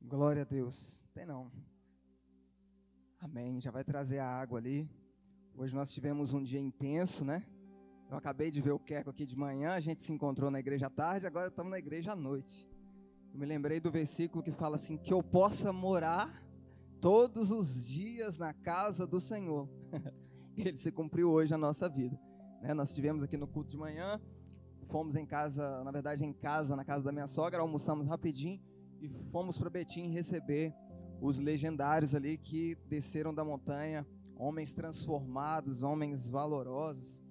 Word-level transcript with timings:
Glória 0.00 0.42
a 0.42 0.44
Deus. 0.44 0.98
Tem 1.12 1.26
não. 1.26 1.52
Amém. 3.20 3.60
Já 3.60 3.70
vai 3.70 3.84
trazer 3.84 4.18
a 4.18 4.26
água 4.26 4.58
ali. 4.58 4.88
Hoje 5.54 5.74
nós 5.74 5.92
tivemos 5.92 6.32
um 6.32 6.42
dia 6.42 6.58
intenso, 6.58 7.24
né? 7.24 7.44
Eu 8.10 8.16
acabei 8.16 8.50
de 8.50 8.62
ver 8.62 8.72
o 8.72 8.78
Queco 8.78 9.10
aqui 9.10 9.26
de 9.26 9.36
manhã, 9.36 9.72
a 9.72 9.80
gente 9.80 10.02
se 10.02 10.12
encontrou 10.12 10.50
na 10.50 10.58
igreja 10.60 10.86
à 10.86 10.90
tarde, 10.90 11.26
agora 11.26 11.48
estamos 11.48 11.70
na 11.70 11.78
igreja 11.78 12.12
à 12.12 12.16
noite. 12.16 12.66
Eu 13.32 13.38
me 13.38 13.46
lembrei 13.46 13.80
do 13.80 13.90
versículo 13.90 14.42
que 14.42 14.52
fala 14.52 14.76
assim: 14.76 14.96
que 14.96 15.12
eu 15.12 15.22
possa 15.22 15.72
morar 15.72 16.42
todos 17.00 17.50
os 17.50 17.86
dias 17.86 18.38
na 18.38 18.54
casa 18.54 19.06
do 19.06 19.20
Senhor. 19.20 19.68
Ele 20.56 20.76
se 20.76 20.90
cumpriu 20.90 21.30
hoje 21.30 21.50
na 21.50 21.58
nossa 21.58 21.88
vida. 21.88 22.18
Né? 22.62 22.72
Nós 22.72 22.88
estivemos 22.90 23.22
aqui 23.22 23.36
no 23.36 23.46
culto 23.46 23.70
de 23.70 23.76
manhã, 23.76 24.20
fomos 24.92 25.16
em 25.16 25.24
casa, 25.24 25.82
na 25.82 25.90
verdade 25.90 26.22
em 26.22 26.34
casa, 26.34 26.76
na 26.76 26.84
casa 26.84 27.02
da 27.02 27.10
minha 27.10 27.26
sogra, 27.26 27.62
almoçamos 27.62 28.06
rapidinho 28.06 28.60
e 29.00 29.08
fomos 29.08 29.56
para 29.56 29.70
Betim 29.70 30.08
receber 30.08 30.74
os 31.18 31.38
legendários 31.38 32.14
ali 32.14 32.36
que 32.36 32.76
desceram 32.90 33.32
da 33.32 33.42
montanha, 33.42 34.06
homens 34.36 34.74
transformados, 34.74 35.82
homens 35.82 36.28
valorosos. 36.28 37.22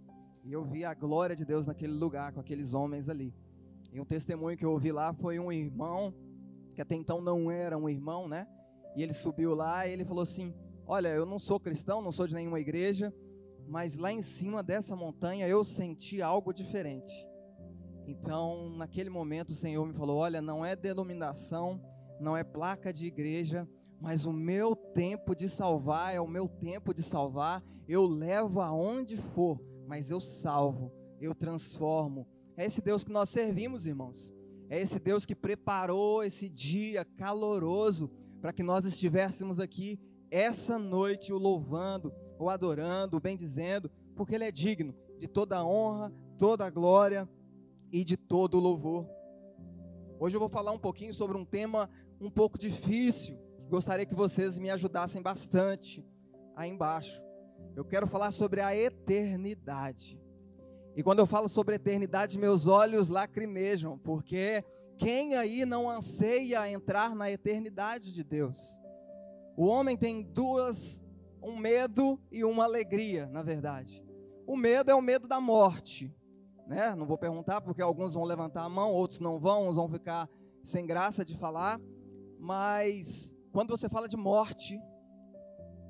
E 0.44 0.52
eu 0.52 0.64
vi 0.64 0.84
a 0.84 0.96
glória 0.96 1.36
de 1.36 1.46
Deus 1.46 1.68
naquele 1.68 1.94
lugar 1.94 2.34
com 2.34 2.40
aqueles 2.40 2.74
homens 2.74 3.08
ali. 3.08 3.32
E 3.94 4.02
um 4.02 4.06
testemunho 4.06 4.58
que 4.58 4.66
eu 4.66 4.72
ouvi 4.72 4.92
lá 4.92 5.14
foi 5.14 5.38
um 5.38 5.52
irmão, 5.52 6.16
que 6.74 6.82
até 6.82 6.96
então 6.96 7.22
não 7.22 7.52
era 7.52 7.78
um 7.78 7.88
irmão, 7.88 8.28
né? 8.28 8.48
E 8.96 9.04
ele 9.04 9.14
subiu 9.14 9.54
lá 9.54 9.86
e 9.86 9.92
ele 9.92 10.04
falou 10.04 10.24
assim: 10.24 10.52
Olha, 10.88 11.10
eu 11.10 11.28
não 11.28 11.38
sou 11.38 11.60
cristão, 11.60 12.02
não 12.02 12.12
sou 12.12 12.26
de 12.26 12.34
nenhuma 12.34 12.60
igreja, 12.60 13.14
mas 13.68 13.98
lá 13.98 14.12
em 14.12 14.24
cima 14.24 14.64
dessa 14.64 14.96
montanha 14.96 15.48
eu 15.48 15.64
senti 15.64 16.24
algo 16.24 16.52
diferente. 16.52 17.31
Então, 18.12 18.70
naquele 18.72 19.10
momento, 19.10 19.52
o 19.52 19.56
Senhor 19.56 19.86
me 19.88 19.94
falou: 19.94 20.18
Olha, 20.18 20.42
não 20.42 20.66
é 20.66 20.76
denominação, 20.76 21.82
não 22.20 22.36
é 22.36 22.44
placa 22.44 22.92
de 22.92 23.06
igreja, 23.06 23.66
mas 24.02 24.26
o 24.26 24.34
meu 24.34 24.76
tempo 24.76 25.34
de 25.34 25.48
salvar 25.48 26.14
é 26.14 26.20
o 26.20 26.28
meu 26.28 26.50
tempo 26.50 26.94
de 26.94 27.02
salvar. 27.02 27.64
Eu 27.88 28.06
levo 28.06 28.60
aonde 28.60 29.16
for, 29.16 29.62
mas 29.88 30.12
eu 30.12 30.20
salvo, 30.20 30.92
eu 31.22 31.34
transformo. 31.34 32.28
É 32.58 32.66
esse 32.66 32.82
Deus 32.82 33.02
que 33.06 33.14
nós 33.14 33.30
servimos, 33.30 33.88
irmãos. 33.88 34.34
É 34.70 34.82
esse 34.82 35.00
Deus 35.00 35.26
que 35.26 35.36
preparou 35.36 36.22
esse 36.22 36.50
dia 36.50 37.06
caloroso 37.06 38.12
para 38.42 38.52
que 38.52 38.62
nós 38.62 38.84
estivéssemos 38.84 39.58
aqui 39.58 39.98
essa 40.30 40.78
noite 40.78 41.32
o 41.32 41.38
louvando, 41.38 42.14
o 42.38 42.50
adorando, 42.50 43.16
o 43.16 43.22
bendizendo, 43.22 43.90
porque 44.16 44.36
Ele 44.36 44.46
é 44.46 44.52
digno 44.52 44.94
de 45.18 45.30
toda 45.30 45.58
a 45.58 45.66
honra, 45.66 46.12
toda 46.38 46.66
a 46.66 46.70
glória 46.70 47.30
e 47.92 48.04
de 48.04 48.16
todo 48.16 48.60
louvor. 48.60 49.08
Hoje 50.20 50.36
eu 50.36 50.40
vou 50.40 50.50
falar 50.50 50.72
um 50.72 50.80
pouquinho 50.80 51.14
sobre 51.14 51.38
um 51.38 51.44
tema 51.44 51.90
um 52.20 52.30
pouco 52.30 52.58
difícil, 52.58 53.38
gostaria 53.68 54.06
que 54.06 54.14
vocês 54.14 54.58
me 54.58 54.70
ajudassem 54.70 55.22
bastante 55.22 56.06
aí 56.56 56.70
embaixo. 56.70 57.22
Eu 57.76 57.84
quero 57.84 58.06
falar 58.06 58.32
sobre 58.32 58.62
a 58.62 58.76
eternidade. 58.76 60.20
E 60.96 61.02
quando 61.02 61.20
eu 61.20 61.26
falo 61.26 61.50
sobre 61.50 61.76
eternidade, 61.76 62.38
meus 62.38 62.68
olhos 62.68 63.10
lacrimejam, 63.10 63.98
porque 63.98 64.64
quem 64.98 65.36
aí 65.36 65.66
não 65.66 65.90
anseia 65.90 66.70
entrar 66.70 67.16
na 67.16 67.32
eternidade 67.32 68.14
de 68.14 68.24
Deus? 68.24 68.80
O 69.58 69.66
homem 69.66 69.98
tem 69.98 70.22
duas, 70.22 71.04
um 71.42 71.58
medo 71.58 72.20
e 72.32 72.44
uma 72.44 72.66
alegria, 72.66 73.26
na 73.28 73.42
verdade. 73.42 74.04
O 74.46 74.56
medo 74.56 74.92
é 74.92 74.96
o 74.96 75.02
medo 75.02 75.28
da 75.28 75.40
morte, 75.40 76.14
né? 76.72 76.96
Não 76.96 77.06
vou 77.06 77.18
perguntar 77.18 77.60
porque 77.60 77.82
alguns 77.82 78.14
vão 78.14 78.24
levantar 78.24 78.64
a 78.64 78.70
mão, 78.70 78.94
outros 78.94 79.20
não 79.20 79.38
vão, 79.38 79.68
uns 79.68 79.76
vão 79.76 79.90
ficar 79.90 80.30
sem 80.64 80.86
graça 80.86 81.26
de 81.26 81.36
falar, 81.36 81.82
mas 82.40 83.36
quando 83.52 83.72
você 83.72 83.90
fala 83.90 84.08
de 84.08 84.16
morte, 84.16 84.80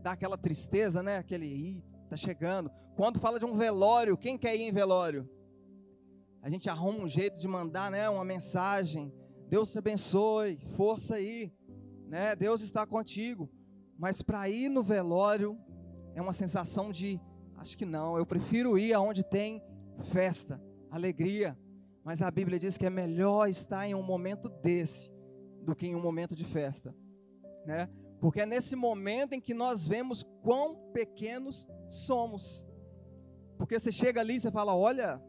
dá 0.01 0.13
aquela 0.13 0.39
tristeza, 0.39 1.03
né? 1.03 1.17
Aquele, 1.17 1.45
ih, 1.45 1.83
tá 2.09 2.17
chegando. 2.17 2.71
Quando 2.95 3.19
fala 3.19 3.37
de 3.37 3.45
um 3.45 3.53
velório, 3.53 4.17
quem 4.17 4.39
quer 4.39 4.55
ir 4.55 4.63
em 4.63 4.71
velório? 4.71 5.29
A 6.41 6.49
gente 6.49 6.67
arruma 6.67 7.03
um 7.03 7.07
jeito 7.07 7.39
de 7.39 7.47
mandar, 7.47 7.91
né, 7.91 8.09
uma 8.09 8.25
mensagem. 8.25 9.13
Deus 9.47 9.71
te 9.71 9.77
abençoe, 9.77 10.57
força 10.65 11.15
aí, 11.15 11.53
né? 12.07 12.35
Deus 12.35 12.61
está 12.61 12.87
contigo. 12.87 13.47
Mas 13.99 14.23
para 14.23 14.49
ir 14.49 14.67
no 14.67 14.81
velório 14.81 15.55
é 16.15 16.21
uma 16.23 16.33
sensação 16.33 16.91
de, 16.91 17.21
acho 17.57 17.77
que 17.77 17.85
não, 17.85 18.17
eu 18.17 18.25
prefiro 18.25 18.79
ir 18.79 18.93
aonde 18.93 19.23
tem 19.23 19.61
festa, 20.01 20.59
alegria. 20.91 21.57
Mas 22.03 22.21
a 22.21 22.29
Bíblia 22.29 22.59
diz 22.59 22.77
que 22.77 22.85
é 22.85 22.89
melhor 22.89 23.47
estar 23.49 23.87
em 23.87 23.95
um 23.95 24.03
momento 24.03 24.49
desse 24.49 25.09
do 25.63 25.75
que 25.75 25.87
em 25.87 25.95
um 25.95 26.01
momento 26.01 26.35
de 26.35 26.43
festa, 26.43 26.93
né? 27.65 27.87
Porque 28.19 28.41
é 28.41 28.45
nesse 28.45 28.75
momento 28.75 29.33
em 29.33 29.41
que 29.41 29.53
nós 29.53 29.87
vemos 29.87 30.23
quão 30.43 30.91
pequenos 30.91 31.67
somos. 31.87 32.65
Porque 33.57 33.79
você 33.79 33.91
chega 33.91 34.21
ali 34.21 34.35
e 34.35 34.39
você 34.39 34.51
fala, 34.51 34.75
olha, 34.75 35.21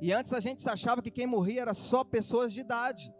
e 0.00 0.12
antes 0.12 0.32
a 0.32 0.40
gente 0.40 0.68
achava 0.68 1.00
que 1.00 1.10
quem 1.10 1.26
morria 1.26 1.62
era 1.62 1.74
só 1.74 2.04
pessoas 2.04 2.52
de 2.52 2.60
idade, 2.60 3.12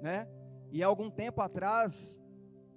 né? 0.00 0.26
E 0.70 0.82
algum 0.82 1.10
tempo 1.10 1.40
atrás 1.40 2.22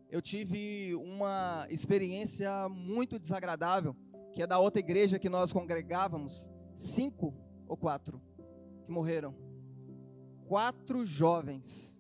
eu 0.09 0.21
tive 0.21 0.93
uma 0.95 1.65
experiência 1.69 2.67
muito 2.69 3.17
desagradável, 3.17 3.95
que 4.33 4.41
é 4.41 4.47
da 4.47 4.59
outra 4.59 4.79
igreja 4.79 5.19
que 5.19 5.29
nós 5.29 5.53
congregávamos, 5.53 6.49
cinco 6.75 7.33
ou 7.67 7.77
quatro 7.77 8.21
morreram. 8.91 9.35
Quatro 10.47 11.05
jovens, 11.05 11.99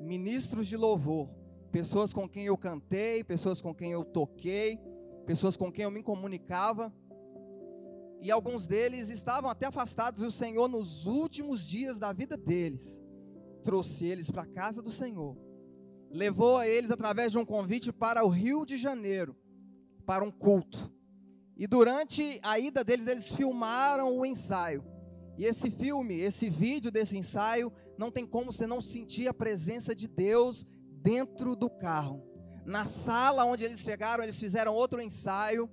ministros 0.00 0.66
de 0.66 0.76
louvor, 0.76 1.28
pessoas 1.72 2.12
com 2.12 2.28
quem 2.28 2.46
eu 2.46 2.56
cantei, 2.56 3.24
pessoas 3.24 3.60
com 3.60 3.74
quem 3.74 3.92
eu 3.92 4.04
toquei, 4.04 4.78
pessoas 5.26 5.56
com 5.56 5.72
quem 5.72 5.84
eu 5.84 5.90
me 5.90 6.02
comunicava, 6.02 6.92
e 8.20 8.30
alguns 8.30 8.66
deles 8.66 9.08
estavam 9.10 9.50
até 9.50 9.66
afastados, 9.66 10.22
e 10.22 10.26
o 10.26 10.30
Senhor, 10.30 10.68
nos 10.68 11.06
últimos 11.06 11.66
dias 11.66 11.98
da 11.98 12.12
vida 12.12 12.36
deles, 12.36 13.00
trouxe 13.64 14.06
eles 14.06 14.30
para 14.30 14.42
a 14.42 14.46
casa 14.46 14.82
do 14.82 14.90
Senhor 14.90 15.48
levou 16.10 16.62
eles 16.62 16.90
através 16.90 17.32
de 17.32 17.38
um 17.38 17.44
convite 17.44 17.92
para 17.92 18.24
o 18.24 18.28
Rio 18.28 18.64
de 18.64 18.78
Janeiro, 18.78 19.36
para 20.06 20.24
um 20.24 20.30
culto. 20.30 20.92
E 21.56 21.66
durante 21.66 22.38
a 22.42 22.58
ida 22.58 22.84
deles, 22.84 23.06
eles 23.06 23.30
filmaram 23.30 24.16
o 24.16 24.24
ensaio. 24.24 24.84
E 25.38 25.44
esse 25.44 25.70
filme, 25.70 26.18
esse 26.18 26.50
vídeo 26.50 26.90
desse 26.90 27.16
ensaio, 27.16 27.72
não 27.96 28.10
tem 28.10 28.26
como 28.26 28.52
você 28.52 28.66
não 28.66 28.82
sentir 28.82 29.28
a 29.28 29.32
presença 29.32 29.94
de 29.94 30.08
Deus 30.08 30.66
dentro 31.00 31.54
do 31.54 31.70
carro. 31.70 32.24
Na 32.66 32.84
sala 32.84 33.44
onde 33.44 33.64
eles 33.64 33.78
chegaram, 33.78 34.24
eles 34.24 34.38
fizeram 34.38 34.74
outro 34.74 35.00
ensaio. 35.00 35.70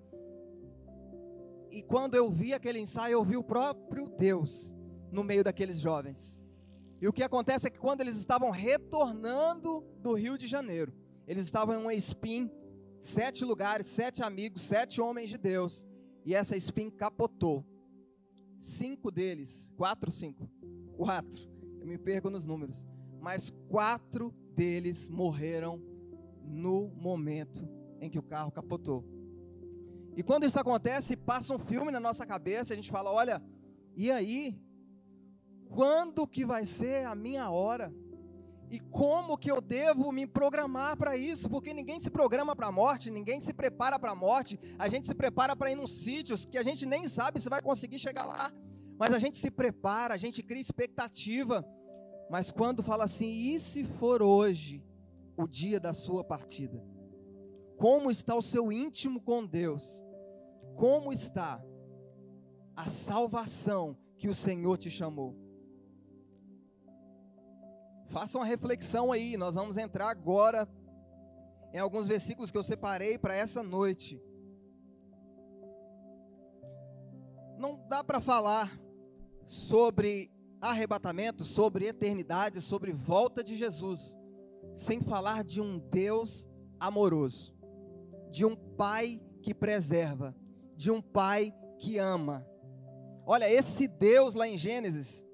E 1.72 1.82
quando 1.82 2.14
eu 2.14 2.30
vi 2.30 2.54
aquele 2.54 2.80
ensaio, 2.80 3.14
eu 3.14 3.24
vi 3.24 3.36
o 3.36 3.44
próprio 3.44 4.08
Deus 4.08 4.76
no 5.12 5.24
meio 5.24 5.44
daqueles 5.44 5.80
jovens. 5.80 6.40
E 7.02 7.08
o 7.08 7.14
que 7.14 7.24
acontece 7.24 7.66
é 7.66 7.72
que 7.72 7.80
quando 7.80 8.02
eles 8.02 8.18
estavam 8.18 8.52
retornando 8.52 9.82
do 10.00 10.14
Rio 10.14 10.38
de 10.38 10.46
Janeiro, 10.46 10.94
eles 11.28 11.44
estavam 11.44 11.76
em 11.76 11.82
uma 11.82 11.94
spin, 11.96 12.52
sete 13.00 13.44
lugares, 13.44 13.88
sete 13.88 14.22
amigos, 14.22 14.62
sete 14.62 15.02
homens 15.02 15.30
de 15.30 15.40
Deus, 15.40 15.88
e 16.24 16.36
essa 16.36 16.56
spin 16.56 16.92
capotou. 16.92 17.66
Cinco 18.60 19.12
deles, 19.12 19.72
quatro, 19.76 20.12
cinco, 20.12 20.50
quatro, 20.98 21.40
eu 21.80 21.86
me 21.86 21.98
perco 21.98 22.30
nos 22.30 22.46
números, 22.46 22.88
mas 23.20 23.52
quatro 23.70 24.34
deles 24.56 25.10
morreram 25.10 25.82
no 26.44 26.90
momento 26.90 27.68
em 28.00 28.10
que 28.10 28.20
o 28.20 28.24
carro 28.24 28.52
capotou. 28.52 29.04
E 30.16 30.24
quando 30.24 30.46
isso 30.46 30.60
acontece, 30.60 31.16
passa 31.16 31.54
um 31.54 31.60
filme 31.60 31.92
na 31.92 32.00
nossa 32.00 32.26
cabeça, 32.26 32.74
a 32.74 32.76
gente 32.76 32.90
fala: 32.90 33.12
olha, 33.12 33.44
e 33.96 34.10
aí? 34.10 34.60
quando 35.70 36.26
que 36.26 36.46
vai 36.46 36.66
ser 36.66 37.06
a 37.06 37.14
minha 37.14 37.50
hora? 37.50 37.94
E 38.70 38.80
como 38.80 39.38
que 39.38 39.52
eu 39.52 39.62
devo 39.62 40.12
me 40.12 40.26
programar 40.26 40.98
para 40.98 41.16
isso? 41.16 41.50
Porque 41.50 41.74
ninguém 41.74 42.00
se 42.00 42.10
programa 42.10 42.56
para 42.56 42.68
a 42.68 42.72
morte, 42.72 43.12
ninguém 43.12 43.40
se 43.40 43.54
prepara 43.54 44.00
para 44.00 44.12
a 44.12 44.16
morte. 44.16 44.60
A 44.80 44.88
gente 44.88 45.06
se 45.06 45.14
prepara 45.14 45.56
para 45.56 45.72
ir 45.72 45.76
num 45.76 45.88
sítios 45.88 46.46
que 46.46 46.58
a 46.58 46.64
gente 46.64 46.86
nem 46.86 47.08
sabe 47.08 47.40
se 47.40 47.50
vai 47.50 47.62
conseguir 47.62 48.00
chegar 48.00 48.26
lá. 48.26 48.52
Mas 48.98 49.14
a 49.14 49.20
gente 49.20 49.38
se 49.38 49.52
prepara, 49.52 50.14
a 50.14 50.18
gente 50.18 50.42
cria 50.42 50.62
expectativa. 50.62 51.66
Mas 52.30 52.52
quando 52.52 52.82
fala 52.82 53.04
assim, 53.04 53.28
e 53.28 53.60
se 53.60 53.84
for 53.84 54.22
hoje 54.22 54.84
o 55.38 55.48
dia 55.48 55.80
da 55.80 55.94
sua 55.94 56.24
partida? 56.24 56.84
Como 57.78 58.10
está 58.10 58.34
o 58.36 58.42
seu 58.42 58.72
íntimo 58.72 59.22
com 59.22 59.46
Deus? 59.46 60.02
Como 60.76 61.14
está 61.14 61.64
a 62.76 62.88
salvação 62.88 63.98
que 64.18 64.28
o 64.28 64.34
Senhor 64.34 64.78
te 64.78 64.90
chamou? 64.90 65.45
Faça 68.06 68.38
uma 68.38 68.46
reflexão 68.46 69.12
aí, 69.12 69.36
nós 69.36 69.56
vamos 69.56 69.78
entrar 69.78 70.10
agora 70.10 70.70
em 71.74 71.80
alguns 71.80 72.08
versículos 72.08 72.52
que 72.52 72.58
eu 72.58 72.64
separei 72.64 73.18
para 73.18 73.36
essa 73.36 73.64
noite. 73.64 74.22
Não 77.58 77.84
dá 77.88 78.04
para 78.04 78.22
falar 78.22 78.80
sobre 79.46 80.32
arrebatamento, 80.62 81.44
sobre 81.44 81.88
eternidade, 81.88 82.62
sobre 82.62 82.92
volta 82.92 83.44
de 83.44 83.58
Jesus, 83.58 84.18
sem 84.74 85.02
falar 85.02 85.44
de 85.44 85.60
um 85.60 85.80
Deus 85.80 86.48
amoroso, 86.80 87.56
de 88.30 88.46
um 88.46 88.56
Pai 88.56 89.22
que 89.42 89.54
preserva, 89.54 90.36
de 90.76 90.92
um 90.92 91.02
Pai 91.02 91.54
que 91.80 91.98
ama. 91.98 92.46
Olha, 93.26 93.50
esse 93.50 93.88
Deus 93.88 94.36
lá 94.36 94.48
em 94.48 94.58
Gênesis, 94.58 95.25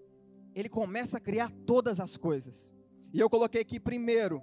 ele 0.53 0.69
começa 0.69 1.17
a 1.17 1.21
criar 1.21 1.51
todas 1.65 1.99
as 1.99 2.17
coisas. 2.17 2.73
E 3.13 3.19
eu 3.19 3.29
coloquei 3.29 3.61
aqui 3.61 3.79
primeiro, 3.79 4.41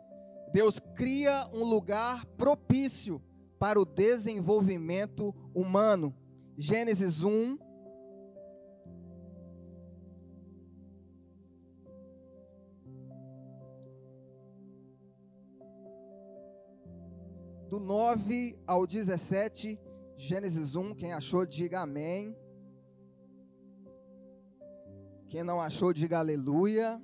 Deus 0.53 0.81
cria 0.95 1.49
um 1.53 1.65
lugar 1.65 2.25
propício 2.37 3.23
para 3.59 3.81
o 3.81 3.85
desenvolvimento 3.85 5.35
humano. 5.55 6.15
Gênesis 6.57 7.23
1, 7.23 7.59
do 17.69 17.79
9 17.79 18.59
ao 18.67 18.87
17, 18.87 19.79
Gênesis 20.17 20.75
1. 20.75 20.95
Quem 20.95 21.13
achou, 21.13 21.47
diga 21.47 21.81
amém. 21.81 22.37
Quem 25.29 25.45
não 25.45 25.61
achou, 25.61 25.93
diga 25.93 26.19
aleluia. 26.19 27.03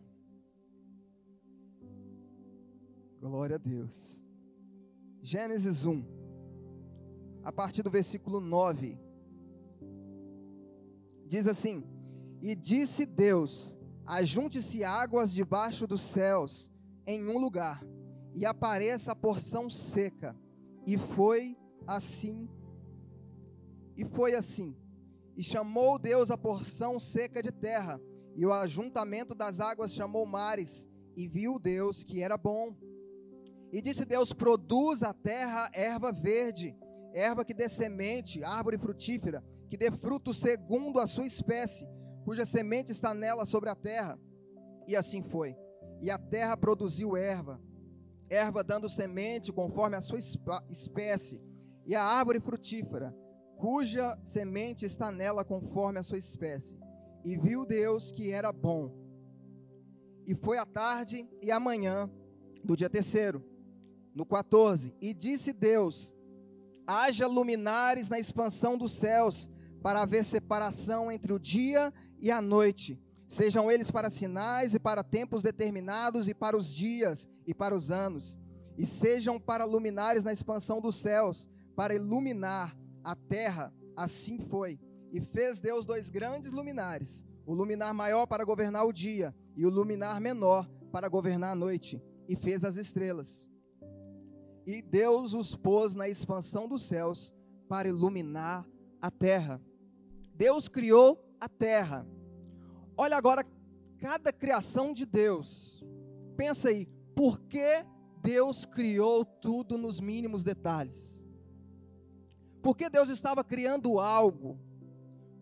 Glória 3.20 3.56
a 3.56 3.58
Deus. 3.58 4.24
Gênesis 5.20 5.84
1, 5.84 6.04
a 7.42 7.52
partir 7.52 7.82
do 7.82 7.90
versículo 7.90 8.40
9, 8.40 8.98
diz 11.26 11.46
assim: 11.46 11.84
E 12.40 12.54
disse 12.54 13.06
Deus: 13.06 13.76
Ajunte-se 14.06 14.84
águas 14.84 15.32
debaixo 15.32 15.86
dos 15.86 16.00
céus 16.00 16.70
em 17.06 17.28
um 17.28 17.38
lugar, 17.38 17.82
e 18.34 18.44
apareça 18.44 19.12
a 19.12 19.16
porção 19.16 19.68
seca 19.68 20.36
e 20.86 20.98
foi 20.98 21.56
assim. 21.86 22.48
E 23.96 24.04
foi 24.04 24.34
assim. 24.34 24.76
E 25.36 25.42
chamou 25.42 25.98
Deus 25.98 26.30
a 26.30 26.38
porção 26.38 27.00
seca 27.00 27.42
de 27.42 27.50
terra, 27.50 28.00
e 28.36 28.44
o 28.44 28.52
ajuntamento 28.52 29.34
das 29.34 29.60
águas 29.60 29.92
chamou 29.92 30.26
mares, 30.26 30.88
e 31.16 31.28
viu 31.28 31.58
Deus 31.58 32.02
que 32.02 32.22
era 32.22 32.36
bom. 32.36 32.76
E 33.72 33.80
disse 33.80 34.04
Deus: 34.04 34.32
Produz 34.32 35.02
a 35.02 35.12
terra 35.12 35.70
erva 35.72 36.12
verde, 36.12 36.76
erva 37.12 37.44
que 37.44 37.54
dê 37.54 37.68
semente, 37.68 38.42
árvore 38.42 38.78
frutífera, 38.78 39.44
que 39.68 39.76
dê 39.76 39.90
fruto 39.90 40.34
segundo 40.34 40.98
a 40.98 41.06
sua 41.06 41.26
espécie, 41.26 41.88
cuja 42.24 42.44
semente 42.44 42.90
está 42.90 43.14
nela 43.14 43.46
sobre 43.46 43.70
a 43.70 43.74
terra. 43.74 44.18
E 44.86 44.96
assim 44.96 45.22
foi. 45.22 45.56
E 46.00 46.10
a 46.10 46.18
terra 46.18 46.56
produziu 46.56 47.16
erva, 47.16 47.60
erva 48.28 48.64
dando 48.64 48.90
semente 48.90 49.52
conforme 49.52 49.96
a 49.96 50.00
sua 50.00 50.18
espécie, 50.68 51.40
e 51.86 51.94
a 51.94 52.02
árvore 52.02 52.40
frutífera, 52.40 53.14
cuja 53.56 54.18
semente 54.24 54.84
está 54.84 55.10
nela 55.10 55.44
conforme 55.44 55.98
a 55.98 56.02
sua 56.02 56.18
espécie. 56.18 56.83
E 57.24 57.38
viu 57.38 57.64
Deus 57.64 58.12
que 58.12 58.30
era 58.30 58.52
bom. 58.52 58.92
E 60.26 60.34
foi 60.34 60.58
a 60.58 60.66
tarde 60.66 61.28
e 61.42 61.50
a 61.50 61.58
manhã 61.58 62.10
do 62.62 62.76
dia 62.76 62.90
terceiro, 62.90 63.42
no 64.14 64.26
14. 64.26 64.94
E 65.00 65.14
disse 65.14 65.52
Deus: 65.52 66.14
haja 66.86 67.26
luminares 67.26 68.08
na 68.08 68.18
expansão 68.18 68.76
dos 68.76 68.92
céus, 68.92 69.50
para 69.82 70.02
haver 70.02 70.24
separação 70.24 71.12
entre 71.12 71.32
o 71.32 71.38
dia 71.38 71.92
e 72.20 72.30
a 72.30 72.40
noite. 72.40 72.98
Sejam 73.26 73.70
eles 73.70 73.90
para 73.90 74.10
sinais 74.10 74.74
e 74.74 74.80
para 74.80 75.02
tempos 75.02 75.42
determinados 75.42 76.28
e 76.28 76.34
para 76.34 76.56
os 76.56 76.74
dias 76.74 77.28
e 77.46 77.54
para 77.54 77.74
os 77.74 77.90
anos, 77.90 78.38
e 78.78 78.86
sejam 78.86 79.38
para 79.38 79.64
luminares 79.64 80.24
na 80.24 80.32
expansão 80.32 80.80
dos 80.80 80.96
céus, 80.96 81.48
para 81.76 81.94
iluminar 81.94 82.76
a 83.02 83.14
terra. 83.14 83.72
Assim 83.96 84.38
foi. 84.38 84.78
E 85.14 85.20
fez 85.20 85.60
Deus 85.60 85.86
dois 85.86 86.10
grandes 86.10 86.50
luminares: 86.50 87.24
o 87.46 87.54
luminar 87.54 87.94
maior 87.94 88.26
para 88.26 88.44
governar 88.44 88.84
o 88.84 88.92
dia, 88.92 89.32
e 89.56 89.64
o 89.64 89.70
luminar 89.70 90.20
menor 90.20 90.68
para 90.90 91.08
governar 91.08 91.52
a 91.52 91.54
noite. 91.54 92.02
E 92.28 92.34
fez 92.34 92.64
as 92.64 92.76
estrelas. 92.76 93.48
E 94.66 94.82
Deus 94.82 95.32
os 95.32 95.54
pôs 95.54 95.94
na 95.94 96.08
expansão 96.08 96.66
dos 96.66 96.82
céus 96.82 97.32
para 97.68 97.86
iluminar 97.86 98.66
a 99.00 99.08
terra. 99.08 99.62
Deus 100.34 100.66
criou 100.66 101.24
a 101.40 101.48
terra. 101.48 102.04
Olha 102.96 103.16
agora 103.16 103.46
cada 103.98 104.32
criação 104.32 104.92
de 104.92 105.06
Deus. 105.06 105.84
Pensa 106.36 106.70
aí, 106.70 106.86
por 107.14 107.38
que 107.42 107.86
Deus 108.20 108.66
criou 108.66 109.24
tudo 109.24 109.78
nos 109.78 110.00
mínimos 110.00 110.42
detalhes? 110.42 111.22
Por 112.60 112.76
que 112.76 112.90
Deus 112.90 113.10
estava 113.10 113.44
criando 113.44 114.00
algo? 114.00 114.58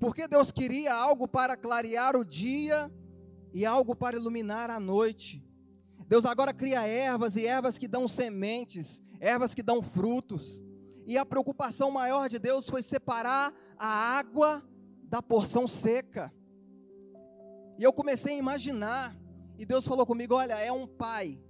Porque 0.02 0.26
Deus 0.26 0.50
queria 0.50 0.92
algo 0.92 1.28
para 1.28 1.56
clarear 1.56 2.16
o 2.16 2.24
dia 2.24 2.92
e 3.54 3.64
algo 3.64 3.94
para 3.94 4.16
iluminar 4.16 4.68
a 4.68 4.80
noite. 4.80 5.46
Deus 6.08 6.26
agora 6.26 6.52
cria 6.52 6.84
ervas 6.84 7.36
e 7.36 7.46
ervas 7.46 7.78
que 7.78 7.86
dão 7.86 8.08
sementes, 8.08 9.00
ervas 9.20 9.54
que 9.54 9.62
dão 9.62 9.80
frutos. 9.80 10.60
E 11.06 11.16
a 11.16 11.24
preocupação 11.24 11.88
maior 11.92 12.28
de 12.28 12.40
Deus 12.40 12.68
foi 12.68 12.82
separar 12.82 13.54
a 13.78 13.86
água 13.86 14.60
da 15.04 15.22
porção 15.22 15.68
seca. 15.68 16.34
E 17.78 17.84
eu 17.84 17.92
comecei 17.92 18.34
a 18.34 18.38
imaginar, 18.38 19.16
e 19.56 19.64
Deus 19.64 19.86
falou 19.86 20.04
comigo: 20.04 20.34
olha, 20.34 20.54
é 20.54 20.72
um 20.72 20.84
pai 20.84 21.40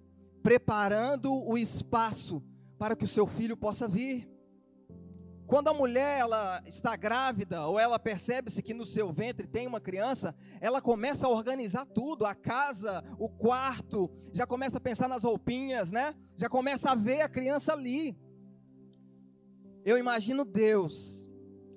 preparando 0.43 1.32
o 1.32 1.56
espaço 1.56 2.43
para 2.78 2.94
que 2.94 3.06
o 3.06 3.08
seu 3.08 3.26
filho 3.26 3.56
possa 3.56 3.88
vir. 3.88 4.31
Quando 5.52 5.69
a 5.69 5.75
mulher 5.75 6.19
ela 6.19 6.62
está 6.64 6.96
grávida 6.96 7.66
ou 7.66 7.78
ela 7.78 7.99
percebe-se 7.99 8.62
que 8.62 8.72
no 8.72 8.87
seu 8.87 9.12
ventre 9.12 9.46
tem 9.46 9.66
uma 9.66 9.82
criança, 9.82 10.34
ela 10.62 10.81
começa 10.81 11.26
a 11.26 11.28
organizar 11.28 11.84
tudo, 11.84 12.25
a 12.25 12.34
casa, 12.34 13.04
o 13.19 13.28
quarto, 13.28 14.10
já 14.32 14.46
começa 14.46 14.78
a 14.78 14.81
pensar 14.81 15.08
nas 15.08 15.25
roupinhas, 15.25 15.93
né? 15.93 16.14
Já 16.38 16.49
começa 16.49 16.90
a 16.90 16.94
ver 16.94 17.20
a 17.20 17.28
criança 17.28 17.75
ali. 17.75 18.16
Eu 19.84 19.99
imagino 19.99 20.43
Deus 20.46 21.31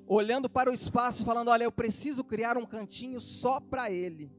olhando 0.07 0.49
para 0.49 0.71
o 0.71 0.73
espaço 0.73 1.25
falando: 1.25 1.49
"Olha, 1.49 1.65
eu 1.65 1.71
preciso 1.71 2.23
criar 2.23 2.57
um 2.57 2.65
cantinho 2.65 3.19
só 3.19 3.59
para 3.59 3.91
ele". 3.91 4.31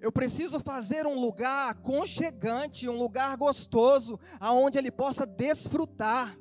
Eu 0.00 0.10
preciso 0.10 0.58
fazer 0.58 1.06
um 1.06 1.20
lugar 1.20 1.70
aconchegante, 1.70 2.88
um 2.88 2.98
lugar 2.98 3.36
gostoso, 3.36 4.18
aonde 4.40 4.76
ele 4.76 4.90
possa 4.90 5.24
desfrutar. 5.24 6.36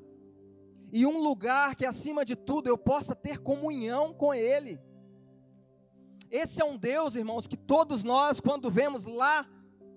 E 0.94 1.08
um 1.08 1.18
lugar 1.18 1.76
que 1.76 1.88
acima 1.88 2.24
de 2.24 2.36
tudo 2.36 2.68
eu 2.68 2.78
possa 2.78 3.16
ter 3.16 3.40
comunhão 3.40 4.14
com 4.14 4.32
ele. 4.32 4.80
Esse 6.30 6.62
é 6.62 6.66
um 6.66 6.78
Deus, 6.78 7.16
irmãos, 7.16 7.48
que 7.48 7.58
todos 7.58 8.04
nós 8.04 8.40
quando 8.40 8.70
vemos 8.70 9.06
lá 9.06 9.50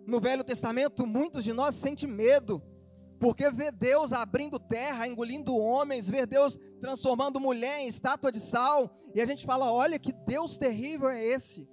no 0.07 0.19
Velho 0.19 0.43
Testamento, 0.43 1.07
muitos 1.07 1.45
de 1.45 1.53
nós 1.53 1.75
sentem 1.75 2.09
medo, 2.09 2.63
porque 3.21 3.51
vê 3.51 3.71
Deus 3.71 4.11
abrindo 4.13 4.59
terra, 4.59 5.07
engolindo 5.07 5.55
homens, 5.55 6.09
vê 6.09 6.25
Deus 6.25 6.59
transformando 6.81 7.39
mulher 7.39 7.81
em 7.81 7.89
estátua 7.89 8.33
de 8.33 8.41
sal, 8.41 8.97
e 9.15 9.21
a 9.21 9.27
gente 9.27 9.45
fala: 9.45 9.71
olha 9.71 9.99
que 9.99 10.13
Deus 10.13 10.57
terrível 10.57 11.11
é 11.11 11.23
esse. 11.23 11.69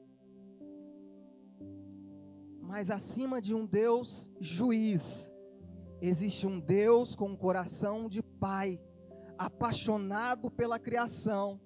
Mas 2.60 2.90
acima 2.90 3.40
de 3.40 3.54
um 3.54 3.66
Deus 3.66 4.30
juiz, 4.38 5.34
existe 6.02 6.46
um 6.46 6.60
Deus 6.60 7.16
com 7.16 7.30
um 7.30 7.38
coração 7.38 8.10
de 8.10 8.22
pai, 8.22 8.82
apaixonado 9.46 10.52
pela 10.52 10.80
criação, 10.80 11.60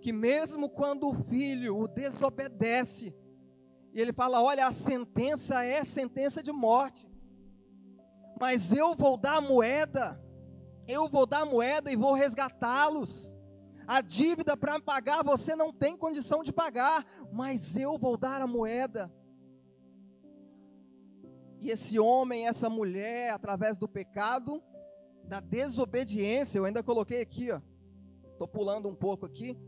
que 0.00 0.12
mesmo 0.12 0.68
quando 0.68 1.08
o 1.08 1.14
filho 1.14 1.76
o 1.76 1.88
desobedece, 1.88 3.14
e 3.92 4.00
ele 4.00 4.12
fala: 4.12 4.42
Olha, 4.42 4.66
a 4.66 4.72
sentença 4.72 5.64
é 5.64 5.82
sentença 5.82 6.42
de 6.42 6.52
morte, 6.52 7.08
mas 8.40 8.72
eu 8.72 8.94
vou 8.94 9.16
dar 9.16 9.36
a 9.36 9.40
moeda, 9.40 10.22
eu 10.86 11.08
vou 11.08 11.26
dar 11.26 11.40
a 11.40 11.46
moeda 11.46 11.90
e 11.90 11.96
vou 11.96 12.12
resgatá-los. 12.12 13.34
A 13.88 14.00
dívida 14.00 14.56
para 14.56 14.80
pagar 14.80 15.22
você 15.22 15.54
não 15.54 15.72
tem 15.72 15.96
condição 15.96 16.42
de 16.42 16.52
pagar, 16.52 17.06
mas 17.32 17.76
eu 17.76 17.96
vou 17.96 18.16
dar 18.16 18.42
a 18.42 18.46
moeda. 18.46 19.12
E 21.60 21.70
esse 21.70 21.98
homem, 21.98 22.46
essa 22.46 22.68
mulher, 22.68 23.32
através 23.32 23.78
do 23.78 23.88
pecado, 23.88 24.62
da 25.26 25.40
desobediência, 25.40 26.58
eu 26.58 26.64
ainda 26.64 26.82
coloquei 26.82 27.20
aqui, 27.20 27.50
ó. 27.50 27.60
Tô 28.38 28.46
pulando 28.46 28.88
um 28.88 28.94
pouco 28.94 29.26
aqui. 29.26 29.58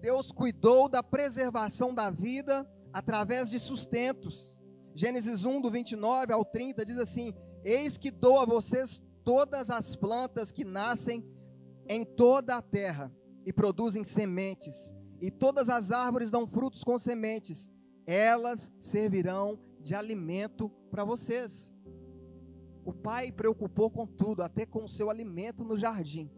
Deus 0.00 0.30
cuidou 0.30 0.88
da 0.88 1.02
preservação 1.02 1.92
da 1.92 2.08
vida 2.08 2.66
através 2.92 3.50
de 3.50 3.58
sustentos. 3.58 4.58
Gênesis 4.94 5.44
1, 5.44 5.60
do 5.60 5.70
29 5.70 6.32
ao 6.32 6.44
30, 6.44 6.84
diz 6.84 6.98
assim: 6.98 7.34
Eis 7.64 7.98
que 7.98 8.10
dou 8.10 8.40
a 8.40 8.44
vocês 8.44 9.02
todas 9.24 9.70
as 9.70 9.94
plantas 9.94 10.50
que 10.50 10.64
nascem 10.64 11.24
em 11.88 12.04
toda 12.04 12.56
a 12.56 12.62
terra, 12.62 13.12
e 13.44 13.52
produzem 13.52 14.04
sementes, 14.04 14.94
e 15.20 15.30
todas 15.30 15.68
as 15.68 15.90
árvores 15.90 16.30
dão 16.30 16.46
frutos 16.46 16.84
com 16.84 16.98
sementes, 16.98 17.72
elas 18.06 18.70
servirão 18.78 19.58
de 19.80 19.94
alimento 19.94 20.70
para 20.90 21.04
vocês. 21.04 21.72
O 22.84 22.92
pai 22.92 23.30
preocupou 23.30 23.90
com 23.90 24.06
tudo, 24.06 24.42
até 24.42 24.64
com 24.64 24.84
o 24.84 24.88
seu 24.88 25.10
alimento 25.10 25.64
no 25.64 25.76
jardim. 25.76 26.30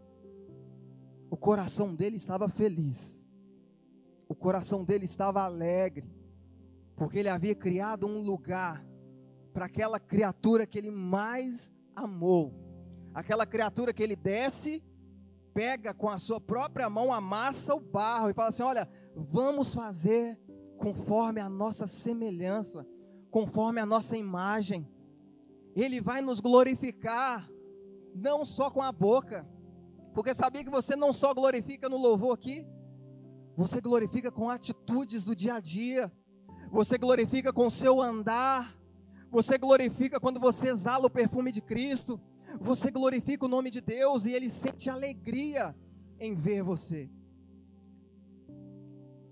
O 1.29 1.37
coração 1.37 1.95
dele 1.95 2.17
estava 2.17 2.49
feliz. 2.49 3.25
O 4.27 4.35
coração 4.35 4.83
dele 4.83 5.05
estava 5.05 5.43
alegre, 5.43 6.09
porque 6.95 7.19
ele 7.19 7.29
havia 7.29 7.55
criado 7.55 8.07
um 8.07 8.19
lugar 8.19 8.85
para 9.53 9.65
aquela 9.65 9.99
criatura 9.99 10.65
que 10.65 10.77
ele 10.77 10.91
mais 10.91 11.71
amou. 11.95 12.53
Aquela 13.13 13.45
criatura 13.45 13.93
que 13.93 14.01
ele 14.01 14.15
desce, 14.15 14.83
pega 15.53 15.93
com 15.93 16.09
a 16.09 16.17
sua 16.17 16.39
própria 16.39 16.89
mão, 16.89 17.13
amassa 17.13 17.75
o 17.75 17.79
barro 17.79 18.29
e 18.29 18.33
fala 18.33 18.49
assim: 18.49 18.63
Olha, 18.63 18.87
vamos 19.15 19.73
fazer 19.73 20.39
conforme 20.77 21.39
a 21.39 21.49
nossa 21.49 21.85
semelhança, 21.85 22.85
conforme 23.31 23.79
a 23.79 23.85
nossa 23.85 24.17
imagem. 24.17 24.87
Ele 25.75 26.01
vai 26.01 26.21
nos 26.21 26.41
glorificar, 26.41 27.49
não 28.13 28.43
só 28.43 28.69
com 28.69 28.81
a 28.81 28.91
boca, 28.91 29.47
porque 30.13 30.33
sabia 30.33 30.63
que 30.63 30.69
você 30.69 30.95
não 30.95 31.13
só 31.13 31.33
glorifica 31.33 31.87
no 31.87 31.97
louvor 31.97 32.35
aqui, 32.35 32.67
você 33.55 33.79
glorifica 33.79 34.29
com 34.29 34.49
atitudes 34.49 35.23
do 35.23 35.33
dia 35.33 35.55
a 35.55 35.59
dia, 35.61 36.11
você 36.69 36.97
glorifica 36.97 37.53
com 37.53 37.67
o 37.67 37.71
seu 37.71 38.01
andar, 38.01 38.77
você 39.29 39.57
glorifica 39.57 40.19
quando 40.19 40.39
você 40.39 40.67
exala 40.67 41.07
o 41.07 41.09
perfume 41.09 41.51
de 41.53 41.61
Cristo, 41.61 42.19
você 42.59 42.91
glorifica 42.91 43.45
o 43.45 43.49
nome 43.49 43.69
de 43.69 43.79
Deus 43.79 44.25
e 44.25 44.33
Ele 44.33 44.49
sente 44.49 44.89
alegria 44.89 45.73
em 46.19 46.35
ver 46.35 46.63
você. 46.63 47.09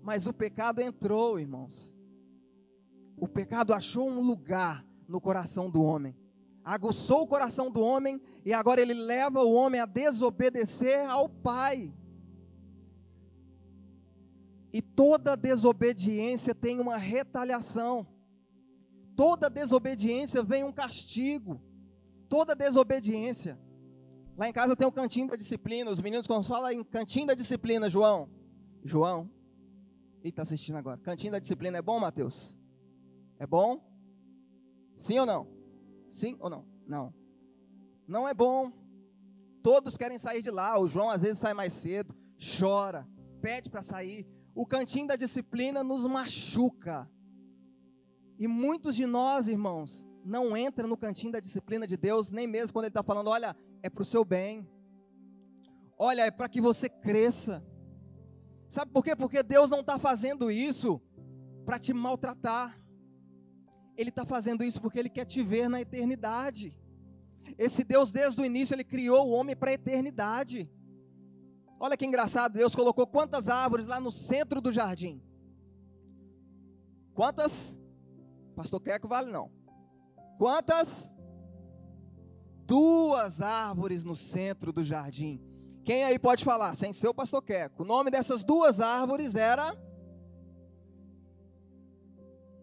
Mas 0.02 0.26
o 0.26 0.32
pecado 0.32 0.80
entrou, 0.80 1.38
irmãos. 1.38 1.99
O 3.20 3.28
pecado 3.28 3.72
achou 3.72 4.08
um 4.08 4.20
lugar 4.20 4.84
no 5.06 5.20
coração 5.20 5.70
do 5.70 5.82
homem 5.82 6.16
aguçou 6.64 7.22
o 7.22 7.26
coração 7.26 7.70
do 7.70 7.80
homem 7.80 8.20
e 8.44 8.52
agora 8.52 8.80
ele 8.80 8.94
leva 8.94 9.42
o 9.42 9.52
homem 9.52 9.80
a 9.80 9.86
desobedecer 9.86 11.08
ao 11.08 11.28
Pai. 11.28 11.92
E 14.72 14.80
toda 14.80 15.36
desobediência 15.36 16.54
tem 16.54 16.78
uma 16.78 16.96
retaliação. 16.96 18.06
Toda 19.16 19.50
desobediência 19.50 20.42
vem 20.42 20.62
um 20.62 20.72
castigo. 20.72 21.60
Toda 22.28 22.54
desobediência. 22.54 23.58
Lá 24.38 24.48
em 24.48 24.52
casa 24.52 24.76
tem 24.76 24.86
um 24.86 24.92
cantinho 24.92 25.26
da 25.26 25.34
disciplina. 25.34 25.90
Os 25.90 26.00
meninos 26.00 26.26
quando 26.26 26.44
falam 26.44 26.70
em 26.70 26.84
cantinho 26.84 27.26
da 27.26 27.34
disciplina, 27.34 27.90
João. 27.90 28.30
João. 28.84 29.28
Ele 30.20 30.30
está 30.30 30.42
assistindo 30.42 30.76
agora. 30.76 30.98
Cantinho 30.98 31.32
da 31.32 31.40
disciplina 31.40 31.78
é 31.78 31.82
bom, 31.82 31.98
Mateus? 31.98 32.59
É 33.40 33.46
bom? 33.46 33.82
Sim 34.98 35.18
ou 35.18 35.24
não? 35.24 35.48
Sim 36.10 36.36
ou 36.38 36.50
não? 36.50 36.66
Não. 36.86 37.14
Não 38.06 38.28
é 38.28 38.34
bom. 38.34 38.70
Todos 39.62 39.96
querem 39.96 40.18
sair 40.18 40.42
de 40.42 40.50
lá. 40.50 40.78
O 40.78 40.86
João 40.86 41.08
às 41.08 41.22
vezes 41.22 41.38
sai 41.38 41.54
mais 41.54 41.72
cedo, 41.72 42.14
chora, 42.58 43.08
pede 43.40 43.70
para 43.70 43.80
sair. 43.80 44.28
O 44.54 44.66
cantinho 44.66 45.06
da 45.06 45.16
disciplina 45.16 45.82
nos 45.82 46.06
machuca. 46.06 47.10
E 48.38 48.46
muitos 48.46 48.94
de 48.94 49.06
nós, 49.06 49.48
irmãos, 49.48 50.06
não 50.22 50.54
entram 50.54 50.86
no 50.86 50.96
cantinho 50.96 51.32
da 51.32 51.40
disciplina 51.40 51.86
de 51.86 51.96
Deus, 51.96 52.30
nem 52.30 52.46
mesmo 52.46 52.74
quando 52.74 52.84
Ele 52.84 52.90
está 52.90 53.02
falando: 53.02 53.28
olha, 53.30 53.56
é 53.82 53.88
para 53.88 54.02
o 54.02 54.04
seu 54.04 54.22
bem. 54.22 54.68
Olha, 55.98 56.26
é 56.26 56.30
para 56.30 56.48
que 56.48 56.60
você 56.60 56.90
cresça. 56.90 57.64
Sabe 58.68 58.92
por 58.92 59.02
quê? 59.02 59.16
Porque 59.16 59.42
Deus 59.42 59.70
não 59.70 59.80
está 59.80 59.98
fazendo 59.98 60.50
isso 60.50 61.00
para 61.64 61.78
te 61.78 61.94
maltratar. 61.94 62.79
Ele 64.00 64.10
está 64.10 64.24
fazendo 64.24 64.64
isso 64.64 64.80
porque 64.80 64.98
Ele 64.98 65.10
quer 65.10 65.26
te 65.26 65.42
ver 65.42 65.68
na 65.68 65.80
eternidade. 65.80 66.74
Esse 67.58 67.84
Deus, 67.84 68.10
desde 68.10 68.40
o 68.40 68.44
início, 68.44 68.74
Ele 68.74 68.84
criou 68.84 69.28
o 69.28 69.32
homem 69.32 69.54
para 69.54 69.70
a 69.70 69.74
eternidade. 69.74 70.70
Olha 71.78 71.96
que 71.96 72.06
engraçado, 72.06 72.54
Deus 72.54 72.74
colocou 72.74 73.06
quantas 73.06 73.48
árvores 73.48 73.86
lá 73.86 74.00
no 74.00 74.10
centro 74.10 74.60
do 74.60 74.72
jardim? 74.72 75.22
Quantas? 77.14 77.78
Pastor 78.56 78.80
Queco 78.80 79.08
vale 79.08 79.30
não. 79.30 79.50
Quantas? 80.38 81.14
Duas 82.66 83.42
árvores 83.42 84.04
no 84.04 84.16
centro 84.16 84.72
do 84.72 84.82
jardim. 84.82 85.42
Quem 85.84 86.04
aí 86.04 86.18
pode 86.18 86.44
falar, 86.44 86.74
sem 86.74 86.92
ser 86.92 87.08
o 87.08 87.14
pastor 87.14 87.42
Queco? 87.42 87.82
O 87.82 87.86
nome 87.86 88.10
dessas 88.10 88.44
duas 88.44 88.80
árvores 88.80 89.34
era 89.34 89.76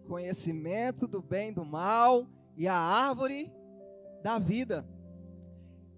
conhecimento 0.08 1.08
do 1.08 1.22
bem 1.22 1.50
e 1.50 1.54
do 1.54 1.66
mal 1.66 2.28
e 2.56 2.68
a 2.68 2.76
árvore 2.76 3.52
da 4.24 4.40
vida. 4.40 4.88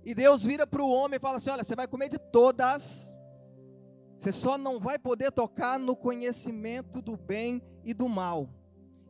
E 0.03 0.13
Deus 0.13 0.43
vira 0.43 0.65
para 0.65 0.81
o 0.81 0.91
homem 0.91 1.17
e 1.17 1.19
fala 1.19 1.37
assim: 1.37 1.51
Olha, 1.51 1.63
você 1.63 1.75
vai 1.75 1.87
comer 1.87 2.09
de 2.09 2.17
todas, 2.17 3.15
você 4.17 4.31
só 4.31 4.57
não 4.57 4.79
vai 4.79 4.97
poder 4.97 5.31
tocar 5.31 5.77
no 5.77 5.95
conhecimento 5.95 7.01
do 7.01 7.15
bem 7.15 7.61
e 7.83 7.93
do 7.93 8.09
mal. 8.09 8.49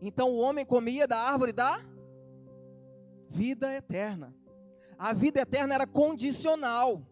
Então 0.02 0.30
o 0.30 0.40
homem 0.40 0.66
comia 0.66 1.08
da 1.08 1.18
árvore 1.18 1.54
da 1.54 1.84
vida 3.30 3.74
eterna. 3.74 4.36
A 4.98 5.14
vida 5.14 5.40
eterna 5.40 5.76
era 5.76 5.88
condicional. 5.88 7.08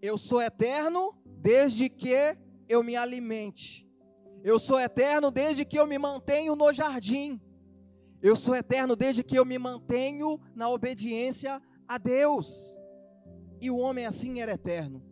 Eu 0.00 0.16
sou 0.16 0.40
eterno 0.40 1.16
desde 1.24 1.88
que 1.88 2.36
eu 2.68 2.84
me 2.84 2.96
alimente. 2.96 3.87
Eu 4.42 4.58
sou 4.58 4.78
eterno 4.78 5.30
desde 5.30 5.64
que 5.64 5.78
eu 5.78 5.86
me 5.86 5.98
mantenho 5.98 6.54
no 6.54 6.72
jardim. 6.72 7.40
Eu 8.22 8.34
sou 8.34 8.54
eterno 8.54 8.96
desde 8.96 9.22
que 9.22 9.38
eu 9.38 9.44
me 9.44 9.58
mantenho 9.58 10.40
na 10.54 10.68
obediência 10.68 11.60
a 11.86 11.98
Deus. 11.98 12.76
E 13.60 13.70
o 13.70 13.78
homem 13.78 14.06
assim 14.06 14.40
era 14.40 14.52
eterno. 14.52 15.02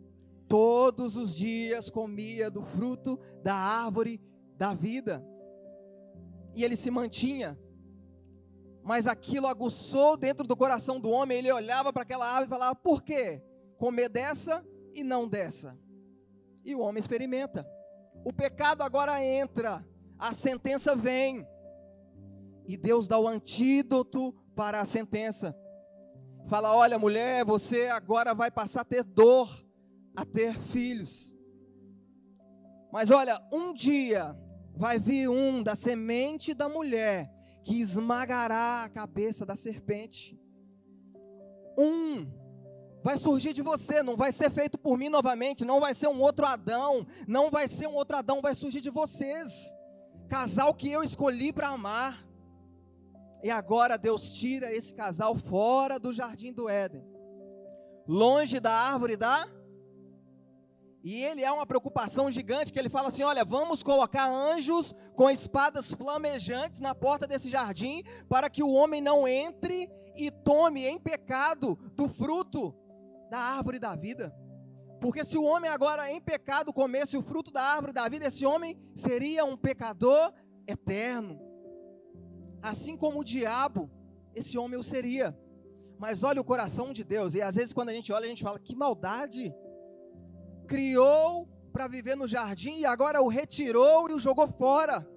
Todos 0.47 1.15
os 1.15 1.35
dias 1.35 1.89
comia 1.89 2.49
do 2.49 2.61
fruto 2.61 3.19
da 3.43 3.55
árvore 3.55 4.21
da 4.57 4.73
vida. 4.73 5.25
E 6.55 6.63
ele 6.63 6.75
se 6.75 6.89
mantinha. 6.89 7.57
Mas 8.83 9.05
aquilo 9.05 9.47
aguçou 9.47 10.15
dentro 10.15 10.47
do 10.47 10.55
coração 10.55 10.99
do 10.99 11.09
homem. 11.09 11.37
Ele 11.37 11.51
olhava 11.51 11.91
para 11.91 12.03
aquela 12.03 12.25
árvore 12.25 12.45
e 12.45 12.49
falava: 12.49 12.75
por 12.75 13.03
quê? 13.03 13.43
Comer 13.77 14.09
dessa 14.09 14.65
e 14.93 15.03
não 15.03 15.27
dessa. 15.27 15.77
E 16.63 16.73
o 16.73 16.79
homem 16.79 16.99
experimenta. 16.99 17.67
O 18.23 18.33
pecado 18.33 18.81
agora 18.81 19.23
entra, 19.23 19.85
a 20.17 20.33
sentença 20.33 20.95
vem. 20.95 21.47
E 22.67 22.75
Deus 22.75 23.07
dá 23.07 23.17
o 23.17 23.27
antídoto 23.27 24.33
para 24.55 24.81
a 24.81 24.85
sentença. 24.85 25.55
Fala: 26.47 26.75
olha, 26.75 26.97
mulher, 26.99 27.45
você 27.45 27.87
agora 27.87 28.33
vai 28.33 28.51
passar 28.51 28.81
a 28.81 28.85
ter 28.85 29.03
dor, 29.03 29.49
a 30.15 30.25
ter 30.25 30.53
filhos. 30.53 31.35
Mas 32.91 33.11
olha, 33.11 33.41
um 33.51 33.73
dia 33.73 34.35
vai 34.75 34.99
vir 34.99 35.29
um 35.29 35.61
da 35.61 35.75
semente 35.75 36.53
da 36.53 36.69
mulher 36.69 37.31
que 37.63 37.81
esmagará 37.81 38.83
a 38.83 38.89
cabeça 38.89 39.45
da 39.45 39.55
serpente. 39.55 40.39
Um 41.77 42.25
vai 43.07 43.17
surgir 43.17 43.53
de 43.53 43.61
você, 43.61 44.03
não 44.03 44.17
vai 44.17 44.33
ser 44.33 44.51
feito 44.51 44.77
por 44.77 44.97
mim 44.97 45.07
novamente, 45.07 45.63
não 45.63 45.79
vai 45.79 45.93
ser 45.93 46.09
um 46.09 46.19
outro 46.19 46.45
Adão, 46.45 47.07
não 47.25 47.49
vai 47.49 47.65
ser 47.65 47.87
um 47.87 47.93
outro 47.93 48.17
Adão, 48.17 48.41
vai 48.41 48.53
surgir 48.53 48.81
de 48.81 48.89
vocês. 48.89 49.73
Casal 50.27 50.73
que 50.73 50.91
eu 50.91 51.01
escolhi 51.01 51.53
para 51.53 51.69
amar. 51.69 52.27
E 53.41 53.49
agora 53.49 53.97
Deus 53.97 54.33
tira 54.33 54.73
esse 54.73 54.93
casal 54.93 55.37
fora 55.37 55.97
do 55.97 56.13
jardim 56.13 56.51
do 56.51 56.67
Éden, 56.67 57.01
longe 58.05 58.59
da 58.59 58.73
árvore 58.73 59.15
da 59.15 59.47
e 61.01 61.23
ele 61.23 61.41
é 61.41 61.51
uma 61.51 61.65
preocupação 61.65 62.29
gigante 62.29 62.73
que 62.73 62.79
ele 62.79 62.89
fala 62.89 63.07
assim: 63.07 63.23
olha, 63.23 63.45
vamos 63.45 63.83
colocar 63.83 64.27
anjos 64.29 64.93
com 65.15 65.29
espadas 65.29 65.93
flamejantes 65.93 66.81
na 66.81 66.93
porta 66.93 67.25
desse 67.25 67.49
jardim, 67.49 68.03
para 68.27 68.49
que 68.49 68.61
o 68.61 68.73
homem 68.73 68.99
não 68.99 69.25
entre 69.25 69.89
e 70.17 70.29
tome 70.29 70.85
em 70.85 70.99
pecado 70.99 71.77
do 71.95 72.09
fruto 72.09 72.75
da 73.29 73.39
árvore 73.39 73.79
da 73.79 73.95
vida. 73.95 74.33
Porque 74.99 75.23
se 75.23 75.37
o 75.37 75.43
homem 75.43 75.69
agora 75.69 76.11
em 76.11 76.19
pecado 76.19 76.73
comesse 76.73 77.15
o 77.15 77.21
fruto 77.21 77.51
da 77.51 77.61
árvore 77.61 77.93
da 77.93 78.07
vida, 78.09 78.25
esse 78.25 78.45
homem 78.45 78.77
seria 78.95 79.45
um 79.45 79.55
pecador 79.55 80.33
eterno. 80.65 81.39
Assim 82.61 82.97
como 82.97 83.19
o 83.19 83.23
diabo, 83.23 83.91
esse 84.35 84.57
homem 84.57 84.79
o 84.79 84.83
seria. 84.83 85.37
Mas 85.99 86.23
olha 86.23 86.41
o 86.41 86.45
coração 86.45 86.93
de 86.93 87.03
Deus, 87.03 87.33
e 87.33 87.41
às 87.41 87.55
vezes 87.55 87.73
quando 87.73 87.89
a 87.89 87.93
gente 87.93 88.11
olha, 88.11 88.25
a 88.25 88.29
gente 88.29 88.43
fala: 88.43 88.59
que 88.59 88.75
maldade! 88.75 89.53
Criou 90.67 91.47
para 91.71 91.87
viver 91.87 92.15
no 92.15 92.27
jardim 92.27 92.79
e 92.79 92.85
agora 92.85 93.21
o 93.21 93.27
retirou 93.27 94.09
e 94.09 94.13
o 94.13 94.19
jogou 94.19 94.47
fora. 94.47 95.07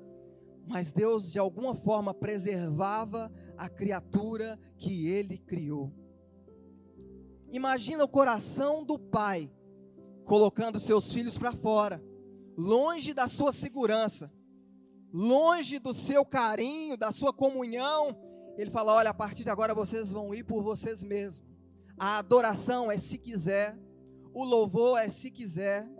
Mas 0.66 0.92
Deus, 0.92 1.32
de 1.32 1.38
alguma 1.38 1.74
forma, 1.74 2.14
preservava 2.14 3.32
a 3.56 3.68
criatura 3.68 4.58
que 4.76 5.08
ele 5.08 5.38
criou. 5.38 5.92
Imagina 7.50 8.04
o 8.04 8.09
coração 8.09 8.85
do 8.85 8.99
pai 8.99 9.50
colocando 10.25 10.78
seus 10.78 11.12
filhos 11.12 11.37
para 11.37 11.50
fora, 11.50 12.00
longe 12.57 13.12
da 13.12 13.26
sua 13.26 13.52
segurança, 13.52 14.33
longe 15.12 15.80
do 15.80 15.92
seu 15.92 16.25
carinho, 16.25 16.97
da 16.97 17.11
sua 17.11 17.33
comunhão. 17.33 18.16
Ele 18.57 18.71
fala: 18.71 18.95
Olha, 18.95 19.11
a 19.11 19.14
partir 19.14 19.42
de 19.42 19.50
agora 19.50 19.75
vocês 19.75 20.12
vão 20.12 20.33
ir 20.33 20.45
por 20.45 20.62
vocês 20.62 21.02
mesmos. 21.02 21.45
A 21.99 22.19
adoração 22.19 22.90
é 22.90 22.97
se 22.97 23.19
quiser, 23.19 23.76
o 24.33 24.45
louvor 24.45 24.99
é 24.99 25.09
se 25.09 25.30
quiser, 25.30 25.90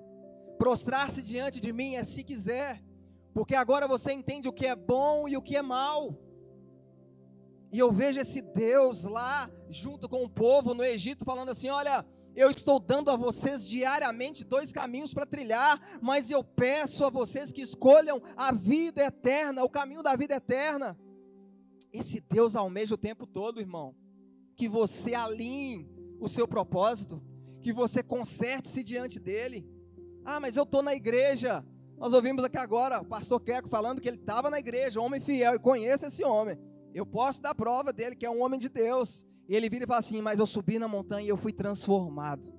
prostrar-se 0.57 1.21
diante 1.21 1.59
de 1.59 1.73
mim 1.73 1.95
é 1.97 2.05
se 2.05 2.23
quiser, 2.23 2.83
porque 3.35 3.55
agora 3.55 3.89
você 3.89 4.13
entende 4.13 4.49
o 4.49 4.53
que 4.53 4.67
é 4.67 4.77
bom 4.77 5.29
e 5.29 5.37
o 5.37 5.43
que 5.43 5.57
é 5.57 5.63
mal. 5.63 6.17
E 7.73 7.79
eu 7.79 7.93
vejo 7.93 8.19
esse 8.19 8.43
Deus 8.43 9.05
lá, 9.05 9.49
junto 9.69 10.09
com 10.09 10.25
o 10.25 10.29
povo 10.29 10.75
no 10.75 10.83
Egito, 10.83 11.25
falando 11.25 11.51
assim: 11.51 11.69
olha, 11.69 12.05
eu 12.35 12.51
estou 12.51 12.81
dando 12.81 13.11
a 13.11 13.17
vocês 13.17 13.69
diariamente 13.69 14.45
dois 14.45 14.73
caminhos 14.73 15.13
para 15.13 15.27
trilhar, 15.27 15.81
mas 16.01 16.31
eu 16.31 16.43
peço 16.43 17.05
a 17.05 17.11
vocês 17.11 17.53
que 17.53 17.63
escolham 17.63 18.21
a 18.37 18.53
vida 18.53 19.05
eterna, 19.05 19.65
o 19.65 19.69
caminho 19.69 20.03
da 20.03 20.17
vida 20.17 20.35
eterna. 20.35 20.99
Esse 21.93 22.21
Deus 22.21 22.55
almeja 22.55 22.95
o 22.95 22.99
tempo 22.99 23.27
todo, 23.27 23.61
irmão, 23.61 23.95
que 24.57 24.69
você 24.69 25.15
alinhe 25.15 25.89
o 26.21 26.29
seu 26.29 26.47
propósito, 26.47 27.23
que 27.61 27.73
você 27.73 28.03
conserte-se 28.03 28.85
diante 28.85 29.19
dele. 29.19 29.69
Ah, 30.25 30.39
mas 30.39 30.57
eu 30.57 30.63
estou 30.63 30.83
na 30.83 30.95
igreja. 30.95 31.65
Nós 31.97 32.13
ouvimos 32.13 32.45
aqui 32.45 32.57
agora 32.57 33.01
o 33.01 33.05
pastor 33.05 33.41
Queco 33.41 33.69
falando 33.69 34.01
que 34.01 34.09
ele 34.09 34.17
estava 34.17 34.49
na 34.49 34.59
igreja, 34.59 35.01
homem 35.01 35.21
fiel, 35.21 35.55
e 35.55 35.59
conheço 35.59 36.07
esse 36.07 36.25
homem. 36.25 36.57
Eu 36.95 37.07
posso 37.07 37.41
dar 37.41 37.55
prova 37.55 37.93
dele, 37.93 38.17
que 38.17 38.27
é 38.27 38.31
um 38.31 38.43
homem 38.43 38.59
de 38.59 38.69
Deus. 38.69 39.27
E 39.49 39.55
ele 39.55 39.69
vira 39.69 39.85
e 39.85 39.87
fala 39.87 39.99
assim: 39.99 40.21
Mas 40.21 40.39
eu 40.39 40.47
subi 40.47 40.79
na 40.79 40.89
montanha 40.89 41.27
e 41.27 41.29
eu 41.29 41.37
fui 41.37 41.53
transformado. 41.53 42.53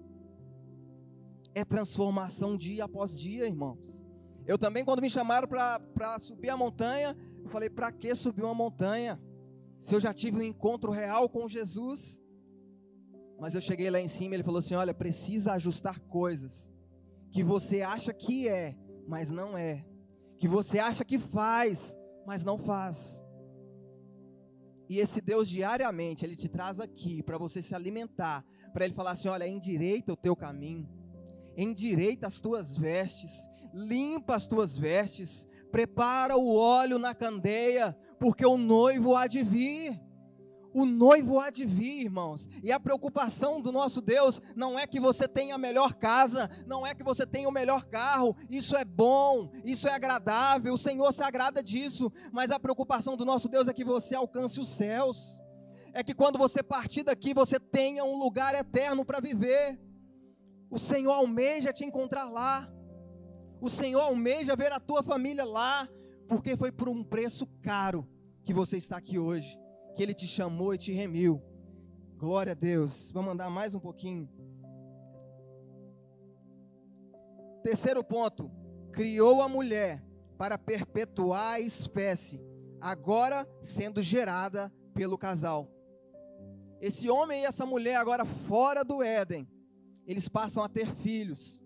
É 1.54 1.66
transformação 1.66 2.56
dia 2.56 2.86
após 2.86 3.20
dia, 3.20 3.46
irmãos. 3.46 4.02
Eu 4.46 4.58
também, 4.58 4.84
quando 4.84 5.02
me 5.02 5.10
chamaram 5.10 5.48
para 5.48 6.20
subir 6.20 6.50
a 6.50 6.58
montanha, 6.58 7.16
eu 7.44 7.50
falei: 7.50 7.70
Para 7.70 7.92
que 7.92 8.14
subir 8.16 8.44
uma 8.44 8.54
montanha? 8.54 9.22
Se 9.80 9.96
eu 9.96 10.00
já 10.00 10.14
tive 10.14 10.38
um 10.38 10.44
encontro 10.44 10.92
real 10.92 11.30
com 11.30 11.48
Jesus. 11.48 12.22
Mas 13.40 13.56
eu 13.56 13.62
cheguei 13.62 13.90
lá 13.90 14.00
em 14.00 14.08
cima 14.08 14.34
e 14.34 14.38
ele 14.38 14.44
falou 14.44 14.60
assim: 14.60 14.76
Olha, 14.76 14.94
precisa 14.94 15.54
ajustar 15.54 16.00
coisas 16.00 16.72
que 17.32 17.44
você 17.44 17.82
acha 17.82 18.14
que 18.14 18.48
é, 18.48 18.76
mas 19.08 19.32
não 19.32 19.58
é. 19.58 19.86
Que 20.38 20.48
você 20.48 20.80
acha 20.80 21.06
que 21.06 21.18
faz, 21.18 21.98
mas 22.26 22.44
não 22.44 22.58
faz. 22.58 23.24
E 24.92 25.00
esse 25.00 25.22
Deus 25.22 25.48
diariamente, 25.48 26.26
ele 26.26 26.36
te 26.36 26.50
traz 26.50 26.78
aqui 26.78 27.24
para 27.24 27.38
você 27.38 27.62
se 27.62 27.74
alimentar, 27.74 28.44
para 28.74 28.84
ele 28.84 28.94
falar 28.94 29.12
assim: 29.12 29.30
olha, 29.30 29.48
endireita 29.48 30.12
o 30.12 30.18
teu 30.18 30.36
caminho, 30.36 30.86
endireita 31.56 32.28
as 32.28 32.42
tuas 32.42 32.76
vestes, 32.76 33.48
limpa 33.74 34.36
as 34.36 34.48
tuas 34.48 34.78
vestes, 34.78 35.48
prepara 35.72 36.36
o 36.36 36.54
óleo 36.54 37.00
na 37.00 37.16
candeia, 37.16 37.98
porque 38.20 38.46
o 38.46 38.58
noivo 38.58 39.16
há 39.16 39.28
de 39.28 39.42
vir. 39.42 39.98
O 40.74 40.86
noivo 40.86 41.40
há 41.40 41.50
de 41.50 41.66
vir, 41.66 42.06
irmãos. 42.06 42.50
E 42.64 42.72
a 42.72 42.80
preocupação 42.80 43.60
do 43.60 43.72
nosso 43.72 44.02
Deus 44.02 44.42
não 44.56 44.80
é 44.80 44.88
que 44.88 45.00
você 45.00 45.28
tenha 45.28 45.56
a 45.56 45.58
melhor 45.58 45.94
casa, 45.96 46.50
não 46.66 46.88
é 46.88 46.96
que 46.96 47.04
você 47.04 47.26
tenha 47.26 47.50
o 47.50 47.52
melhor 47.52 47.86
carro. 47.86 48.36
Isso 48.50 48.76
é 48.76 48.86
bom, 48.86 49.52
isso 49.66 49.88
é 49.88 49.92
agradável. 49.92 50.74
O 50.74 50.78
Senhor 50.78 51.12
se 51.12 51.24
agrada 51.24 51.62
disso. 51.62 52.12
Mas 52.32 52.52
a 52.52 52.60
preocupação 52.60 53.18
do 53.18 53.26
nosso 53.26 53.50
Deus 53.50 53.68
é 53.68 53.74
que 53.74 53.84
você 53.84 54.16
alcance 54.16 54.60
os 54.60 54.70
céus. 54.70 55.42
É 55.94 56.04
que 56.04 56.14
quando 56.14 56.40
você 56.40 56.64
partir 56.64 57.04
daqui, 57.04 57.34
você 57.34 57.60
tenha 57.60 58.06
um 58.06 58.18
lugar 58.18 58.56
eterno 58.56 59.04
para 59.04 59.20
viver. 59.20 59.78
O 60.70 60.80
Senhor 60.80 61.12
almeja 61.12 61.74
te 61.74 61.84
encontrar 61.84 62.30
lá. 62.30 62.72
O 63.60 63.70
Senhor 63.70 64.00
almeja 64.00 64.56
ver 64.56 64.72
a 64.72 64.80
tua 64.80 65.04
família 65.04 65.44
lá, 65.44 65.88
porque 66.30 66.56
foi 66.56 66.72
por 66.72 66.88
um 66.88 67.04
preço 67.04 67.46
caro 67.62 68.08
que 68.46 68.54
você 68.54 68.78
está 68.78 68.98
aqui 68.98 69.20
hoje 69.20 69.61
que 69.96 70.04
Ele 70.04 70.14
te 70.14 70.28
chamou 70.28 70.74
e 70.74 70.78
te 70.78 70.92
remiu. 70.92 71.42
Glória 72.18 72.52
a 72.52 72.56
Deus. 72.56 73.12
Vamos 73.12 73.34
andar 73.34 73.50
mais 73.50 73.74
um 73.74 73.80
pouquinho. 73.80 74.30
Terceiro 77.64 78.04
ponto: 78.04 78.52
criou 78.92 79.42
a 79.42 79.50
mulher 79.50 80.04
para 80.38 80.58
perpetuar 80.58 81.54
a 81.54 81.60
espécie, 81.60 82.42
agora 82.80 83.48
sendo 83.62 84.02
gerada 84.02 84.74
pelo 84.94 85.18
casal. 85.18 85.70
Esse 86.82 87.10
homem 87.10 87.42
e 87.42 87.46
essa 87.46 87.66
mulher, 87.66 87.96
agora 87.96 88.26
fora 88.26 88.84
do 88.84 89.04
Éden, 89.04 89.48
eles 90.06 90.28
passam 90.28 90.64
a 90.64 90.70
ter 90.70 90.88
filhos. 90.96 91.62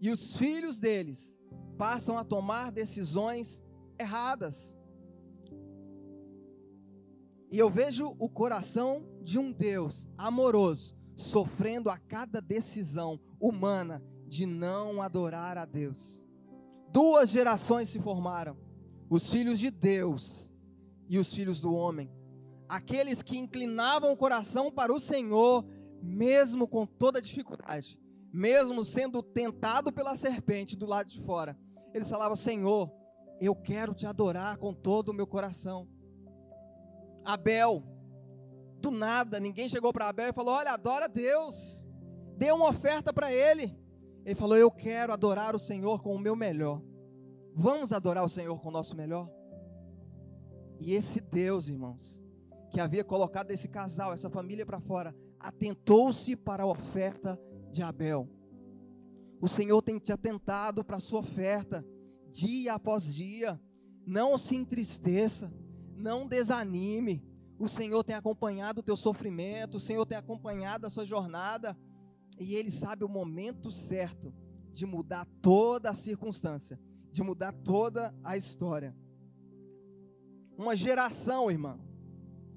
E 0.00 0.10
os 0.10 0.36
filhos 0.36 0.80
deles 0.80 1.34
passam 1.78 2.18
a 2.18 2.24
tomar 2.24 2.72
decisões 2.72 3.62
erradas. 3.98 4.76
E 7.54 7.58
eu 7.60 7.70
vejo 7.70 8.16
o 8.18 8.28
coração 8.28 9.06
de 9.22 9.38
um 9.38 9.52
Deus 9.52 10.08
amoroso 10.18 10.98
sofrendo 11.14 11.88
a 11.88 11.96
cada 11.96 12.42
decisão 12.42 13.20
humana 13.38 14.02
de 14.26 14.44
não 14.44 15.00
adorar 15.00 15.56
a 15.56 15.64
Deus. 15.64 16.26
Duas 16.90 17.30
gerações 17.30 17.88
se 17.88 18.00
formaram: 18.00 18.56
os 19.08 19.30
filhos 19.30 19.60
de 19.60 19.70
Deus 19.70 20.52
e 21.08 21.16
os 21.16 21.32
filhos 21.32 21.60
do 21.60 21.72
homem. 21.72 22.10
Aqueles 22.68 23.22
que 23.22 23.38
inclinavam 23.38 24.10
o 24.10 24.16
coração 24.16 24.68
para 24.68 24.92
o 24.92 24.98
Senhor, 24.98 25.64
mesmo 26.02 26.66
com 26.66 26.84
toda 26.84 27.22
dificuldade, 27.22 27.96
mesmo 28.32 28.84
sendo 28.84 29.22
tentado 29.22 29.92
pela 29.92 30.16
serpente 30.16 30.74
do 30.74 30.86
lado 30.86 31.08
de 31.08 31.20
fora. 31.20 31.56
Eles 31.94 32.10
falavam: 32.10 32.34
Senhor, 32.34 32.90
eu 33.40 33.54
quero 33.54 33.94
te 33.94 34.08
adorar 34.08 34.58
com 34.58 34.74
todo 34.74 35.10
o 35.10 35.14
meu 35.14 35.28
coração. 35.28 35.93
Abel, 37.24 37.82
do 38.80 38.90
nada, 38.90 39.40
ninguém 39.40 39.68
chegou 39.68 39.92
para 39.92 40.08
Abel 40.08 40.28
e 40.28 40.32
falou: 40.32 40.54
Olha, 40.54 40.72
adora 40.72 41.08
Deus, 41.08 41.88
dê 42.36 42.52
uma 42.52 42.68
oferta 42.68 43.12
para 43.12 43.32
ele. 43.32 43.76
Ele 44.24 44.34
falou: 44.34 44.56
Eu 44.56 44.70
quero 44.70 45.12
adorar 45.12 45.56
o 45.56 45.58
Senhor 45.58 46.02
com 46.02 46.14
o 46.14 46.18
meu 46.18 46.36
melhor. 46.36 46.82
Vamos 47.54 47.92
adorar 47.92 48.24
o 48.24 48.28
Senhor 48.28 48.60
com 48.60 48.68
o 48.68 48.72
nosso 48.72 48.94
melhor? 48.94 49.30
E 50.80 50.92
esse 50.92 51.20
Deus, 51.20 51.68
irmãos, 51.68 52.22
que 52.70 52.80
havia 52.80 53.04
colocado 53.04 53.50
esse 53.52 53.68
casal, 53.68 54.12
essa 54.12 54.28
família 54.28 54.66
para 54.66 54.80
fora, 54.80 55.14
atentou-se 55.38 56.36
para 56.36 56.64
a 56.64 56.66
oferta 56.66 57.40
de 57.70 57.82
Abel. 57.82 58.28
O 59.40 59.48
Senhor 59.48 59.80
tem 59.82 59.98
te 59.98 60.12
atentado 60.12 60.84
para 60.84 60.96
a 60.96 61.00
sua 61.00 61.20
oferta, 61.20 61.86
dia 62.30 62.74
após 62.74 63.14
dia. 63.14 63.60
Não 64.06 64.36
se 64.36 64.56
entristeça 64.56 65.50
não 65.96 66.26
desanime. 66.26 67.22
O 67.58 67.68
Senhor 67.68 68.02
tem 68.02 68.16
acompanhado 68.16 68.80
o 68.80 68.82
teu 68.82 68.96
sofrimento, 68.96 69.76
o 69.76 69.80
Senhor 69.80 70.04
tem 70.04 70.18
acompanhado 70.18 70.86
a 70.86 70.90
sua 70.90 71.06
jornada, 71.06 71.76
e 72.38 72.54
Ele 72.54 72.70
sabe 72.70 73.04
o 73.04 73.08
momento 73.08 73.70
certo 73.70 74.34
de 74.72 74.84
mudar 74.84 75.26
toda 75.40 75.90
a 75.90 75.94
circunstância, 75.94 76.78
de 77.12 77.22
mudar 77.22 77.52
toda 77.52 78.14
a 78.24 78.36
história. 78.36 78.94
Uma 80.58 80.74
geração, 80.74 81.50
irmão, 81.50 81.78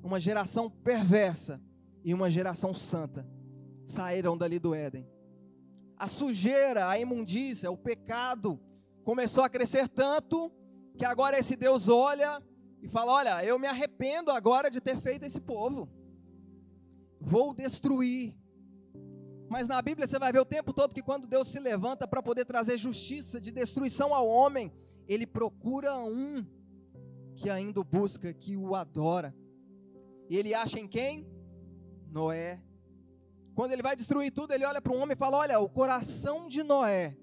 uma 0.04 0.19
geração 0.19 0.69
perversa 0.69 1.62
e 2.04 2.13
uma 2.13 2.30
geração 2.30 2.73
santa 2.73 3.28
saíram 3.86 4.38
dali 4.38 4.60
do 4.60 4.73
Éden. 4.73 5.08
A 5.97 6.08
sujeira, 6.08 6.88
a 6.88 7.00
imundícia, 7.00 7.71
o 7.71 7.78
pecado 7.78 8.60
começou 9.04 9.43
a 9.43 9.50
crescer 9.50 9.88
tanto 9.88 10.52
que 10.97 11.06
agora 11.06 11.39
esse 11.39 11.56
Deus 11.56 11.88
olha 11.88 12.41
e 12.88 12.91
fala: 12.91 13.12
Olha, 13.12 13.45
eu 13.45 13.60
me 13.60 13.67
arrependo 13.67 14.32
agora 14.32 14.71
de 14.71 14.80
ter 14.80 14.97
feito 14.97 15.23
esse 15.23 15.39
povo, 15.39 15.89
vou 17.19 17.54
destruir. 17.54 18.34
Mas 19.50 19.67
na 19.67 19.82
Bíblia 19.82 20.08
você 20.08 20.17
vai 20.17 20.32
ver 20.32 20.39
o 20.39 20.45
tempo 20.45 20.73
todo 20.73 20.95
que 20.95 21.04
quando 21.04 21.28
Deus 21.28 21.47
se 21.50 21.60
levanta 21.60 22.08
para 22.08 22.23
poder 22.23 22.45
trazer 22.45 22.78
justiça 22.78 23.39
de 23.39 23.52
destruição 23.52 24.13
ao 24.13 24.28
homem, 24.28 24.73
ele 25.08 25.26
procura 25.28 25.97
um 26.00 26.45
que 27.36 27.50
ainda 27.50 27.80
o 27.80 27.84
busca, 27.84 28.34
que 28.34 28.58
o 28.58 28.76
adora. 28.76 29.36
E 30.30 30.38
ele 30.38 30.54
acha 30.54 30.80
em 30.80 30.88
quem? 30.88 31.28
Noé. 32.10 32.62
Quando 33.54 33.71
ele 33.71 33.82
vai 33.82 33.95
destruir 33.95 34.32
tudo, 34.32 34.54
ele 34.54 34.65
olha 34.65 34.82
para 34.82 34.93
um 34.93 35.02
homem 35.02 35.13
e 35.13 35.19
fala: 35.19 35.38
Olha, 35.38 35.60
o 35.60 35.69
coração 35.69 36.47
de 36.47 36.63
Noé 36.63 37.17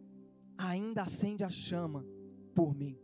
ainda 0.59 1.03
acende 1.03 1.43
a 1.43 1.51
chama 1.51 2.05
por 2.55 2.75
mim. 2.75 2.99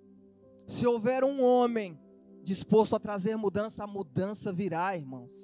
Se 0.67 0.87
houver 0.87 1.25
um 1.25 1.43
homem 1.43 1.99
disposto 2.43 2.97
a 2.97 3.01
trazer 3.01 3.37
mudança, 3.37 3.85
a 3.85 3.87
mudança 3.87 4.53
virá, 4.53 4.97
irmãos. 4.97 5.35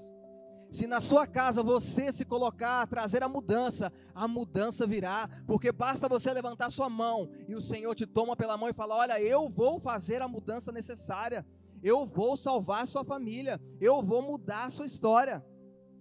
Se 0.71 0.87
na 0.87 1.01
sua 1.01 1.27
casa 1.27 1.63
você 1.63 2.13
se 2.13 2.25
colocar 2.25 2.83
a 2.83 2.87
trazer 2.87 3.23
a 3.23 3.29
mudança, 3.29 3.93
a 4.15 4.27
mudança 4.27 4.87
virá, 4.87 5.29
porque 5.47 5.71
basta 5.71 6.09
você 6.09 6.33
levantar 6.33 6.71
sua 6.71 6.91
mão 6.91 7.31
e 7.49 7.55
o 7.55 7.61
Senhor 7.61 7.95
te 7.95 8.07
toma 8.07 8.37
pela 8.37 8.57
mão 8.57 8.69
e 8.69 8.75
fala: 8.75 8.97
Olha, 8.97 9.21
eu 9.21 9.49
vou 9.49 9.79
fazer 9.79 10.21
a 10.23 10.29
mudança 10.29 10.73
necessária, 10.73 11.47
eu 11.83 12.05
vou 12.05 12.37
salvar 12.37 12.87
sua 12.87 13.05
família, 13.05 13.61
eu 13.81 14.03
vou 14.03 14.23
mudar 14.23 14.71
sua 14.71 14.87
história. 14.87 15.45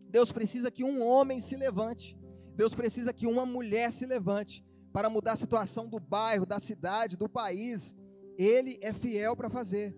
Deus 0.09 0.31
precisa 0.31 0.71
que 0.71 0.83
um 0.83 1.03
homem 1.03 1.39
se 1.39 1.55
levante, 1.55 2.17
Deus 2.55 2.73
precisa 2.73 3.13
que 3.13 3.27
uma 3.27 3.45
mulher 3.45 3.91
se 3.91 4.05
levante 4.05 4.65
para 4.91 5.09
mudar 5.09 5.33
a 5.33 5.37
situação 5.37 5.87
do 5.87 5.99
bairro, 5.99 6.45
da 6.45 6.59
cidade, 6.59 7.17
do 7.17 7.29
país. 7.29 7.95
Ele 8.37 8.77
é 8.81 8.91
fiel 8.93 9.35
para 9.35 9.49
fazer. 9.49 9.95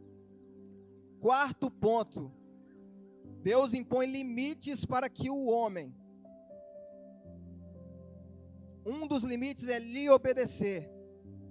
Quarto 1.27 1.69
ponto. 1.69 2.31
Deus 3.43 3.73
impõe 3.73 4.05
limites 4.05 4.85
para 4.85 5.09
que 5.09 5.29
o 5.29 5.47
homem. 5.47 5.93
Um 8.85 9.05
dos 9.05 9.25
limites 9.25 9.67
é 9.67 9.77
lhe 9.77 10.09
obedecer, 10.09 10.89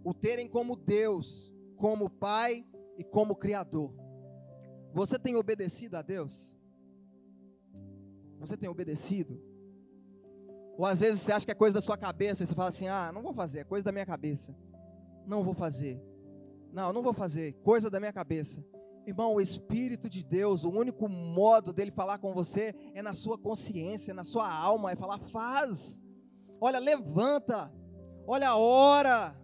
o 0.02 0.14
terem 0.14 0.48
como 0.48 0.76
Deus, 0.76 1.54
como 1.76 2.08
Pai 2.08 2.66
e 2.96 3.04
como 3.04 3.36
Criador. 3.36 3.92
Você 4.94 5.18
tem 5.18 5.36
obedecido 5.36 5.98
a 5.98 6.00
Deus? 6.00 6.56
Você 8.38 8.56
tem 8.56 8.70
obedecido? 8.70 9.38
Ou 10.78 10.86
às 10.86 11.00
vezes 11.00 11.20
você 11.20 11.32
acha 11.32 11.44
que 11.44 11.52
é 11.52 11.54
coisa 11.54 11.74
da 11.74 11.82
sua 11.82 11.98
cabeça 11.98 12.42
e 12.42 12.46
você 12.46 12.54
fala 12.54 12.70
assim: 12.70 12.88
ah, 12.88 13.12
não 13.12 13.20
vou 13.20 13.34
fazer, 13.34 13.58
é 13.58 13.64
coisa 13.64 13.84
da 13.84 13.92
minha 13.92 14.06
cabeça. 14.06 14.56
Não 15.26 15.44
vou 15.44 15.52
fazer. 15.52 16.02
Não, 16.72 16.94
não 16.94 17.02
vou 17.02 17.12
fazer, 17.12 17.52
coisa 17.62 17.90
da 17.90 18.00
minha 18.00 18.12
cabeça. 18.14 18.64
Irmão, 19.06 19.34
o 19.34 19.40
Espírito 19.40 20.10
de 20.10 20.24
Deus, 20.24 20.64
o 20.64 20.70
único 20.70 21.08
modo 21.08 21.72
dele 21.72 21.92
falar 21.92 22.18
com 22.18 22.34
você 22.34 22.74
é 22.92 23.00
na 23.00 23.12
sua 23.12 23.38
consciência, 23.38 24.12
na 24.12 24.24
sua 24.24 24.52
alma, 24.52 24.90
é 24.90 24.96
falar: 24.96 25.18
faz. 25.18 26.02
Olha, 26.60 26.80
levanta. 26.80 27.72
Olha, 28.26 28.56
ora. 28.56 29.40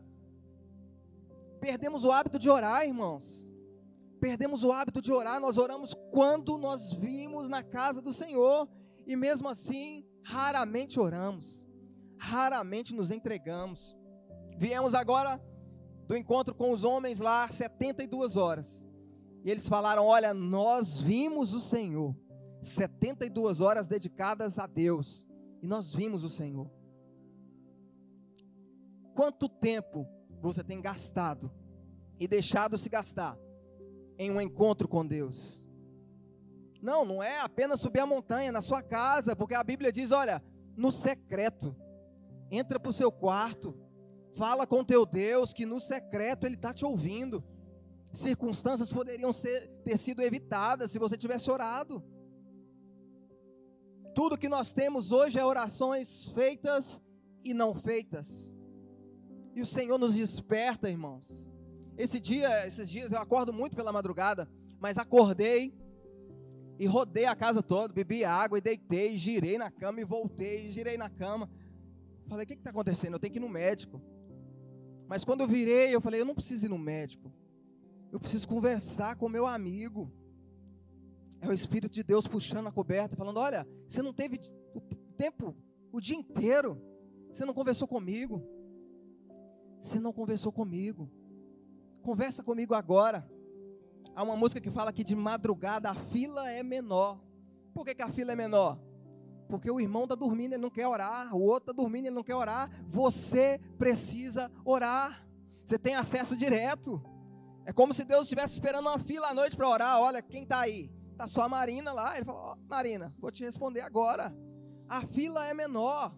Perdemos 1.61 2.03
o 2.03 2.11
hábito 2.11 2.41
de 2.41 2.51
orar, 2.51 2.85
irmãos. 2.85 3.49
Perdemos 4.21 4.65
o 4.65 4.73
hábito 4.73 5.01
de 5.01 5.13
orar. 5.13 5.41
Nós 5.41 5.57
oramos 5.57 5.95
quando 6.11 6.59
nós 6.59 6.93
vimos 6.93 7.47
na 7.47 7.63
casa 7.63 8.03
do 8.03 8.13
Senhor. 8.13 8.69
E 9.07 9.15
mesmo 9.15 9.49
assim, 9.49 10.05
raramente 10.25 10.99
oramos, 10.99 11.65
raramente 12.19 12.95
nos 12.95 13.13
entregamos. 13.13 13.97
Viemos 14.57 14.95
agora 14.95 15.41
do 16.07 16.17
encontro 16.17 16.55
com 16.55 16.73
os 16.73 16.83
homens 16.83 17.21
lá, 17.21 17.49
72 17.49 18.37
horas. 18.37 18.85
E 19.45 19.51
eles 19.51 19.69
falaram: 19.69 20.07
Olha, 20.07 20.33
nós 20.33 21.01
vimos 21.01 21.53
o 21.53 21.61
Senhor. 21.61 22.17
72 22.61 23.61
horas 23.61 23.87
dedicadas 23.89 24.59
a 24.59 24.67
Deus. 24.67 25.27
E 25.63 25.67
nós 25.67 25.93
vimos 25.93 26.25
o 26.25 26.31
Senhor. 26.31 26.71
Quanto 29.15 29.49
tempo 29.49 30.07
você 30.41 30.63
tem 30.63 30.81
gastado 30.81 31.53
e 32.19 32.27
deixado 32.27 32.79
se 32.79 32.89
gastar 32.89 33.39
em 34.19 34.31
um 34.31 34.41
encontro 34.41 34.89
com 34.89 35.07
Deus? 35.07 35.67
Não, 36.81 37.05
não 37.05 37.23
é 37.23 37.39
apenas 37.41 37.81
subir 37.81 38.01
a 38.01 38.07
montanha 38.07 38.51
na 38.51 38.61
sua 38.61 38.83
casa, 38.83 39.37
porque 39.37 39.55
a 39.55 39.63
Bíblia 39.63 39.93
diz: 39.93 40.11
olha, 40.11 40.43
no 40.77 40.91
secreto, 40.91 41.77
entra 42.51 42.81
para 42.81 42.91
o 42.91 42.93
seu 42.93 43.13
quarto, 43.13 43.77
fala 44.35 44.67
com 44.67 44.85
teu 44.85 45.05
Deus, 45.05 45.53
que 45.53 45.67
no 45.67 45.79
secreto 45.79 46.45
Ele 46.45 46.57
está 46.57 46.73
te 46.73 46.85
ouvindo. 46.85 47.45
Circunstâncias 48.13 48.93
poderiam 48.93 49.33
ser, 49.33 49.69
ter 49.85 49.97
sido 49.97 50.21
evitadas 50.23 50.91
se 50.91 50.99
você 50.99 51.17
tivesse 51.17 51.51
orado. 51.51 52.05
Tudo 54.15 54.37
que 54.37 54.49
nós 54.49 54.73
temos 54.73 55.13
hoje 55.13 55.39
é 55.39 55.45
orações 55.45 56.27
feitas 56.35 57.01
e 57.43 57.55
não 57.55 57.75
feitas. 57.75 58.55
E 59.55 59.63
o 59.63 59.67
Senhor 59.67 59.99
nos 59.99 60.15
desperta, 60.15 60.91
irmãos. 60.91 61.51
Esse 61.97 62.21
dia, 62.21 62.67
esses 62.67 62.89
dias 62.89 63.13
eu 63.13 63.19
acordo 63.19 63.53
muito 63.53 63.77
pela 63.77 63.93
madrugada, 63.93 64.49
mas 64.79 64.99
acordei 64.99 65.75
e 66.79 66.87
rodei 66.87 67.25
a 67.27 67.37
casa 67.37 67.63
toda, 67.63 67.93
bebi 67.93 68.25
água 68.25 68.59
e 68.59 68.61
deitei, 68.61 69.17
girei 69.17 69.57
na 69.57 69.71
cama 69.71 70.01
e 70.01 70.05
voltei, 70.05 70.67
e 70.67 70.71
girei 70.71 70.99
na 70.99 71.09
cama. 71.09 71.51
Falei, 72.27 72.45
o 72.45 72.47
que 72.47 72.55
está 72.55 72.71
acontecendo? 72.71 73.15
Eu 73.15 73.19
tenho 73.19 73.33
que 73.33 73.39
ir 73.39 73.41
no 73.41 73.49
médico. 73.49 74.03
Mas 75.07 75.25
quando 75.25 75.43
eu 75.43 75.49
virei, 75.49 75.95
eu 75.95 76.01
falei, 76.01 76.21
eu 76.21 76.25
não 76.25 76.35
preciso 76.35 76.67
ir 76.67 76.69
no 76.69 76.79
médico. 76.79 77.33
Eu 78.13 78.21
preciso 78.21 78.47
conversar 78.47 79.17
com 79.17 79.27
meu 79.27 79.47
amigo. 79.47 80.13
É 81.41 81.49
o 81.49 81.53
Espírito 81.53 81.95
de 81.95 82.03
Deus 82.03 82.29
puxando 82.29 82.67
a 82.67 82.73
coberta, 82.73 83.17
falando: 83.17 83.39
Olha, 83.39 83.67
você 83.89 84.03
não 84.03 84.13
teve 84.13 84.39
o 84.75 84.81
tempo, 85.17 85.57
o 85.91 85.99
dia 85.99 86.17
inteiro. 86.17 86.79
Você 87.31 87.47
não 87.47 87.55
conversou 87.55 87.89
comigo. 87.89 88.47
Você 89.81 89.99
não 89.99 90.13
conversou 90.13 90.53
comigo. 90.53 91.11
Conversa 92.03 92.43
comigo 92.43 92.75
agora. 92.75 93.27
Há 94.15 94.23
uma 94.23 94.37
música 94.37 94.61
que 94.61 94.71
fala 94.71 94.93
que 94.93 95.03
de 95.03 95.17
madrugada 95.17 95.89
a 95.91 95.95
fila 95.95 96.53
é 96.53 96.63
menor. 96.63 97.19
Por 97.73 97.87
que, 97.87 97.95
que 97.95 98.03
a 98.03 98.09
fila 98.09 98.33
é 98.33 98.37
menor? 98.37 98.79
Porque 99.49 99.71
o 99.71 99.81
irmão 99.81 100.03
está 100.03 100.15
dormindo, 100.15 100.53
ele 100.53 100.63
não 100.63 100.71
quer 100.71 100.87
orar. 100.87 101.35
O 101.35 101.41
outro 101.41 101.71
está 101.71 101.73
dormindo, 101.73 102.07
ele 102.07 102.15
não 102.15 102.23
quer 102.23 102.35
orar. 102.35 102.71
Você 102.87 103.59
precisa 103.79 104.53
orar. 104.67 105.27
Você 105.65 105.79
tem 105.79 105.95
acesso 105.95 106.37
direto. 106.37 107.03
É 107.65 107.73
como 107.73 107.95
se 107.95 108.05
Deus 108.05 108.25
estivesse 108.25 108.55
esperando 108.55 108.89
uma 108.89 108.99
fila 108.99 109.29
à 109.29 109.35
noite 109.35 109.57
para 109.57 109.69
orar. 109.69 110.01
Olha, 110.01 110.21
quem 110.21 110.43
está 110.43 110.61
aí? 110.61 110.91
Está 111.13 111.27
só 111.27 111.43
a 111.43 111.49
Marina 111.49 111.93
lá. 111.93 112.17
Ele 112.17 112.25
fala: 112.25 112.53
oh, 112.53 112.69
Marina, 112.69 113.15
vou 113.19 113.31
te 113.31 113.45
responder 113.45 113.81
agora. 113.81 114.35
A 114.89 115.07
fila 115.07 115.47
é 115.47 115.55
menor. 115.55 116.17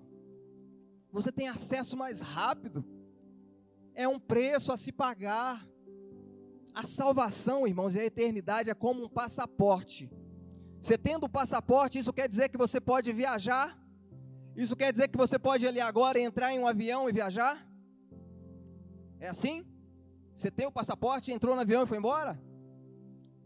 Você 1.12 1.30
tem 1.30 1.48
acesso 1.48 1.96
mais 1.96 2.20
rápido. 2.20 2.85
É 3.94 4.09
um 4.09 4.18
preço 4.18 4.72
a 4.72 4.76
se 4.76 4.90
pagar. 4.90 5.66
A 6.74 6.83
salvação, 6.83 7.68
irmãos, 7.68 7.94
e 7.94 8.00
a 8.00 8.04
eternidade 8.04 8.68
é 8.68 8.74
como 8.74 9.04
um 9.04 9.09
passaporte. 9.09 10.11
Você 10.80 10.98
tendo 10.98 11.24
o 11.24 11.28
passaporte, 11.28 11.98
isso 11.98 12.12
quer 12.12 12.28
dizer 12.28 12.48
que 12.48 12.59
você 12.59 12.80
pode 12.80 13.12
viajar? 13.12 13.78
Isso 14.57 14.74
quer 14.74 14.90
dizer 14.90 15.09
que 15.09 15.16
você 15.16 15.38
pode 15.38 15.66
ali 15.66 15.80
agora 15.80 16.20
entrar 16.20 16.52
em 16.52 16.59
um 16.59 16.66
avião 16.66 17.09
e 17.09 17.12
viajar? 17.12 17.66
É 19.20 19.28
assim? 19.28 19.64
Você 20.35 20.51
tem 20.51 20.66
o 20.66 20.73
passaporte, 20.73 21.33
entrou 21.33 21.55
no 21.55 21.61
avião 21.61 21.83
e 21.83 21.87
foi 21.87 21.99
embora? 21.99 22.40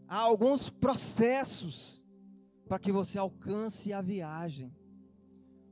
Há 0.07 0.17
alguns 0.17 0.69
processos 0.69 2.01
para 2.67 2.79
que 2.79 2.91
você 2.91 3.17
alcance 3.17 3.93
a 3.93 4.01
viagem. 4.01 4.73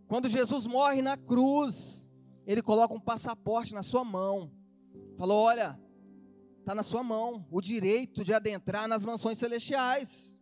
Quando 0.08 0.30
Jesus 0.30 0.66
morre 0.68 1.02
na 1.02 1.18
cruz, 1.18 2.08
ele 2.46 2.62
coloca 2.62 2.94
um 2.94 3.00
passaporte 3.00 3.74
na 3.74 3.84
sua 3.84 4.06
mão. 4.06 4.52
Falou: 5.18 5.44
Olha, 5.44 5.80
está 6.60 6.74
na 6.74 6.84
sua 6.84 7.04
mão 7.04 7.46
o 7.52 7.60
direito 7.60 8.24
de 8.24 8.34
adentrar 8.34 8.88
nas 8.88 9.04
mansões 9.04 9.38
celestiais. 9.38 10.40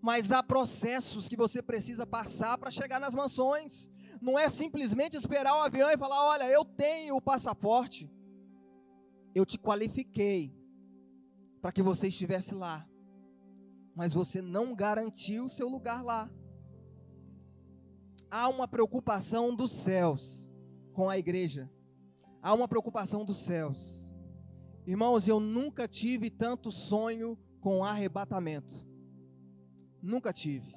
Mas 0.00 0.30
há 0.30 0.42
processos 0.42 1.28
que 1.28 1.36
você 1.36 1.60
precisa 1.60 2.06
passar 2.06 2.56
para 2.58 2.70
chegar 2.70 3.00
nas 3.00 3.14
mansões. 3.14 3.90
Não 4.20 4.38
é 4.38 4.48
simplesmente 4.48 5.16
esperar 5.16 5.56
o 5.56 5.62
avião 5.62 5.90
e 5.90 5.96
falar: 5.96 6.24
olha, 6.26 6.44
eu 6.44 6.64
tenho 6.64 7.16
o 7.16 7.20
passaporte. 7.20 8.10
Eu 9.36 9.44
te 9.44 9.58
qualifiquei 9.58 10.40
para 11.60 11.70
que 11.70 11.82
você 11.82 12.08
estivesse 12.08 12.54
lá. 12.54 12.88
Mas 13.94 14.12
você 14.12 14.40
não 14.40 14.74
garantiu 14.74 15.44
o 15.44 15.48
seu 15.48 15.68
lugar 15.68 16.02
lá. 16.02 16.30
Há 18.30 18.48
uma 18.48 18.66
preocupação 18.66 19.54
dos 19.54 19.72
céus 19.72 20.50
com 20.92 21.08
a 21.08 21.16
igreja. 21.16 21.70
Há 22.42 22.52
uma 22.54 22.68
preocupação 22.68 23.24
dos 23.24 23.38
céus 23.38 24.06
Irmãos, 24.86 25.26
eu 25.26 25.40
nunca 25.40 25.88
tive 25.88 26.30
tanto 26.30 26.70
sonho 26.70 27.36
com 27.60 27.82
arrebatamento. 27.82 28.72
Nunca 30.00 30.32
tive. 30.32 30.76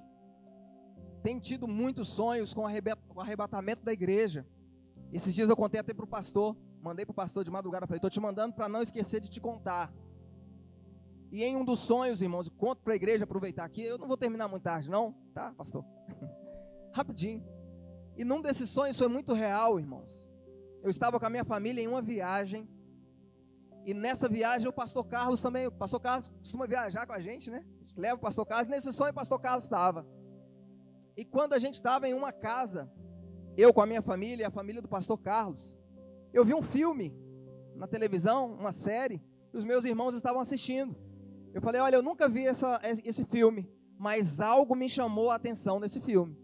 Tenho 1.21 1.39
tido 1.39 1.67
muitos 1.67 2.07
sonhos 2.07 2.51
com 2.51 2.61
o 2.63 3.21
arrebatamento 3.21 3.83
da 3.83 3.93
igreja. 3.93 4.47
Esses 5.13 5.35
dias 5.35 5.47
eu 5.47 5.55
contei 5.55 5.79
até 5.79 5.93
para 5.93 6.05
o 6.05 6.07
pastor, 6.07 6.57
mandei 6.81 7.05
para 7.05 7.11
o 7.11 7.15
pastor 7.15 7.43
de 7.43 7.51
madrugada, 7.51 7.85
falei, 7.85 7.97
estou 7.97 8.09
te 8.09 8.19
mandando 8.19 8.55
para 8.55 8.69
não 8.69 8.81
esquecer 8.81 9.19
de 9.19 9.29
te 9.29 9.39
contar. 9.39 9.93
E 11.31 11.43
em 11.43 11.55
um 11.55 11.63
dos 11.63 11.79
sonhos, 11.79 12.21
irmãos, 12.21 12.49
conto 12.49 12.81
para 12.81 12.93
a 12.93 12.95
igreja 12.95 13.23
aproveitar 13.23 13.63
aqui, 13.63 13.83
eu 13.83 13.97
não 13.97 14.07
vou 14.07 14.17
terminar 14.17 14.47
muito 14.47 14.63
tarde 14.63 14.89
não, 14.89 15.13
tá, 15.33 15.53
pastor? 15.53 15.85
Rapidinho. 16.93 17.43
E 18.17 18.25
num 18.25 18.41
desses 18.41 18.69
sonhos 18.69 18.97
foi 18.97 19.07
muito 19.07 19.33
real, 19.33 19.79
irmãos. 19.79 20.27
Eu 20.81 20.89
estava 20.89 21.19
com 21.19 21.25
a 21.25 21.29
minha 21.29 21.45
família 21.45 21.81
em 21.81 21.87
uma 21.87 22.01
viagem, 22.01 22.67
e 23.85 23.93
nessa 23.93 24.27
viagem 24.27 24.67
o 24.67 24.73
pastor 24.73 25.05
Carlos 25.05 25.41
também, 25.41 25.67
o 25.67 25.71
pastor 25.71 25.99
Carlos 25.99 26.29
costuma 26.29 26.65
viajar 26.65 27.05
com 27.05 27.13
a 27.13 27.21
gente, 27.21 27.49
né? 27.49 27.65
A 27.77 27.85
gente 27.85 27.99
leva 27.99 28.15
o 28.15 28.19
pastor 28.19 28.45
Carlos, 28.45 28.67
nesse 28.67 28.91
sonho 28.91 29.11
o 29.11 29.15
pastor 29.15 29.39
Carlos 29.39 29.63
estava. 29.63 30.05
E 31.15 31.23
quando 31.23 31.53
a 31.53 31.59
gente 31.59 31.75
estava 31.75 32.07
em 32.07 32.13
uma 32.13 32.31
casa, 32.31 32.91
eu 33.57 33.73
com 33.73 33.81
a 33.81 33.85
minha 33.85 34.01
família 34.01 34.43
e 34.43 34.45
a 34.45 34.51
família 34.51 34.81
do 34.81 34.87
pastor 34.87 35.17
Carlos, 35.17 35.78
eu 36.33 36.45
vi 36.45 36.53
um 36.53 36.61
filme 36.61 37.13
na 37.75 37.87
televisão, 37.87 38.53
uma 38.53 38.71
série, 38.71 39.21
e 39.53 39.57
os 39.57 39.63
meus 39.63 39.85
irmãos 39.85 40.13
estavam 40.13 40.41
assistindo. 40.41 40.95
Eu 41.53 41.61
falei, 41.61 41.81
olha, 41.81 41.95
eu 41.95 42.03
nunca 42.03 42.29
vi 42.29 42.45
essa, 42.45 42.79
esse 42.83 43.23
filme, 43.25 43.67
mas 43.97 44.39
algo 44.39 44.75
me 44.75 44.87
chamou 44.87 45.31
a 45.31 45.35
atenção 45.35 45.79
nesse 45.79 45.99
filme. 45.99 46.37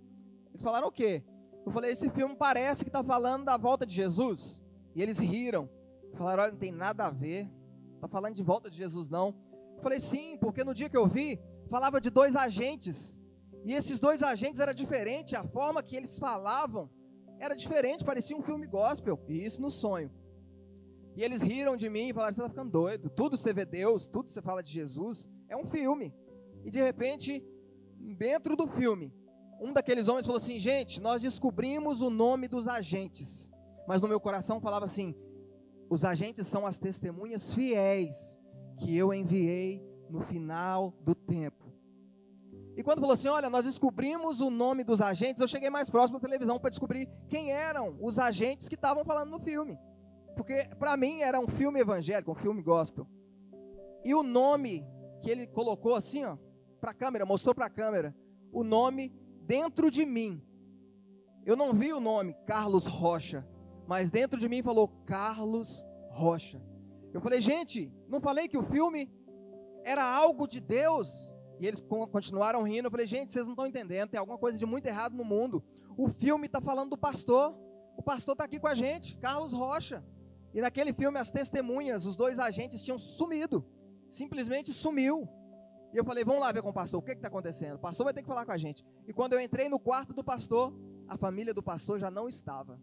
Eles 0.49 0.61
falaram 0.61 0.87
o 0.87 0.91
quê? 0.91 1.23
Eu 1.65 1.71
falei, 1.71 1.91
esse 1.91 2.09
filme 2.09 2.35
parece 2.35 2.83
que 2.83 2.89
está 2.89 3.03
falando 3.03 3.45
da 3.45 3.57
volta 3.57 3.85
de 3.85 3.93
Jesus. 3.93 4.61
E 4.95 5.01
eles 5.01 5.19
riram. 5.19 5.69
Falaram, 6.13 6.43
olha, 6.43 6.51
não 6.51 6.59
tem 6.59 6.71
nada 6.71 7.05
a 7.05 7.11
ver. 7.11 7.51
Está 7.95 8.07
falando 8.07 8.35
de 8.35 8.43
volta 8.43 8.69
de 8.69 8.77
Jesus, 8.77 9.09
não. 9.09 9.35
Eu 9.75 9.81
falei, 9.81 9.99
sim, 9.99 10.37
porque 10.39 10.63
no 10.63 10.73
dia 10.73 10.89
que 10.89 10.97
eu 10.97 11.07
vi, 11.07 11.39
falava 11.69 11.99
de 11.99 12.09
dois 12.09 12.35
agentes. 12.35 13.19
E 13.65 13.73
esses 13.73 13.99
dois 13.99 14.23
agentes 14.23 14.59
era 14.59 14.73
diferente, 14.73 15.35
a 15.35 15.43
forma 15.43 15.81
que 15.83 15.95
eles 15.95 16.17
falavam 16.17 16.89
era 17.39 17.55
diferente, 17.55 18.03
parecia 18.03 18.35
um 18.35 18.41
filme 18.41 18.67
gospel, 18.67 19.19
e 19.27 19.43
isso 19.43 19.61
no 19.61 19.69
sonho. 19.69 20.11
E 21.15 21.23
eles 21.23 21.41
riram 21.41 21.77
de 21.77 21.89
mim 21.89 22.09
e 22.09 22.13
falaram: 22.13 22.33
você 22.33 22.41
está 22.41 22.49
ficando 22.49 22.71
doido, 22.71 23.09
tudo 23.09 23.37
você 23.37 23.53
vê 23.53 23.65
Deus, 23.65 24.07
tudo 24.07 24.29
você 24.29 24.41
fala 24.41 24.61
de 24.61 24.71
Jesus, 24.71 25.29
é 25.47 25.55
um 25.55 25.65
filme. 25.65 26.13
E 26.63 26.69
de 26.69 26.81
repente, 26.81 27.43
dentro 28.17 28.55
do 28.55 28.67
filme, 28.67 29.13
um 29.61 29.71
daqueles 29.71 30.07
homens 30.07 30.25
falou 30.25 30.37
assim: 30.37 30.59
gente, 30.59 30.99
nós 30.99 31.21
descobrimos 31.21 32.01
o 32.01 32.09
nome 32.09 32.47
dos 32.47 32.67
agentes. 32.67 33.51
Mas 33.87 34.01
no 34.01 34.07
meu 34.07 34.19
coração 34.19 34.59
falava 34.59 34.85
assim: 34.85 35.15
os 35.89 36.03
agentes 36.03 36.47
são 36.47 36.65
as 36.65 36.77
testemunhas 36.77 37.53
fiéis 37.53 38.39
que 38.77 38.95
eu 38.97 39.13
enviei 39.13 39.81
no 40.09 40.21
final 40.21 40.93
do 41.01 41.15
tempo. 41.15 41.64
E 42.75 42.83
quando 42.83 42.99
falou 42.99 43.13
assim: 43.13 43.27
olha, 43.27 43.49
nós 43.49 43.65
descobrimos 43.65 44.41
o 44.41 44.49
nome 44.49 44.83
dos 44.83 45.01
agentes, 45.01 45.41
eu 45.41 45.47
cheguei 45.47 45.69
mais 45.69 45.89
próximo 45.89 46.19
da 46.19 46.27
televisão 46.27 46.59
para 46.59 46.69
descobrir 46.69 47.09
quem 47.29 47.51
eram 47.51 47.97
os 48.01 48.19
agentes 48.19 48.67
que 48.67 48.75
estavam 48.75 49.05
falando 49.05 49.31
no 49.31 49.39
filme. 49.39 49.77
Porque 50.35 50.69
para 50.77 50.97
mim 50.97 51.21
era 51.21 51.39
um 51.39 51.47
filme 51.47 51.79
evangélico, 51.79 52.31
um 52.31 52.35
filme 52.35 52.61
gospel. 52.61 53.07
E 54.03 54.13
o 54.13 54.21
nome 54.21 54.85
que 55.21 55.31
ele 55.31 55.47
colocou 55.47 55.95
assim, 55.95 56.25
ó, 56.25 56.37
para 56.81 56.91
a 56.91 56.93
câmera, 56.93 57.25
mostrou 57.25 57.55
para 57.55 57.65
a 57.65 57.69
câmera, 57.69 58.15
o 58.51 58.63
nome 58.63 59.13
dentro 59.41 59.89
de 59.89 60.05
mim. 60.05 60.41
Eu 61.45 61.55
não 61.55 61.73
vi 61.73 61.93
o 61.93 61.99
nome 61.99 62.35
Carlos 62.45 62.85
Rocha, 62.85 63.47
mas 63.87 64.09
dentro 64.09 64.39
de 64.39 64.49
mim 64.49 64.61
falou 64.61 64.87
Carlos 65.05 65.85
Rocha. 66.09 66.61
Eu 67.13 67.21
falei, 67.21 67.39
gente, 67.39 67.91
não 68.09 68.19
falei 68.19 68.47
que 68.47 68.57
o 68.57 68.63
filme 68.63 69.09
era 69.83 70.03
algo 70.03 70.47
de 70.47 70.59
Deus? 70.59 71.34
E 71.59 71.67
eles 71.67 71.81
continuaram 72.11 72.63
rindo. 72.63 72.87
Eu 72.87 72.91
falei, 72.91 73.05
gente, 73.05 73.31
vocês 73.31 73.45
não 73.45 73.53
estão 73.53 73.67
entendendo, 73.67 74.09
tem 74.09 74.19
alguma 74.19 74.37
coisa 74.37 74.57
de 74.57 74.65
muito 74.65 74.85
errado 74.85 75.15
no 75.15 75.23
mundo. 75.23 75.63
O 75.97 76.09
filme 76.09 76.47
está 76.47 76.59
falando 76.59 76.91
do 76.91 76.97
pastor. 76.97 77.57
O 77.97 78.03
pastor 78.03 78.33
está 78.33 78.43
aqui 78.43 78.59
com 78.59 78.67
a 78.67 78.75
gente, 78.75 79.17
Carlos 79.17 79.53
Rocha. 79.53 80.03
E 80.53 80.61
naquele 80.61 80.93
filme, 80.93 81.17
as 81.17 81.31
testemunhas, 81.31 82.05
os 82.05 82.15
dois 82.15 82.39
agentes 82.39 82.83
tinham 82.83 82.97
sumido. 82.97 83.65
Simplesmente 84.09 84.73
sumiu. 84.73 85.27
E 85.93 85.97
eu 85.97 86.03
falei, 86.03 86.25
vamos 86.25 86.41
lá 86.41 86.51
ver 86.51 86.61
com 86.61 86.69
o 86.69 86.73
pastor, 86.73 86.99
o 86.99 87.03
que 87.03 87.11
está 87.11 87.29
acontecendo? 87.29 87.75
O 87.75 87.79
pastor 87.79 88.03
vai 88.03 88.13
ter 88.13 88.21
que 88.21 88.27
falar 88.27 88.45
com 88.45 88.51
a 88.51 88.57
gente. 88.57 88.83
E 89.07 89.13
quando 89.13 89.33
eu 89.33 89.39
entrei 89.39 89.69
no 89.69 89.79
quarto 89.79 90.13
do 90.13 90.23
pastor, 90.23 90.73
a 91.07 91.17
família 91.17 91.53
do 91.53 91.63
pastor 91.63 91.99
já 91.99 92.11
não 92.11 92.27
estava. 92.27 92.79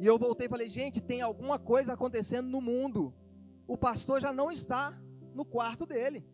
E 0.00 0.06
eu 0.06 0.18
voltei 0.18 0.46
e 0.46 0.48
falei, 0.48 0.68
gente, 0.68 1.00
tem 1.00 1.22
alguma 1.22 1.58
coisa 1.58 1.92
acontecendo 1.92 2.48
no 2.48 2.60
mundo. 2.60 3.14
O 3.66 3.76
pastor 3.76 4.20
já 4.20 4.32
não 4.32 4.50
está 4.50 4.96
no 5.34 5.44
quarto 5.44 5.86
dele. 5.86 6.24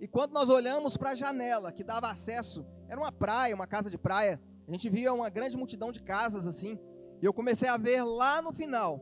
E 0.00 0.06
quando 0.06 0.32
nós 0.32 0.48
olhamos 0.48 0.96
para 0.96 1.10
a 1.10 1.14
janela 1.14 1.72
que 1.72 1.82
dava 1.82 2.08
acesso, 2.08 2.64
era 2.88 3.00
uma 3.00 3.10
praia, 3.10 3.54
uma 3.54 3.66
casa 3.66 3.90
de 3.90 3.98
praia, 3.98 4.40
a 4.66 4.72
gente 4.72 4.88
via 4.88 5.12
uma 5.12 5.28
grande 5.28 5.56
multidão 5.56 5.90
de 5.90 6.02
casas 6.02 6.46
assim. 6.46 6.78
E 7.20 7.24
eu 7.24 7.32
comecei 7.32 7.68
a 7.68 7.76
ver 7.76 8.02
lá 8.02 8.40
no 8.40 8.52
final 8.52 9.00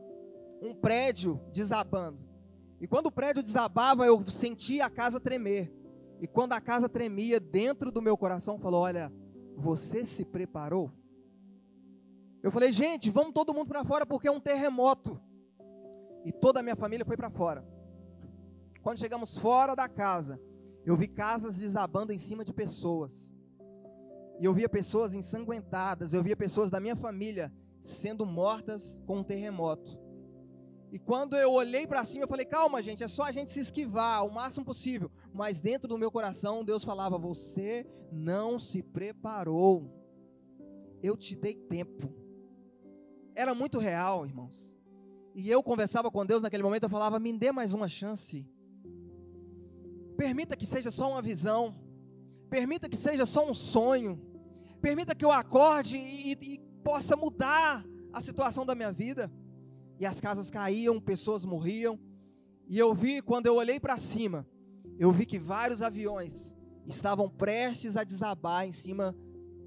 um 0.61 0.73
prédio 0.73 1.39
desabando. 1.51 2.19
E 2.79 2.87
quando 2.87 3.07
o 3.07 3.11
prédio 3.11 3.43
desabava, 3.43 4.05
eu 4.05 4.23
sentia 4.25 4.85
a 4.85 4.89
casa 4.89 5.19
tremer. 5.19 5.71
E 6.19 6.27
quando 6.27 6.53
a 6.53 6.61
casa 6.61 6.89
tremia, 6.89 7.39
dentro 7.39 7.91
do 7.91 8.01
meu 8.01 8.17
coração 8.17 8.57
falou: 8.59 8.81
Olha, 8.81 9.11
você 9.55 10.03
se 10.03 10.25
preparou? 10.25 10.91
Eu 12.41 12.51
falei: 12.51 12.71
Gente, 12.71 13.09
vamos 13.09 13.33
todo 13.33 13.53
mundo 13.53 13.67
para 13.67 13.83
fora 13.83 14.05
porque 14.05 14.27
é 14.27 14.31
um 14.31 14.39
terremoto. 14.39 15.19
E 16.25 16.31
toda 16.31 16.59
a 16.59 16.63
minha 16.63 16.75
família 16.75 17.05
foi 17.05 17.15
para 17.15 17.29
fora. 17.29 17.65
Quando 18.81 18.99
chegamos 18.99 19.37
fora 19.37 19.75
da 19.75 19.87
casa, 19.87 20.39
eu 20.87 20.95
vi 20.95 21.05
casas 21.05 21.57
desabando 21.57 22.13
em 22.13 22.17
cima 22.17 22.45
de 22.45 22.53
pessoas. 22.53 23.33
E 24.39 24.45
eu 24.45 24.53
via 24.53 24.69
pessoas 24.69 25.13
ensanguentadas, 25.13 26.13
eu 26.13 26.23
via 26.23 26.37
pessoas 26.37 26.69
da 26.69 26.79
minha 26.79 26.95
família 26.95 27.51
sendo 27.81 28.25
mortas 28.25 28.97
com 29.05 29.17
um 29.17 29.23
terremoto. 29.23 29.99
E 30.89 30.97
quando 30.97 31.35
eu 31.35 31.51
olhei 31.51 31.85
para 31.85 32.05
cima, 32.05 32.23
eu 32.23 32.27
falei: 32.29 32.45
calma, 32.45 32.81
gente, 32.81 33.03
é 33.03 33.07
só 33.09 33.23
a 33.23 33.33
gente 33.33 33.49
se 33.49 33.59
esquivar 33.59 34.25
o 34.25 34.33
máximo 34.33 34.63
possível. 34.63 35.11
Mas 35.33 35.59
dentro 35.59 35.89
do 35.89 35.97
meu 35.97 36.09
coração, 36.09 36.63
Deus 36.63 36.85
falava: 36.85 37.17
você 37.17 37.85
não 38.09 38.57
se 38.57 38.81
preparou. 38.81 39.93
Eu 41.03 41.17
te 41.17 41.35
dei 41.35 41.55
tempo. 41.55 42.15
Era 43.35 43.53
muito 43.53 43.77
real, 43.77 44.25
irmãos. 44.25 44.73
E 45.35 45.49
eu 45.49 45.61
conversava 45.61 46.09
com 46.09 46.25
Deus 46.25 46.41
naquele 46.41 46.63
momento, 46.63 46.83
eu 46.83 46.89
falava: 46.89 47.19
me 47.19 47.37
dê 47.37 47.51
mais 47.51 47.73
uma 47.73 47.89
chance. 47.89 48.49
Permita 50.17 50.57
que 50.57 50.65
seja 50.65 50.89
só 50.91 51.11
uma 51.11 51.21
visão. 51.21 51.75
Permita 52.49 52.89
que 52.89 52.97
seja 52.97 53.25
só 53.25 53.49
um 53.49 53.53
sonho. 53.53 54.19
Permita 54.81 55.15
que 55.15 55.23
eu 55.23 55.31
acorde 55.31 55.97
e, 55.97 56.33
e, 56.33 56.53
e 56.55 56.59
possa 56.83 57.15
mudar 57.15 57.85
a 58.11 58.19
situação 58.19 58.65
da 58.65 58.73
minha 58.73 58.91
vida 58.91 59.31
e 59.99 60.05
as 60.05 60.19
casas 60.19 60.49
caíam, 60.49 60.99
pessoas 60.99 61.45
morriam. 61.45 61.99
E 62.67 62.77
eu 62.77 62.93
vi, 62.93 63.21
quando 63.21 63.45
eu 63.45 63.55
olhei 63.55 63.79
para 63.79 63.97
cima, 63.97 64.45
eu 64.99 65.11
vi 65.11 65.25
que 65.25 65.39
vários 65.39 65.81
aviões 65.81 66.57
estavam 66.85 67.29
prestes 67.29 67.95
a 67.95 68.03
desabar 68.03 68.65
em 68.65 68.71
cima 68.71 69.15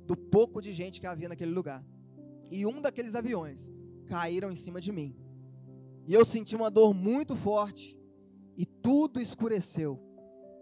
do 0.07 0.17
pouco 0.17 0.61
de 0.61 0.73
gente 0.73 1.01
que 1.01 1.07
havia 1.07 1.29
naquele 1.29 1.53
lugar. 1.53 1.85
E 2.51 2.67
um 2.67 2.81
daqueles 2.81 3.15
aviões 3.15 3.71
caíram 4.07 4.51
em 4.51 4.57
cima 4.57 4.81
de 4.81 4.91
mim. 4.91 5.15
E 6.07 6.15
eu 6.15 6.25
senti 6.25 6.57
uma 6.57 6.71
dor 6.71 6.93
muito 6.93 7.37
forte 7.37 7.97
e 8.57 8.67
tudo 8.67 9.21
escureceu. 9.21 10.10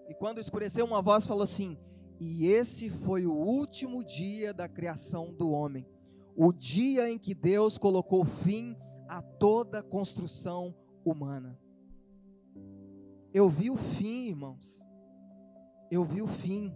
E 0.08 0.14
quando 0.14 0.40
escureceu, 0.40 0.84
uma 0.84 1.02
voz 1.02 1.26
falou 1.26 1.42
assim: 1.42 1.78
"E 2.18 2.46
esse 2.46 2.88
foi 2.90 3.26
o 3.26 3.34
último 3.34 4.02
dia 4.02 4.54
da 4.54 4.68
criação 4.68 5.32
do 5.34 5.50
homem, 5.50 5.86
o 6.34 6.52
dia 6.52 7.10
em 7.10 7.18
que 7.18 7.34
Deus 7.34 7.76
colocou 7.76 8.24
fim 8.24 8.76
a 9.08 9.22
toda 9.22 9.82
construção 9.82 10.74
humana. 11.04 11.58
Eu 13.32 13.48
vi 13.48 13.70
o 13.70 13.76
fim, 13.76 14.28
irmãos. 14.28 14.84
Eu 15.90 16.04
vi 16.04 16.22
o 16.22 16.26
fim. 16.26 16.72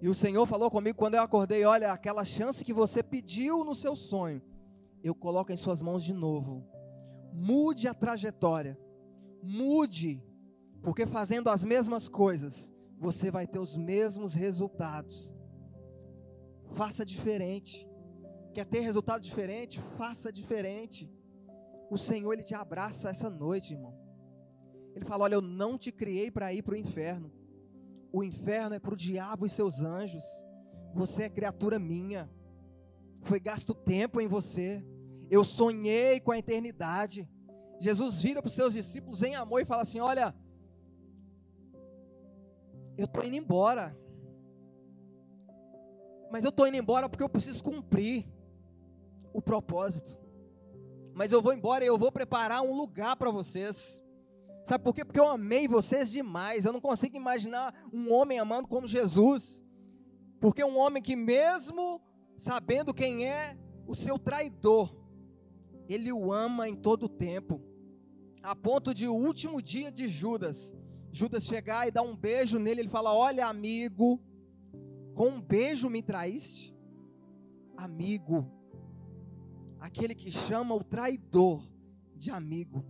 E 0.00 0.08
o 0.08 0.14
Senhor 0.14 0.46
falou 0.46 0.70
comigo 0.70 0.98
quando 0.98 1.14
eu 1.14 1.22
acordei: 1.22 1.64
olha, 1.64 1.92
aquela 1.92 2.24
chance 2.24 2.64
que 2.64 2.72
você 2.72 3.02
pediu 3.02 3.64
no 3.64 3.74
seu 3.74 3.96
sonho, 3.96 4.42
eu 5.02 5.14
coloco 5.14 5.52
em 5.52 5.56
suas 5.56 5.80
mãos 5.82 6.02
de 6.04 6.12
novo. 6.12 6.64
Mude 7.32 7.88
a 7.88 7.94
trajetória. 7.94 8.78
Mude, 9.42 10.22
porque 10.82 11.06
fazendo 11.06 11.50
as 11.50 11.64
mesmas 11.64 12.08
coisas, 12.08 12.72
você 12.98 13.30
vai 13.30 13.46
ter 13.46 13.58
os 13.58 13.76
mesmos 13.76 14.34
resultados. 14.34 15.34
Faça 16.72 17.04
diferente. 17.04 17.86
Quer 18.52 18.64
ter 18.64 18.80
resultado 18.80 19.20
diferente? 19.20 19.80
Faça 19.80 20.32
diferente. 20.32 21.10
O 21.90 21.98
Senhor, 21.98 22.32
Ele 22.32 22.42
te 22.42 22.54
abraça 22.54 23.10
essa 23.10 23.30
noite, 23.30 23.74
irmão. 23.74 23.94
Ele 24.94 25.04
fala: 25.04 25.24
Olha, 25.24 25.34
eu 25.34 25.42
não 25.42 25.76
te 25.76 25.92
criei 25.92 26.30
para 26.30 26.52
ir 26.52 26.62
para 26.62 26.74
o 26.74 26.76
inferno. 26.76 27.30
O 28.12 28.24
inferno 28.24 28.74
é 28.74 28.78
para 28.78 28.94
o 28.94 28.96
diabo 28.96 29.44
e 29.44 29.50
seus 29.50 29.80
anjos. 29.80 30.24
Você 30.94 31.24
é 31.24 31.28
criatura 31.28 31.78
minha. 31.78 32.30
Foi 33.20 33.38
gasto 33.38 33.74
tempo 33.74 34.20
em 34.20 34.26
você. 34.26 34.82
Eu 35.30 35.44
sonhei 35.44 36.18
com 36.20 36.32
a 36.32 36.38
eternidade. 36.38 37.28
Jesus 37.78 38.22
vira 38.22 38.40
para 38.40 38.48
os 38.48 38.54
seus 38.54 38.72
discípulos 38.72 39.22
em 39.22 39.34
amor 39.34 39.60
e 39.60 39.66
fala 39.66 39.82
assim: 39.82 40.00
Olha, 40.00 40.34
eu 42.96 43.04
estou 43.06 43.24
indo 43.24 43.36
embora. 43.36 43.96
Mas 46.30 46.44
eu 46.44 46.50
estou 46.50 46.66
indo 46.66 46.76
embora 46.76 47.08
porque 47.08 47.22
eu 47.22 47.28
preciso 47.28 47.62
cumprir 47.62 48.26
o 49.32 49.40
propósito 49.40 50.26
mas 51.16 51.32
eu 51.32 51.40
vou 51.40 51.54
embora 51.54 51.82
e 51.82 51.88
eu 51.88 51.96
vou 51.96 52.12
preparar 52.12 52.60
um 52.60 52.74
lugar 52.74 53.16
para 53.16 53.30
vocês. 53.30 54.04
Sabe 54.66 54.84
por 54.84 54.94
quê? 54.94 55.02
Porque 55.02 55.18
eu 55.18 55.26
amei 55.26 55.66
vocês 55.66 56.10
demais. 56.10 56.66
Eu 56.66 56.74
não 56.74 56.80
consigo 56.80 57.16
imaginar 57.16 57.74
um 57.90 58.12
homem 58.12 58.38
amando 58.38 58.68
como 58.68 58.86
Jesus. 58.86 59.64
Porque 60.38 60.62
um 60.62 60.76
homem 60.76 61.02
que, 61.02 61.16
mesmo 61.16 62.02
sabendo 62.36 62.92
quem 62.92 63.26
é 63.26 63.56
o 63.86 63.94
seu 63.94 64.18
traidor, 64.18 64.94
ele 65.88 66.12
o 66.12 66.30
ama 66.30 66.68
em 66.68 66.76
todo 66.76 67.04
o 67.04 67.08
tempo. 67.08 67.62
A 68.42 68.54
ponto 68.54 68.92
de 68.92 69.08
o 69.08 69.14
último 69.14 69.62
dia 69.62 69.90
de 69.90 70.08
Judas, 70.08 70.74
Judas 71.16 71.44
chegar 71.44 71.88
e 71.88 71.90
dar 71.90 72.02
um 72.02 72.14
beijo 72.14 72.58
nele, 72.58 72.82
ele 72.82 72.90
fala: 72.90 73.14
Olha, 73.14 73.46
amigo, 73.46 74.20
com 75.14 75.28
um 75.28 75.40
beijo 75.40 75.88
me 75.88 76.02
traíste? 76.02 76.76
Amigo, 77.74 78.52
aquele 79.80 80.14
que 80.14 80.30
chama 80.30 80.74
o 80.74 80.84
traidor 80.84 81.66
de 82.14 82.30
amigo, 82.30 82.84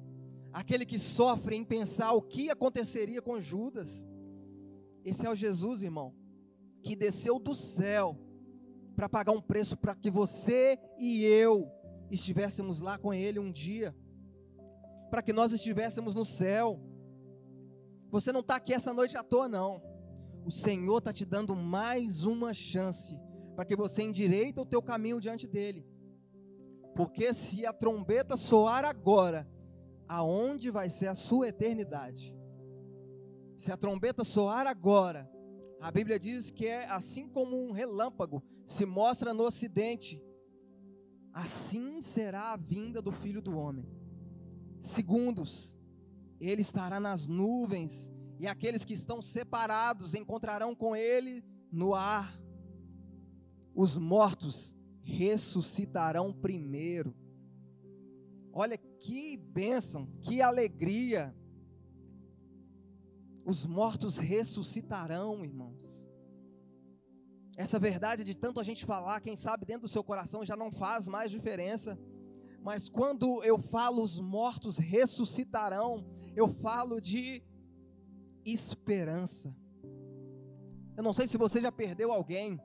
aquele 0.53 0.85
que 0.85 0.99
sofre 0.99 1.55
em 1.55 1.65
pensar 1.65 2.15
o 2.15 2.23
que 2.23 2.51
aconteceria 2.51 3.23
com 3.23 3.41
Judas. 3.41 4.05
Esse 5.05 5.25
é 5.25 5.31
o 5.31 5.37
Jesus, 5.37 5.85
irmão, 5.85 6.13
que 6.83 6.97
desceu 6.97 7.39
do 7.39 7.55
céu 7.55 8.19
para 8.97 9.09
pagar 9.09 9.31
um 9.31 9.41
preço 9.41 9.77
para 9.77 9.95
que 9.95 10.11
você 10.11 10.77
e 10.99 11.25
eu 11.25 11.71
estivéssemos 12.11 12.81
lá 12.81 12.99
com 12.99 13.15
Ele 13.15 13.39
um 13.39 13.53
dia, 13.53 13.95
para 15.13 15.23
que 15.23 15.33
nós 15.33 15.53
estivéssemos 15.53 16.13
no 16.13 16.25
céu. 16.25 16.96
Você 18.17 18.33
não 18.33 18.41
está 18.41 18.57
aqui 18.57 18.73
essa 18.73 18.95
noite 18.95 19.15
à 19.19 19.23
toa, 19.23 19.47
não. 19.47 19.83
O 20.43 20.51
Senhor 20.51 20.97
está 20.99 21.13
te 21.13 21.23
dando 21.23 21.55
mais 21.55 22.25
uma 22.25 22.55
chance 22.55 23.15
para 23.55 23.63
que 23.63 23.77
você 23.77 24.05
endireita 24.05 24.63
o 24.63 24.65
teu 24.65 24.81
caminho 24.81 25.21
diante 25.21 25.47
dele 25.47 25.87
Porque 26.95 27.35
se 27.35 27.67
a 27.67 27.75
trombeta 27.75 28.35
soar 28.35 28.87
agora, 28.87 29.47
aonde 30.09 30.71
vai 30.71 30.89
ser 30.89 31.09
a 31.09 31.15
sua 31.15 31.49
eternidade? 31.49 32.35
Se 33.59 33.71
a 33.71 33.77
trombeta 33.77 34.25
soar 34.25 34.67
agora, 34.67 35.31
a 35.79 35.91
Bíblia 35.91 36.19
diz 36.19 36.51
que 36.51 36.65
é 36.65 36.89
assim 36.89 37.29
como 37.29 37.63
um 37.63 37.71
relâmpago 37.71 38.43
se 38.65 38.87
mostra 38.87 39.35
no 39.35 39.43
ocidente, 39.43 40.23
assim 41.35 42.01
será 42.01 42.55
a 42.55 42.57
vinda 42.57 43.03
do 43.03 43.13
Filho 43.13 43.43
do 43.43 43.59
Homem. 43.59 43.87
Segundos, 44.81 45.76
ele 46.41 46.63
estará 46.63 47.01
nas 47.01 47.27
nuvens, 47.27 48.13
e 48.39 48.47
aqueles 48.47 48.85
que 48.85 48.95
estão 48.95 49.23
separados 49.23 50.15
encontrarão 50.15 50.75
com 50.75 50.95
ele 50.95 51.45
no 51.73 51.95
ar. 51.95 52.39
Os 53.75 53.97
mortos 53.97 54.77
ressuscitarão 55.03 56.33
primeiro. 56.33 57.15
Olha 58.53 58.77
que 58.77 59.37
bênção, 59.37 60.07
que 60.23 60.43
alegria. 60.43 61.35
Os 63.45 63.65
mortos 63.65 64.19
ressuscitarão, 64.19 65.45
irmãos. 65.45 66.07
Essa 67.57 67.79
verdade 67.79 68.25
de 68.25 68.37
tanto 68.37 68.61
a 68.61 68.65
gente 68.65 68.85
falar, 68.85 69.21
quem 69.21 69.37
sabe 69.37 69.65
dentro 69.65 69.83
do 69.83 69.89
seu 69.89 70.05
coração 70.05 70.45
já 70.45 70.57
não 70.57 70.71
faz 70.71 71.09
mais 71.09 71.31
diferença. 71.31 71.99
Mas 72.67 72.89
quando 72.89 73.45
eu 73.45 73.61
falo 73.61 74.03
os 74.03 74.19
mortos 74.19 74.77
ressuscitarão, 74.77 76.05
eu 76.35 76.49
falo 76.49 77.01
de 77.01 77.41
esperança. 78.45 79.57
Eu 80.97 81.05
não 81.05 81.13
sei 81.13 81.29
se 81.29 81.39
você 81.39 81.61
já 81.61 81.71
perdeu 81.71 82.11
alguém, 82.11 82.61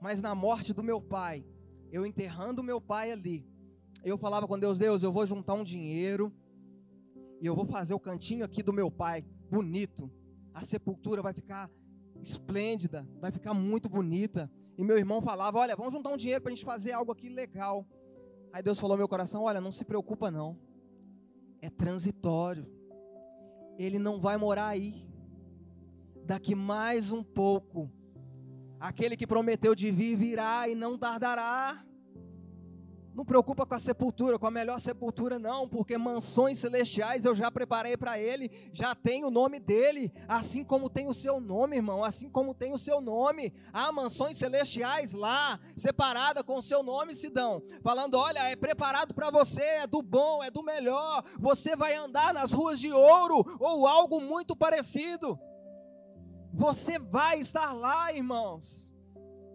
mas 0.00 0.20
na 0.20 0.34
morte 0.34 0.72
do 0.72 0.82
meu 0.82 1.00
pai, 1.00 1.46
eu 1.92 2.04
enterrando 2.04 2.60
meu 2.60 2.80
pai 2.80 3.12
ali, 3.12 3.46
eu 4.02 4.18
falava 4.18 4.48
com 4.48 4.58
Deus: 4.58 4.80
Deus, 4.80 5.04
eu 5.04 5.12
vou 5.12 5.24
juntar 5.24 5.54
um 5.54 5.62
dinheiro 5.62 6.34
e 7.40 7.46
eu 7.46 7.54
vou 7.54 7.66
fazer 7.66 7.94
o 7.94 8.00
cantinho 8.00 8.44
aqui 8.44 8.64
do 8.64 8.72
meu 8.72 8.90
pai, 8.90 9.24
bonito. 9.48 10.10
A 10.52 10.62
sepultura 10.62 11.22
vai 11.22 11.32
ficar 11.32 11.70
esplêndida, 12.20 13.08
vai 13.20 13.30
ficar 13.30 13.54
muito 13.54 13.88
bonita. 13.88 14.50
E 14.76 14.82
meu 14.82 14.98
irmão 14.98 15.22
falava: 15.22 15.56
Olha, 15.56 15.76
vamos 15.76 15.92
juntar 15.92 16.10
um 16.10 16.16
dinheiro 16.16 16.42
para 16.42 16.50
a 16.50 16.54
gente 16.56 16.64
fazer 16.64 16.90
algo 16.90 17.12
aqui 17.12 17.28
legal. 17.28 17.86
Aí 18.52 18.62
Deus 18.62 18.78
falou 18.78 18.94
ao 18.94 18.98
meu 18.98 19.08
coração: 19.08 19.42
Olha, 19.42 19.60
não 19.60 19.72
se 19.72 19.84
preocupa 19.84 20.30
não, 20.30 20.58
é 21.60 21.70
transitório. 21.70 22.66
Ele 23.78 23.98
não 23.98 24.18
vai 24.18 24.36
morar 24.36 24.68
aí. 24.68 25.06
Daqui 26.24 26.54
mais 26.54 27.10
um 27.10 27.22
pouco, 27.22 27.90
aquele 28.78 29.16
que 29.16 29.26
prometeu 29.26 29.74
de 29.74 29.90
vir 29.90 30.16
virá 30.16 30.68
e 30.68 30.74
não 30.74 30.98
tardará. 30.98 31.84
Não 33.18 33.24
preocupa 33.24 33.66
com 33.66 33.74
a 33.74 33.80
sepultura, 33.80 34.38
com 34.38 34.46
a 34.46 34.50
melhor 34.50 34.78
sepultura, 34.78 35.40
não, 35.40 35.68
porque 35.68 35.98
mansões 35.98 36.56
celestiais 36.56 37.24
eu 37.24 37.34
já 37.34 37.50
preparei 37.50 37.96
para 37.96 38.16
ele, 38.16 38.48
já 38.72 38.94
tem 38.94 39.24
o 39.24 39.30
nome 39.30 39.58
dele, 39.58 40.12
assim 40.28 40.62
como 40.62 40.88
tem 40.88 41.08
o 41.08 41.12
seu 41.12 41.40
nome, 41.40 41.74
irmão, 41.74 42.04
assim 42.04 42.30
como 42.30 42.54
tem 42.54 42.72
o 42.72 42.78
seu 42.78 43.00
nome. 43.00 43.52
Há 43.72 43.90
mansões 43.90 44.36
celestiais 44.36 45.14
lá, 45.14 45.58
separada 45.76 46.44
com 46.44 46.58
o 46.58 46.62
seu 46.62 46.80
nome, 46.84 47.12
Sidão, 47.12 47.60
falando: 47.82 48.14
olha, 48.14 48.38
é 48.50 48.54
preparado 48.54 49.12
para 49.12 49.30
você, 49.30 49.64
é 49.64 49.86
do 49.88 50.00
bom, 50.00 50.44
é 50.44 50.48
do 50.48 50.62
melhor, 50.62 51.24
você 51.40 51.74
vai 51.74 51.96
andar 51.96 52.32
nas 52.32 52.52
ruas 52.52 52.78
de 52.78 52.92
ouro, 52.92 53.44
ou 53.58 53.88
algo 53.88 54.20
muito 54.20 54.54
parecido. 54.54 55.36
Você 56.54 57.00
vai 57.00 57.40
estar 57.40 57.72
lá, 57.72 58.12
irmãos. 58.12 58.87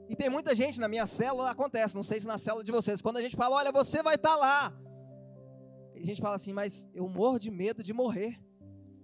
E 0.10 0.16
tem 0.16 0.30
muita 0.30 0.54
gente 0.54 0.80
na 0.80 0.88
minha 0.88 1.06
célula, 1.06 1.50
acontece, 1.50 1.96
não 1.96 2.04
sei 2.04 2.20
se 2.20 2.28
na 2.28 2.38
célula 2.38 2.64
de 2.64 2.72
vocês, 2.72 3.02
quando 3.02 3.18
a 3.18 3.22
gente 3.22 3.36
fala, 3.36 3.56
olha, 3.56 3.72
você 3.72 4.04
vai 4.04 4.16
estar 4.16 4.32
tá 4.32 4.36
lá. 4.36 4.74
A 5.96 6.06
gente 6.06 6.22
fala 6.22 6.36
assim, 6.36 6.52
mas 6.52 6.90
eu 6.94 7.08
morro 7.08 7.40
de 7.40 7.50
medo 7.50 7.82
de 7.82 7.94
morrer. 7.94 8.40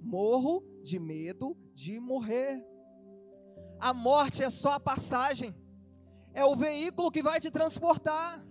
Morro 0.01 0.63
de 0.81 0.99
medo 0.99 1.57
de 1.73 1.99
morrer. 1.99 2.63
A 3.79 3.93
morte 3.93 4.43
é 4.43 4.49
só 4.49 4.73
a 4.73 4.79
passagem. 4.79 5.55
É 6.33 6.43
o 6.43 6.55
veículo 6.55 7.09
que 7.09 7.23
vai 7.23 7.39
te 7.39 7.49
transportar. 7.49 8.45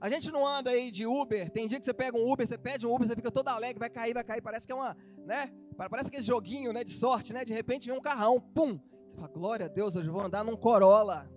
A 0.00 0.08
gente 0.08 0.30
não 0.30 0.46
anda 0.46 0.70
aí 0.70 0.90
de 0.90 1.06
Uber. 1.06 1.50
Tem 1.50 1.66
dia 1.66 1.78
que 1.78 1.84
você 1.84 1.92
pega 1.92 2.16
um 2.16 2.32
Uber, 2.32 2.46
você 2.46 2.56
pede 2.56 2.86
um 2.86 2.94
Uber, 2.94 3.06
você 3.06 3.14
fica 3.14 3.30
todo 3.30 3.48
alegre, 3.48 3.78
vai 3.78 3.90
cair, 3.90 4.14
vai 4.14 4.24
cair. 4.24 4.40
Parece 4.40 4.66
que 4.66 4.72
é 4.72 4.74
uma, 4.74 4.96
né? 5.26 5.52
Parece 5.76 6.08
aquele 6.08 6.22
joguinho, 6.22 6.72
né, 6.72 6.82
de 6.82 6.92
sorte, 6.92 7.32
né? 7.32 7.44
De 7.44 7.52
repente 7.52 7.86
vem 7.86 7.96
um 7.96 8.00
carrão, 8.00 8.40
pum. 8.40 8.78
Você 9.10 9.16
fala, 9.16 9.28
glória 9.28 9.66
a 9.66 9.68
Deus, 9.68 9.96
hoje 9.96 10.08
eu 10.08 10.12
vou 10.12 10.22
andar 10.22 10.42
num 10.42 10.56
Corolla. 10.56 11.30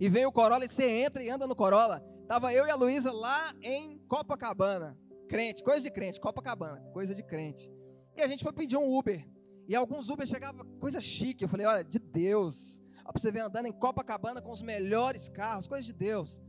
E 0.00 0.08
vem 0.08 0.26
o 0.26 0.32
Corolla 0.32 0.64
e 0.64 0.68
você 0.68 0.88
entra 0.88 1.22
e 1.22 1.28
anda 1.28 1.46
no 1.46 1.56
Corolla. 1.56 2.00
Tava 2.26 2.52
eu 2.52 2.66
e 2.66 2.70
a 2.70 2.76
Luísa 2.76 3.10
lá 3.10 3.54
em 3.60 3.98
Copacabana. 4.08 4.98
Crente, 5.28 5.62
coisa 5.62 5.80
de 5.80 5.90
crente, 5.90 6.20
Copacabana, 6.20 6.80
coisa 6.92 7.14
de 7.14 7.22
crente. 7.22 7.70
E 8.16 8.22
a 8.22 8.28
gente 8.28 8.42
foi 8.42 8.52
pedir 8.52 8.76
um 8.76 8.96
Uber. 8.96 9.26
E 9.68 9.74
alguns 9.74 10.08
Uber 10.08 10.26
chegavam 10.26 10.64
coisa 10.78 11.00
chique. 11.00 11.44
Eu 11.44 11.48
falei, 11.48 11.66
olha, 11.66 11.84
de 11.84 11.98
Deus. 11.98 12.82
Pra 13.04 13.12
você 13.20 13.32
ver 13.32 13.40
andando 13.40 13.66
em 13.66 13.72
Copacabana 13.72 14.40
com 14.40 14.52
os 14.52 14.62
melhores 14.62 15.28
carros, 15.28 15.66
coisa 15.66 15.84
de 15.84 15.92
Deus. 15.92 16.40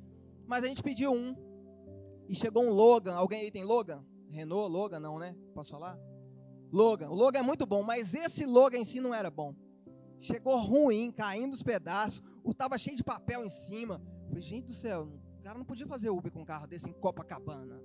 Mas 0.45 0.63
a 0.63 0.67
gente 0.67 0.83
pediu 0.83 1.11
um. 1.11 1.35
E 2.27 2.35
chegou 2.35 2.63
um 2.63 2.69
Logan. 2.69 3.15
Alguém 3.15 3.41
aí 3.41 3.51
tem 3.51 3.63
Logan? 3.63 4.05
Renault, 4.29 4.71
Logan 4.71 4.99
não, 4.99 5.17
né? 5.17 5.35
Posso 5.53 5.71
falar? 5.71 5.97
Logan. 6.71 7.09
O 7.09 7.15
Logan 7.15 7.39
é 7.39 7.43
muito 7.43 7.65
bom, 7.65 7.81
mas 7.81 8.13
esse 8.13 8.45
Logan 8.45 8.77
em 8.77 8.85
si 8.85 8.99
não 8.99 9.13
era 9.13 9.31
bom. 9.31 9.55
Chegou 10.19 10.57
ruim, 10.57 11.11
caindo 11.11 11.53
os 11.53 11.63
pedaços. 11.63 12.21
O 12.43 12.53
tava 12.53 12.77
cheio 12.77 12.97
de 12.97 13.03
papel 13.03 13.45
em 13.45 13.49
cima. 13.49 14.01
falei, 14.27 14.41
gente 14.41 14.67
do 14.67 14.73
céu, 14.73 15.09
o 15.39 15.41
cara 15.43 15.57
não 15.57 15.65
podia 15.65 15.87
fazer 15.87 16.09
Uber 16.09 16.31
com 16.31 16.41
um 16.41 16.45
carro 16.45 16.67
desse 16.67 16.89
em 16.89 16.93
Copacabana. 16.93 17.81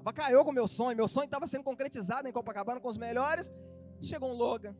Abacaiou 0.00 0.44
com 0.44 0.50
o 0.50 0.54
meu 0.54 0.66
sonho. 0.66 0.96
Meu 0.96 1.06
sonho 1.06 1.26
estava 1.26 1.46
sendo 1.46 1.64
concretizado 1.64 2.26
em 2.28 2.32
Copacabana 2.32 2.80
com 2.80 2.88
os 2.88 2.96
melhores. 2.96 3.52
Chegou 4.00 4.30
um 4.30 4.34
Logan. 4.34 4.74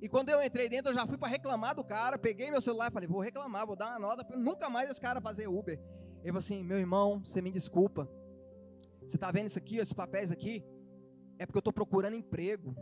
E 0.00 0.08
quando 0.08 0.28
eu 0.28 0.42
entrei 0.42 0.68
dentro, 0.68 0.90
eu 0.90 0.94
já 0.94 1.06
fui 1.06 1.16
para 1.16 1.28
reclamar 1.28 1.74
do 1.74 1.82
cara. 1.82 2.18
Peguei 2.18 2.50
meu 2.50 2.60
celular 2.60 2.90
e 2.90 2.92
falei, 2.92 3.08
vou 3.08 3.20
reclamar, 3.20 3.66
vou 3.66 3.74
dar 3.74 3.90
uma 3.90 3.98
nota 3.98 4.24
para 4.24 4.36
nunca 4.36 4.68
mais 4.68 4.90
esse 4.90 5.00
cara 5.00 5.20
fazer 5.20 5.48
Uber. 5.48 5.80
Ele 6.24 6.32
falou 6.32 6.38
assim: 6.38 6.62
meu 6.62 6.78
irmão, 6.78 7.20
você 7.24 7.42
me 7.42 7.50
desculpa. 7.50 8.08
Você 9.06 9.16
está 9.16 9.30
vendo 9.30 9.46
isso 9.46 9.58
aqui, 9.58 9.76
esses 9.76 9.92
papéis 9.92 10.30
aqui? 10.30 10.64
É 11.38 11.44
porque 11.44 11.58
eu 11.58 11.60
estou 11.60 11.72
procurando 11.72 12.16
emprego. 12.16 12.74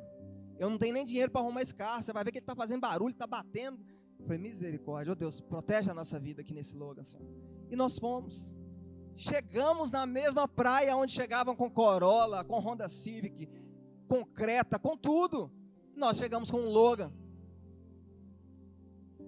Eu 0.62 0.70
não 0.70 0.79
tenho 0.79 0.94
nem 0.94 1.05
dinheiro 1.05 1.29
para 1.29 1.40
arrumar 1.40 1.61
esse 1.61 1.75
carro. 1.75 2.01
Você 2.01 2.12
vai 2.12 2.22
ver 2.22 2.31
que 2.31 2.38
ele 2.38 2.44
está 2.44 2.55
fazendo 2.55 2.81
barulho, 2.81 3.11
está 3.11 3.27
batendo. 3.27 3.85
Eu 4.16 4.25
falei, 4.25 4.38
misericórdia, 4.38 5.12
oh 5.12 5.16
Deus, 5.16 5.40
protege 5.40 5.90
a 5.90 5.94
nossa 5.94 6.20
vida 6.20 6.42
aqui 6.42 6.55
nesse 6.55 6.77
Logan, 6.77 7.03
Senhor. 7.03 7.29
E 7.68 7.75
nós 7.75 7.98
fomos. 7.98 8.57
Chegamos 9.16 9.90
na 9.90 10.07
mesma 10.07 10.46
praia 10.46 10.96
onde 10.96 11.12
chegavam 11.12 11.57
com 11.57 11.68
Corolla, 11.68 12.44
com 12.44 12.61
Honda 12.61 12.88
Civic, 12.88 13.48
com 14.07 14.25
Creta, 14.25 14.79
com 14.79 14.96
tudo. 14.96 15.51
Nós 15.96 16.16
chegamos 16.16 16.48
com 16.48 16.59
um 16.59 16.68
Logan. 16.68 17.12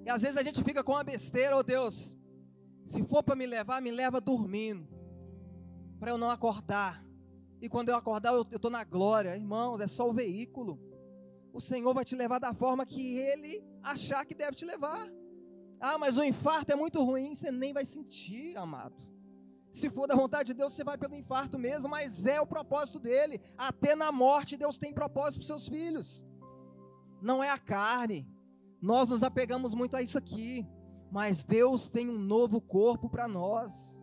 E 0.06 0.10
às 0.10 0.22
vezes 0.22 0.36
a 0.36 0.42
gente 0.44 0.62
fica 0.62 0.84
com 0.84 0.92
uma 0.92 1.02
besteira, 1.02 1.56
oh 1.56 1.64
Deus, 1.64 2.16
se 2.86 3.02
for 3.02 3.24
para 3.24 3.34
me 3.34 3.44
levar, 3.44 3.82
me 3.82 3.90
leva 3.90 4.20
dormindo, 4.20 4.88
para 5.98 6.12
eu 6.12 6.18
não 6.18 6.30
acordar. 6.30 7.04
E 7.60 7.68
quando 7.68 7.88
eu 7.88 7.96
acordar, 7.96 8.32
eu 8.34 8.42
estou 8.42 8.70
na 8.70 8.84
glória. 8.84 9.34
Irmãos, 9.34 9.80
é 9.80 9.88
só 9.88 10.08
o 10.08 10.14
veículo 10.14 10.93
o 11.54 11.60
Senhor 11.60 11.94
vai 11.94 12.04
te 12.04 12.16
levar 12.16 12.40
da 12.40 12.52
forma 12.52 12.84
que 12.84 13.16
Ele 13.16 13.64
achar 13.80 14.26
que 14.26 14.34
deve 14.34 14.56
te 14.56 14.64
levar. 14.64 15.08
Ah, 15.80 15.96
mas 15.96 16.18
o 16.18 16.24
infarto 16.24 16.72
é 16.72 16.76
muito 16.76 17.00
ruim, 17.02 17.32
você 17.32 17.52
nem 17.52 17.72
vai 17.72 17.84
sentir, 17.84 18.56
amado. 18.56 18.96
Se 19.70 19.88
for 19.88 20.08
da 20.08 20.16
vontade 20.16 20.48
de 20.48 20.54
Deus, 20.54 20.72
você 20.72 20.82
vai 20.82 20.98
pelo 20.98 21.14
infarto 21.14 21.56
mesmo, 21.56 21.88
mas 21.88 22.26
é 22.26 22.40
o 22.40 22.46
propósito 22.46 22.98
dele. 22.98 23.40
Até 23.56 23.94
na 23.94 24.10
morte, 24.10 24.56
Deus 24.56 24.78
tem 24.78 24.92
propósito 24.92 25.38
para 25.38 25.46
seus 25.46 25.68
filhos. 25.68 26.24
Não 27.22 27.42
é 27.42 27.50
a 27.50 27.58
carne. 27.58 28.28
Nós 28.80 29.08
nos 29.08 29.22
apegamos 29.22 29.74
muito 29.74 29.96
a 29.96 30.02
isso 30.02 30.18
aqui. 30.18 30.66
Mas 31.10 31.44
Deus 31.44 31.88
tem 31.88 32.08
um 32.08 32.18
novo 32.18 32.60
corpo 32.60 33.08
para 33.08 33.28
nós. 33.28 33.98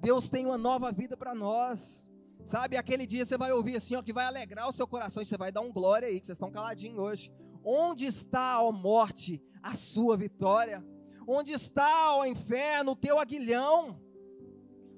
Deus 0.00 0.28
tem 0.28 0.46
uma 0.46 0.58
nova 0.58 0.92
vida 0.92 1.16
para 1.16 1.34
nós. 1.34 2.08
Sabe, 2.44 2.76
aquele 2.76 3.06
dia 3.06 3.24
você 3.24 3.38
vai 3.38 3.52
ouvir 3.52 3.76
assim, 3.76 3.94
ó, 3.94 4.02
que 4.02 4.12
vai 4.12 4.24
alegrar 4.24 4.68
o 4.68 4.72
seu 4.72 4.86
coração 4.86 5.22
e 5.22 5.26
você 5.26 5.36
vai 5.36 5.52
dar 5.52 5.60
um 5.60 5.72
glória 5.72 6.08
aí, 6.08 6.18
que 6.18 6.26
vocês 6.26 6.36
estão 6.36 6.50
caladinhos 6.50 6.98
hoje. 6.98 7.32
Onde 7.64 8.04
está, 8.04 8.60
ó 8.60 8.72
morte, 8.72 9.40
a 9.62 9.74
sua 9.74 10.16
vitória? 10.16 10.84
Onde 11.26 11.52
está, 11.52 12.16
ó 12.16 12.24
inferno, 12.24 12.92
o 12.92 12.96
teu 12.96 13.18
aguilhão? 13.18 14.00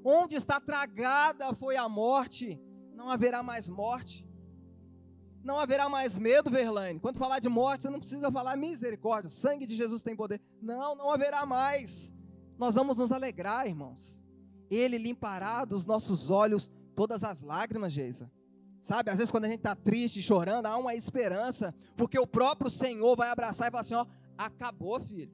Onde 0.03 0.37
está 0.37 0.59
tragada 0.59 1.53
foi 1.55 1.77
a 1.77 1.89
morte? 1.89 2.59
Não 2.95 3.11
haverá 3.11 3.43
mais 3.43 3.69
morte. 3.69 4.27
Não 5.43 5.59
haverá 5.59 5.91
mais 5.91 6.17
medo, 6.17 6.49
Verlaine. 6.49 6.99
Quando 6.99 7.19
falar 7.19 7.39
de 7.39 7.51
morte, 7.51 7.83
você 7.83 7.91
não 7.91 8.01
precisa 8.01 8.33
falar 8.33 8.57
misericórdia, 8.57 9.29
sangue 9.29 9.67
de 9.67 9.77
Jesus 9.77 10.03
tem 10.03 10.17
poder. 10.17 10.41
Não, 10.63 10.95
não 10.95 11.11
haverá 11.11 11.45
mais. 11.45 12.11
Nós 12.57 12.75
vamos 12.75 12.97
nos 12.97 13.13
alegrar, 13.13 13.67
irmãos. 13.67 14.25
Ele 14.71 14.97
limpará 14.97 15.67
dos 15.67 15.85
nossos 15.85 16.31
olhos 16.31 16.73
todas 16.95 17.25
as 17.25 17.43
lágrimas, 17.43 17.93
Geisa. 17.93 18.31
Sabe, 18.81 19.11
às 19.11 19.19
vezes 19.19 19.31
quando 19.31 19.47
a 19.47 19.49
gente 19.49 19.61
está 19.61 19.75
triste, 19.75 20.21
chorando, 20.21 20.67
há 20.67 20.77
uma 20.77 20.95
esperança, 20.95 21.75
porque 21.97 22.19
o 22.19 22.27
próprio 22.27 22.71
Senhor 22.71 23.17
vai 23.17 23.31
abraçar 23.31 23.69
e 23.69 23.71
falar 23.71 23.81
assim: 23.81 23.95
ó, 23.95 24.05
acabou, 24.37 25.01
filho. 25.01 25.33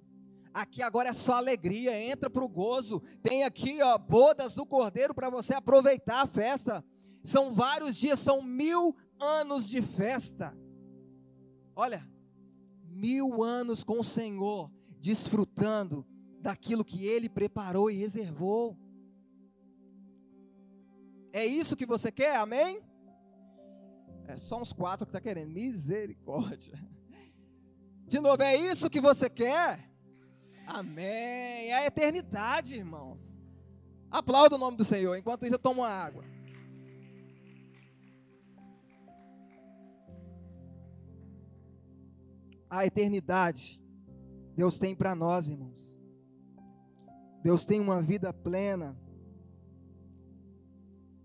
Aqui 0.52 0.82
agora 0.82 1.08
é 1.08 1.12
só 1.12 1.34
alegria, 1.34 2.00
entra 2.00 2.28
para 2.28 2.44
o 2.44 2.48
gozo. 2.48 3.00
Tem 3.22 3.44
aqui, 3.44 3.80
ó, 3.82 3.96
bodas 3.98 4.54
do 4.54 4.66
cordeiro 4.66 5.14
para 5.14 5.30
você 5.30 5.54
aproveitar 5.54 6.22
a 6.22 6.26
festa. 6.26 6.84
São 7.22 7.54
vários 7.54 7.96
dias, 7.96 8.18
são 8.18 8.42
mil 8.42 8.96
anos 9.18 9.68
de 9.68 9.80
festa. 9.82 10.56
Olha, 11.76 12.08
mil 12.84 13.42
anos 13.42 13.84
com 13.84 14.00
o 14.00 14.04
Senhor, 14.04 14.70
desfrutando 14.98 16.06
daquilo 16.40 16.84
que 16.84 17.06
Ele 17.06 17.28
preparou 17.28 17.90
e 17.90 17.94
reservou. 17.94 18.76
É 21.32 21.46
isso 21.46 21.76
que 21.76 21.86
você 21.86 22.10
quer? 22.10 22.36
Amém? 22.36 22.82
É 24.26 24.36
só 24.36 24.60
uns 24.60 24.72
quatro 24.72 25.06
que 25.06 25.10
está 25.10 25.20
querendo. 25.20 25.50
Misericórdia. 25.50 26.74
De 28.06 28.18
novo, 28.18 28.42
é 28.42 28.56
isso 28.56 28.90
que 28.90 29.00
você 29.00 29.28
quer? 29.30 29.88
Amém. 30.66 31.70
É 31.70 31.74
a 31.74 31.86
eternidade, 31.86 32.74
irmãos. 32.74 33.38
Aplauda 34.10 34.56
o 34.56 34.58
nome 34.58 34.76
do 34.76 34.84
Senhor. 34.84 35.16
Enquanto 35.16 35.46
isso, 35.46 35.54
eu 35.54 35.58
tomo 35.58 35.84
água. 35.84 36.24
A 42.68 42.86
eternidade, 42.86 43.80
Deus 44.54 44.78
tem 44.78 44.94
para 44.94 45.14
nós, 45.14 45.48
irmãos. 45.48 46.00
Deus 47.42 47.64
tem 47.64 47.80
uma 47.80 48.00
vida 48.00 48.32
plena. 48.32 48.96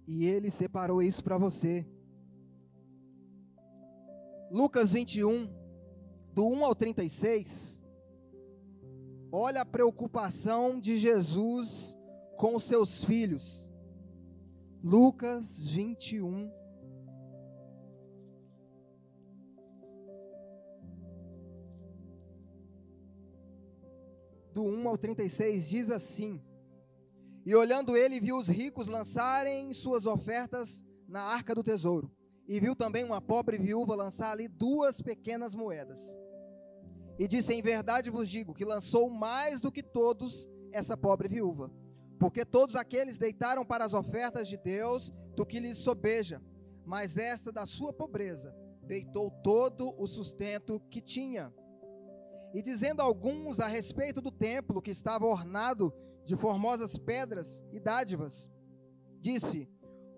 E 0.07 0.25
Ele 0.25 0.49
separou 0.49 1.01
isso 1.01 1.23
para 1.23 1.37
você. 1.37 1.85
Lucas 4.51 4.91
21, 4.91 5.49
do 6.33 6.47
1 6.47 6.65
ao 6.65 6.75
36 6.75 7.83
Olha 9.37 9.63
a 9.63 9.65
preocupação 9.65 10.79
de 10.79 10.97
Jesus 10.97 11.97
com 12.37 12.57
seus 12.57 13.03
filhos. 13.03 13.69
Lucas 14.81 15.67
21. 15.67 16.49
Do 24.53 24.63
1 24.63 24.87
ao 24.87 24.97
36 24.97 25.67
diz 25.67 25.89
assim: 25.91 26.41
E 27.45 27.53
olhando 27.53 27.95
ele, 27.95 28.19
viu 28.19 28.37
os 28.37 28.47
ricos 28.47 28.87
lançarem 28.87 29.71
suas 29.71 30.07
ofertas 30.07 30.83
na 31.07 31.21
arca 31.21 31.53
do 31.53 31.63
tesouro, 31.63 32.11
e 32.47 32.59
viu 32.59 32.75
também 32.75 33.03
uma 33.03 33.21
pobre 33.21 33.57
viúva 33.57 33.95
lançar 33.95 34.31
ali 34.31 34.47
duas 34.47 35.01
pequenas 35.01 35.53
moedas. 35.53 36.01
E 37.19 37.27
disse: 37.27 37.53
Em 37.53 37.61
verdade 37.61 38.09
vos 38.09 38.29
digo 38.29 38.53
que 38.53 38.65
lançou 38.65 39.09
mais 39.09 39.59
do 39.59 39.71
que 39.71 39.83
todos 39.83 40.49
essa 40.71 40.97
pobre 40.97 41.27
viúva. 41.27 41.71
Porque 42.19 42.43
todos 42.43 42.75
aqueles 42.75 43.17
deitaram 43.17 43.65
para 43.65 43.85
as 43.85 43.93
ofertas 43.93 44.47
de 44.47 44.57
Deus 44.57 45.13
do 45.35 45.45
que 45.45 45.59
lhes 45.59 45.77
sobeja, 45.77 46.41
mas 46.85 47.17
esta 47.17 47.51
da 47.51 47.65
sua 47.65 47.93
pobreza 47.93 48.55
deitou 48.81 49.29
todo 49.43 49.93
o 50.01 50.07
sustento 50.07 50.81
que 50.89 51.01
tinha. 51.01 51.53
E 52.53 52.61
dizendo 52.61 53.01
alguns 53.01 53.59
a 53.59 53.67
respeito 53.67 54.21
do 54.21 54.31
templo 54.31 54.81
que 54.81 54.91
estava 54.91 55.25
ornado 55.25 55.93
de 56.25 56.35
formosas 56.35 56.97
pedras 56.97 57.63
e 57.71 57.79
dádivas, 57.79 58.49
disse: 59.19 59.69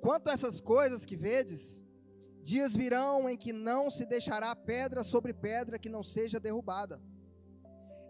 Quanto 0.01 0.30
a 0.30 0.34
essas 0.34 0.62
coisas 0.62 1.05
que 1.05 1.18
vedes, 1.18 1.84
Dias 2.41 2.74
virão 2.74 3.30
em 3.30 3.36
que 3.36 3.51
não 3.51 3.91
se 3.91 4.05
deixará 4.05 4.55
pedra 4.55 5.03
sobre 5.03 5.34
pedra 5.34 5.78
que 5.78 5.89
não 5.89 6.01
seja 6.01 6.39
derrubada. 6.39 7.01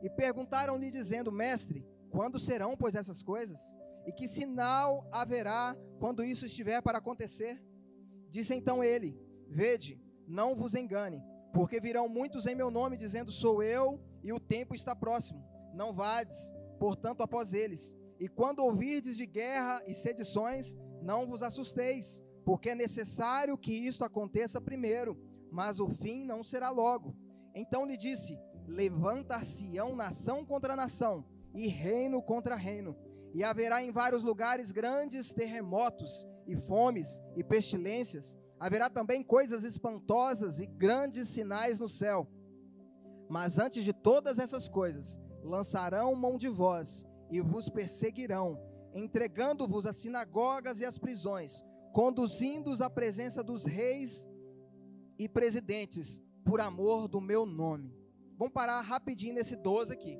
E 0.03 0.09
perguntaram-lhe, 0.11 0.91
dizendo: 0.91 1.31
Mestre, 1.31 1.83
quando 2.11 2.39
serão, 2.39 2.77
pois, 2.77 2.93
essas 2.93 3.23
coisas? 3.23 3.59
E 4.05 4.11
que 4.11 4.27
sinal 4.27 5.09
haverá 5.11 5.75
quando 5.99 6.23
isso 6.23 6.45
estiver 6.45 6.81
para 6.83 6.99
acontecer? 6.99 7.59
Disse 8.29 8.53
então 8.53 8.83
ele: 8.83 9.19
Vede, 9.49 9.99
não 10.27 10.55
vos 10.55 10.75
engane, 10.75 11.23
porque 11.51 11.79
virão 11.79 12.07
muitos 12.07 12.45
em 12.45 12.53
meu 12.53 12.69
nome, 12.69 12.95
dizendo: 12.95 13.31
Sou 13.31 13.63
eu, 13.63 13.99
e 14.21 14.31
o 14.31 14.39
tempo 14.39 14.75
está 14.75 14.95
próximo. 14.95 15.43
Não 15.73 15.93
vades, 15.93 16.53
portanto, 16.77 17.21
após 17.21 17.53
eles. 17.53 17.95
E 18.19 18.27
quando 18.27 18.59
ouvirdes 18.59 19.17
de 19.17 19.25
guerra 19.25 19.83
e 19.87 19.93
sedições, 19.93 20.75
não 21.01 21.27
vos 21.27 21.43
assusteis 21.43 22.23
porque 22.47 22.69
é 22.69 22.75
necessário 22.75 23.57
que 23.57 23.73
isto 23.73 24.05
aconteça 24.05 24.61
primeiro, 24.61 25.19
mas 25.51 25.81
o 25.81 25.89
fim 25.89 26.23
não 26.23 26.45
será 26.45 26.69
logo. 26.69 27.13
Então 27.53 27.85
lhe 27.85 27.97
disse: 27.97 28.39
Levantar-se-ão 28.65 29.97
nação 29.97 30.45
contra 30.45 30.73
nação, 30.73 31.25
e 31.53 31.67
reino 31.67 32.23
contra 32.23 32.55
reino, 32.55 32.95
e 33.33 33.43
haverá 33.43 33.83
em 33.83 33.91
vários 33.91 34.23
lugares 34.23 34.71
grandes 34.71 35.33
terremotos, 35.33 36.25
e 36.47 36.55
fomes, 36.55 37.21
e 37.35 37.43
pestilências. 37.43 38.37
Haverá 38.57 38.89
também 38.89 39.21
coisas 39.23 39.65
espantosas 39.65 40.61
e 40.61 40.67
grandes 40.67 41.27
sinais 41.27 41.79
no 41.79 41.89
céu. 41.89 42.29
Mas 43.27 43.59
antes 43.59 43.83
de 43.83 43.91
todas 43.91 44.39
essas 44.39 44.69
coisas, 44.69 45.19
lançarão 45.47 46.13
mão 46.13 46.37
de 46.37 46.47
vós 46.47 47.05
e 47.31 47.41
vos 47.41 47.69
perseguirão, 47.69 48.59
entregando-vos 48.93 49.85
às 49.85 49.95
sinagogas 49.95 50.79
e 50.79 50.85
às 50.85 50.97
prisões 50.97 51.63
conduzindo-os 51.97 52.79
à 52.79 52.91
presença 52.91 53.43
dos 53.43 53.65
reis 53.65 54.29
e 55.17 55.27
presidentes, 55.27 56.21
por 56.45 56.61
amor 56.61 57.07
do 57.07 57.19
meu 57.19 57.43
nome. 57.43 57.91
Vamos 58.37 58.53
parar 58.53 58.79
rapidinho 58.81 59.33
nesse 59.33 59.55
12 59.55 59.93
aqui. 59.93 60.15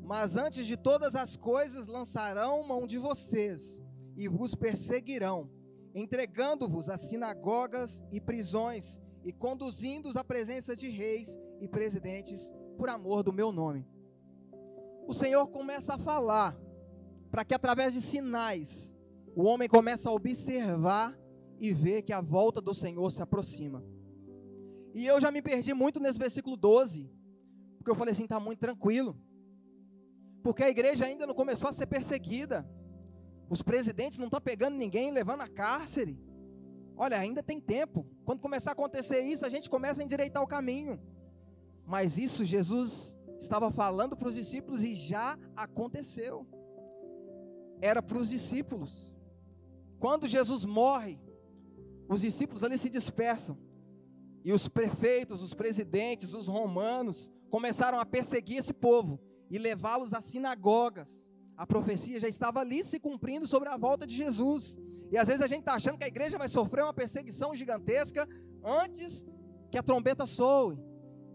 Mas 0.00 0.36
antes 0.36 0.64
de 0.66 0.78
todas 0.78 1.14
as 1.14 1.36
coisas 1.36 1.86
lançarão 1.86 2.66
mão 2.66 2.86
de 2.86 2.96
vocês 2.96 3.82
e 4.16 4.28
vos 4.28 4.54
perseguirão, 4.54 5.50
entregando-vos 5.94 6.88
às 6.88 7.02
sinagogas 7.02 8.02
e 8.10 8.18
prisões 8.18 8.98
e 9.22 9.30
conduzindo-os 9.30 10.16
à 10.16 10.24
presença 10.24 10.74
de 10.74 10.88
reis 10.88 11.38
e 11.60 11.68
presidentes 11.68 12.50
por 12.78 12.88
amor 12.88 13.22
do 13.22 13.30
meu 13.30 13.52
nome. 13.52 13.86
O 15.10 15.12
Senhor 15.12 15.48
começa 15.48 15.94
a 15.94 15.98
falar 15.98 16.56
para 17.32 17.44
que 17.44 17.52
através 17.52 17.92
de 17.92 18.00
sinais 18.00 18.94
o 19.34 19.42
homem 19.42 19.68
começa 19.68 20.08
a 20.08 20.12
observar 20.12 21.18
e 21.58 21.74
ver 21.74 22.02
que 22.02 22.12
a 22.12 22.20
volta 22.20 22.60
do 22.60 22.72
Senhor 22.72 23.10
se 23.10 23.20
aproxima. 23.20 23.84
E 24.94 25.04
eu 25.04 25.20
já 25.20 25.32
me 25.32 25.42
perdi 25.42 25.74
muito 25.74 25.98
nesse 25.98 26.16
versículo 26.16 26.56
12, 26.56 27.10
porque 27.76 27.90
eu 27.90 27.96
falei 27.96 28.12
assim, 28.12 28.22
está 28.22 28.38
muito 28.38 28.60
tranquilo. 28.60 29.20
Porque 30.44 30.62
a 30.62 30.70
igreja 30.70 31.06
ainda 31.06 31.26
não 31.26 31.34
começou 31.34 31.68
a 31.68 31.72
ser 31.72 31.86
perseguida. 31.86 32.64
Os 33.48 33.62
presidentes 33.62 34.16
não 34.16 34.26
estão 34.26 34.40
pegando 34.40 34.76
ninguém, 34.76 35.10
levando 35.10 35.40
a 35.40 35.48
cárcere. 35.48 36.16
Olha, 36.96 37.18
ainda 37.18 37.42
tem 37.42 37.60
tempo. 37.60 38.06
Quando 38.24 38.40
começar 38.40 38.70
a 38.70 38.74
acontecer 38.74 39.18
isso, 39.22 39.44
a 39.44 39.48
gente 39.48 39.68
começa 39.68 40.00
a 40.00 40.04
endireitar 40.04 40.40
o 40.40 40.46
caminho. 40.46 41.00
Mas 41.84 42.16
isso 42.16 42.44
Jesus 42.44 43.18
estava 43.44 43.70
falando 43.70 44.16
para 44.16 44.28
os 44.28 44.34
discípulos 44.34 44.82
e 44.82 44.94
já 44.94 45.38
aconteceu. 45.56 46.46
Era 47.80 48.02
para 48.02 48.18
os 48.18 48.28
discípulos. 48.28 49.12
Quando 49.98 50.28
Jesus 50.28 50.64
morre, 50.64 51.18
os 52.08 52.20
discípulos 52.20 52.62
ali 52.62 52.76
se 52.76 52.90
dispersam. 52.90 53.58
E 54.44 54.52
os 54.52 54.68
prefeitos, 54.68 55.42
os 55.42 55.54
presidentes, 55.54 56.34
os 56.34 56.48
romanos 56.48 57.30
começaram 57.50 58.00
a 58.00 58.06
perseguir 58.06 58.58
esse 58.58 58.72
povo 58.72 59.20
e 59.50 59.58
levá-los 59.58 60.14
às 60.14 60.24
sinagogas. 60.24 61.26
A 61.56 61.66
profecia 61.66 62.18
já 62.18 62.28
estava 62.28 62.60
ali 62.60 62.82
se 62.82 62.98
cumprindo 62.98 63.46
sobre 63.46 63.68
a 63.68 63.76
volta 63.76 64.06
de 64.06 64.14
Jesus. 64.14 64.78
E 65.12 65.18
às 65.18 65.28
vezes 65.28 65.42
a 65.42 65.46
gente 65.46 65.60
está 65.60 65.74
achando 65.74 65.98
que 65.98 66.04
a 66.04 66.08
igreja 66.08 66.38
vai 66.38 66.48
sofrer 66.48 66.84
uma 66.84 66.94
perseguição 66.94 67.54
gigantesca 67.54 68.26
antes 68.64 69.26
que 69.70 69.76
a 69.76 69.82
trombeta 69.82 70.24
soe. 70.24 70.78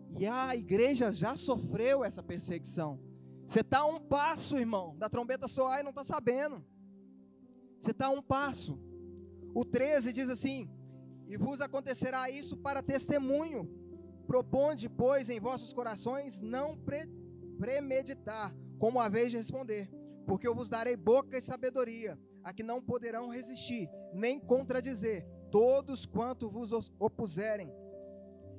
E 0.10 0.26
a 0.26 0.56
igreja 0.56 1.12
já 1.12 1.36
sofreu 1.36 2.03
essa 2.03 2.24
perseguição. 2.24 2.99
Você 3.45 3.60
está 3.60 3.80
a 3.80 3.86
um 3.86 3.99
passo, 3.99 4.58
irmão, 4.58 4.95
da 4.97 5.10
trombeta 5.10 5.47
soar 5.47 5.80
e 5.80 5.84
não 5.84 5.91
está 5.91 6.03
sabendo. 6.03 6.64
Você 7.80 7.91
está 7.91 8.08
a 8.08 8.10
um 8.10 8.22
passo. 8.22 8.80
O 9.53 9.64
13 9.64 10.12
diz 10.14 10.30
assim: 10.30 10.70
E 11.28 11.38
vos 11.38 11.62
acontecerá 11.62 12.30
isso 12.30 12.58
para 12.58 12.82
testemunho. 12.82 13.70
Proponde, 14.26 14.89
pois, 14.89 15.30
em 15.30 15.39
vossos 15.39 15.74
corações 15.74 16.41
não 16.41 16.76
pre 16.78 17.08
premeditar, 17.60 18.53
como 18.78 18.99
a 18.99 19.08
vez 19.08 19.32
de 19.32 19.38
responder, 19.38 19.89
porque 20.26 20.45
eu 20.45 20.53
vos 20.53 20.70
darei 20.70 20.97
boca 20.97 21.38
e 21.38 21.41
sabedoria, 21.41 22.20
a 22.43 22.51
que 22.51 22.64
não 22.64 22.82
poderão 22.82 23.30
resistir, 23.30 23.89
nem 24.14 24.38
contradizer 24.38 25.26
todos 25.49 26.06
quanto 26.06 26.49
vos 26.49 26.91
opuserem. 26.99 27.72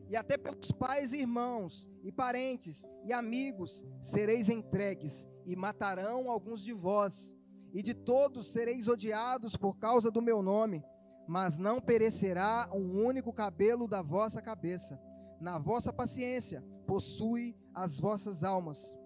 E 0.09 0.17
até 0.17 0.39
pelos 0.39 0.71
pais 0.71 1.13
e 1.13 1.19
irmãos, 1.19 1.91
e 2.03 2.13
parentes, 2.13 2.87
e 3.05 3.13
amigos, 3.13 3.85
sereis 4.01 4.49
entregues, 4.49 5.29
e 5.45 5.57
matarão 5.57 6.31
alguns 6.31 6.63
de 6.63 6.73
vós 6.73 7.35
e 7.73 7.83
de 7.83 7.93
todos 7.93 8.53
sereis 8.53 8.89
odiados 8.89 9.57
por 9.57 9.77
causa 9.77 10.11
do 10.11 10.23
meu 10.23 10.43
nome, 10.43 10.85
mas 11.29 11.59
não 11.59 11.81
perecerá 11.81 12.69
um 12.73 13.05
único 13.05 13.33
cabelo 13.33 13.89
da 13.89 14.01
vossa 14.01 14.41
cabeça. 14.41 15.01
Na 15.41 15.59
vossa 15.59 15.93
paciência, 15.93 16.65
possui 16.87 17.55
as 17.75 17.99
vossas 17.99 18.45
almas. 18.45 18.97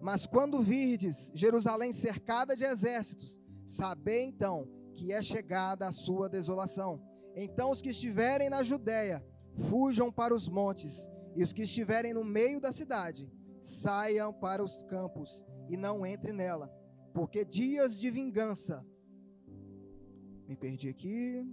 Mas 0.00 0.26
quando 0.26 0.62
virdes 0.62 1.30
Jerusalém 1.34 1.92
cercada 1.92 2.56
de 2.56 2.64
exércitos, 2.64 3.38
sabei 3.64 4.24
então 4.24 4.68
que 4.94 5.12
é 5.12 5.22
chegada 5.22 5.86
a 5.86 5.92
sua 5.92 6.28
desolação. 6.28 7.00
Então 7.34 7.70
os 7.70 7.80
que 7.80 7.90
estiverem 7.90 8.50
na 8.50 8.62
Judéia 8.62 9.24
fujam 9.54 10.10
para 10.10 10.34
os 10.34 10.48
montes, 10.48 11.08
e 11.36 11.42
os 11.42 11.52
que 11.52 11.62
estiverem 11.62 12.12
no 12.14 12.24
meio 12.24 12.60
da 12.60 12.72
cidade 12.72 13.30
saiam 13.60 14.32
para 14.32 14.62
os 14.64 14.82
campos 14.84 15.44
e 15.68 15.76
não 15.76 16.04
entrem 16.04 16.34
nela, 16.34 16.68
porque 17.12 17.44
dias 17.44 17.98
de 17.98 18.10
vingança. 18.10 18.84
Me 20.48 20.56
perdi 20.56 20.88
aqui. 20.88 21.46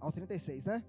Ao 0.00 0.12
36, 0.12 0.66
né? 0.66 0.84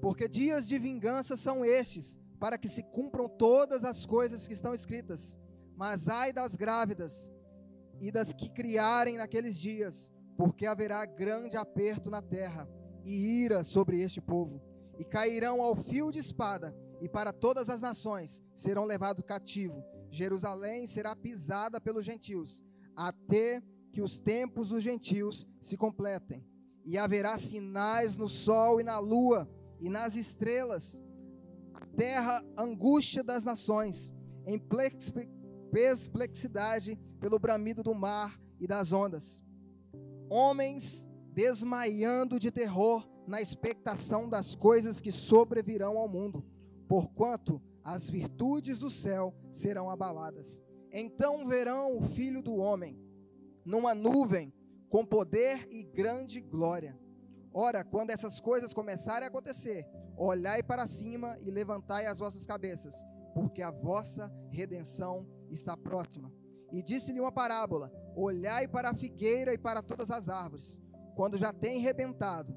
Porque 0.00 0.28
dias 0.28 0.66
de 0.66 0.78
vingança 0.78 1.36
são 1.36 1.64
estes, 1.64 2.18
para 2.38 2.58
que 2.58 2.68
se 2.68 2.82
cumpram 2.82 3.28
todas 3.28 3.84
as 3.84 4.06
coisas 4.06 4.46
que 4.46 4.54
estão 4.54 4.74
escritas. 4.74 5.38
Mas 5.74 6.08
ai 6.08 6.32
das 6.32 6.56
grávidas 6.56 7.30
e 8.00 8.10
das 8.10 8.32
que 8.32 8.48
criarem 8.50 9.16
naqueles 9.16 9.56
dias, 9.58 10.12
porque 10.36 10.66
haverá 10.66 11.04
grande 11.06 11.56
aperto 11.56 12.10
na 12.10 12.20
terra 12.20 12.68
e 13.04 13.44
ira 13.44 13.64
sobre 13.64 14.00
este 14.00 14.20
povo, 14.20 14.60
e 14.98 15.04
cairão 15.04 15.62
ao 15.62 15.76
fio 15.76 16.10
de 16.10 16.18
espada, 16.18 16.76
e 17.00 17.08
para 17.08 17.32
todas 17.32 17.70
as 17.70 17.80
nações 17.80 18.42
serão 18.54 18.84
levados 18.84 19.24
cativo. 19.24 19.84
Jerusalém 20.10 20.86
será 20.86 21.14
pisada 21.14 21.80
pelos 21.80 22.04
gentios, 22.04 22.64
até 22.94 23.62
que 23.92 24.02
os 24.02 24.18
tempos 24.18 24.68
dos 24.68 24.82
gentios 24.82 25.46
se 25.60 25.76
completem. 25.76 26.44
E 26.84 26.98
haverá 26.98 27.36
sinais 27.38 28.16
no 28.16 28.28
sol 28.28 28.80
e 28.80 28.84
na 28.84 28.98
lua 28.98 29.48
e 29.80 29.88
nas 29.88 30.16
estrelas. 30.16 31.00
A 31.74 31.84
terra 31.86 32.42
angústia 32.56 33.22
das 33.22 33.44
nações, 33.44 34.12
em 34.46 34.58
perplexidade 35.70 36.98
pelo 37.20 37.38
bramido 37.38 37.82
do 37.82 37.94
mar 37.94 38.40
e 38.60 38.66
das 38.66 38.92
ondas. 38.92 39.45
Homens 40.28 41.06
desmaiando 41.32 42.38
de 42.38 42.50
terror 42.50 43.06
na 43.26 43.40
expectação 43.40 44.28
das 44.28 44.54
coisas 44.54 45.00
que 45.00 45.12
sobrevirão 45.12 45.98
ao 45.98 46.08
mundo, 46.08 46.44
porquanto 46.88 47.60
as 47.84 48.08
virtudes 48.08 48.78
do 48.78 48.90
céu 48.90 49.34
serão 49.50 49.90
abaladas. 49.90 50.62
Então 50.92 51.46
verão 51.46 51.96
o 51.96 52.02
Filho 52.02 52.42
do 52.42 52.56
Homem 52.56 52.98
numa 53.64 53.94
nuvem 53.94 54.52
com 54.88 55.04
poder 55.04 55.66
e 55.70 55.82
grande 55.82 56.40
glória. 56.40 56.98
Ora, 57.52 57.84
quando 57.84 58.10
essas 58.10 58.40
coisas 58.40 58.72
começarem 58.72 59.24
a 59.24 59.28
acontecer, 59.28 59.86
olhai 60.16 60.62
para 60.62 60.86
cima 60.86 61.36
e 61.40 61.50
levantai 61.50 62.06
as 62.06 62.18
vossas 62.18 62.46
cabeças, 62.46 62.94
porque 63.34 63.62
a 63.62 63.70
vossa 63.70 64.32
redenção 64.50 65.26
está 65.50 65.76
próxima. 65.76 66.32
E 66.72 66.82
disse-lhe 66.82 67.20
uma 67.20 67.32
parábola: 67.32 67.92
Olhai 68.16 68.66
para 68.66 68.90
a 68.90 68.94
figueira 68.94 69.52
e 69.52 69.58
para 69.58 69.82
todas 69.82 70.10
as 70.10 70.28
árvores, 70.30 70.82
quando 71.14 71.36
já 71.36 71.52
têm 71.52 71.80
rebentado. 71.80 72.56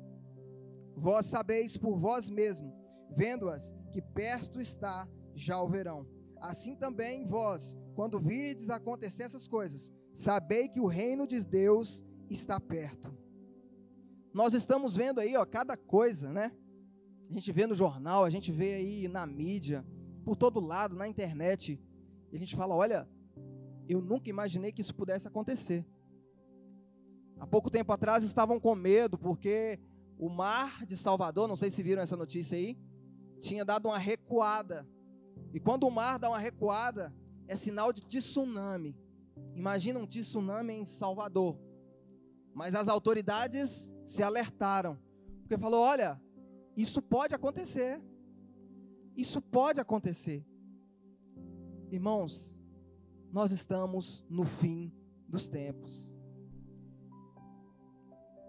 Vós 0.96 1.26
sabeis 1.26 1.76
por 1.78 1.98
vós 1.98 2.30
mesmo, 2.30 2.74
vendo-as, 3.12 3.76
que 3.92 4.02
perto 4.02 4.62
está 4.62 5.06
já 5.36 5.62
o 5.62 5.68
verão. 5.68 6.08
Assim 6.40 6.78
também 6.78 7.26
vós, 7.26 7.78
quando 7.94 8.18
virdes 8.18 8.70
acontecer 8.70 9.24
essas 9.24 9.50
coisas, 9.50 9.92
sabei 10.14 10.70
que 10.70 10.80
o 10.80 10.88
reino 10.88 11.28
de 11.28 11.44
Deus 11.44 12.06
está 12.30 12.58
perto. 12.58 13.14
Nós 14.34 14.54
estamos 14.54 14.96
vendo 14.96 15.20
aí, 15.20 15.36
ó, 15.36 15.46
cada 15.46 15.76
coisa, 15.76 16.32
né? 16.32 16.52
A 17.30 17.34
gente 17.34 17.52
vê 17.52 17.68
no 17.68 17.76
jornal, 17.76 18.24
a 18.24 18.30
gente 18.30 18.52
vê 18.52 18.76
aí 18.76 19.08
na 19.08 19.26
mídia, 19.26 19.86
por 20.24 20.36
todo 20.36 20.60
lado, 20.60 20.96
na 20.96 21.08
internet, 21.08 21.80
e 22.32 22.36
a 22.36 22.40
gente 22.40 22.56
fala: 22.56 22.76
olha, 22.76 23.10
eu 23.90 24.02
nunca 24.02 24.30
imaginei 24.30 24.72
que 24.72 24.82
isso 24.82 24.94
pudesse 24.94 25.28
acontecer. 25.28 25.86
Há 27.40 27.48
pouco 27.48 27.72
tempo 27.72 27.92
atrás 27.92 28.24
estavam 28.24 28.60
com 28.60 28.76
medo, 28.76 29.18
porque 29.18 29.80
o 30.18 30.30
mar 30.30 30.86
de 30.86 30.96
Salvador, 30.96 31.48
não 31.48 31.56
sei 31.56 31.70
se 31.70 31.82
viram 31.82 32.02
essa 32.02 32.16
notícia 32.16 32.58
aí, 32.58 32.78
tinha 33.40 33.66
dado 33.66 33.88
uma 33.88 33.98
recuada. 33.98 34.88
E 35.54 35.60
quando 35.60 35.88
o 35.88 35.92
mar 35.92 36.20
dá 36.20 36.30
uma 36.30 36.38
recuada, 36.38 37.14
é 37.48 37.56
sinal 37.56 37.92
de 37.92 38.06
tsunami. 38.06 38.96
Imagina 39.56 39.98
um 39.98 40.06
tsunami 40.06 40.74
em 40.74 40.86
Salvador. 40.86 41.58
Mas 42.54 42.76
as 42.76 42.88
autoridades 42.88 43.92
se 44.04 44.22
alertaram, 44.22 45.00
porque 45.42 45.58
falou: 45.58 45.82
olha, 45.82 46.22
isso 46.76 47.02
pode 47.02 47.34
acontecer. 47.34 48.02
Isso 49.16 49.42
pode 49.42 49.80
acontecer. 49.80 50.46
Irmãos, 51.90 52.59
nós 53.32 53.52
estamos 53.52 54.26
no 54.30 54.44
fim 54.44 54.92
dos 55.28 55.48
tempos. 55.48 56.12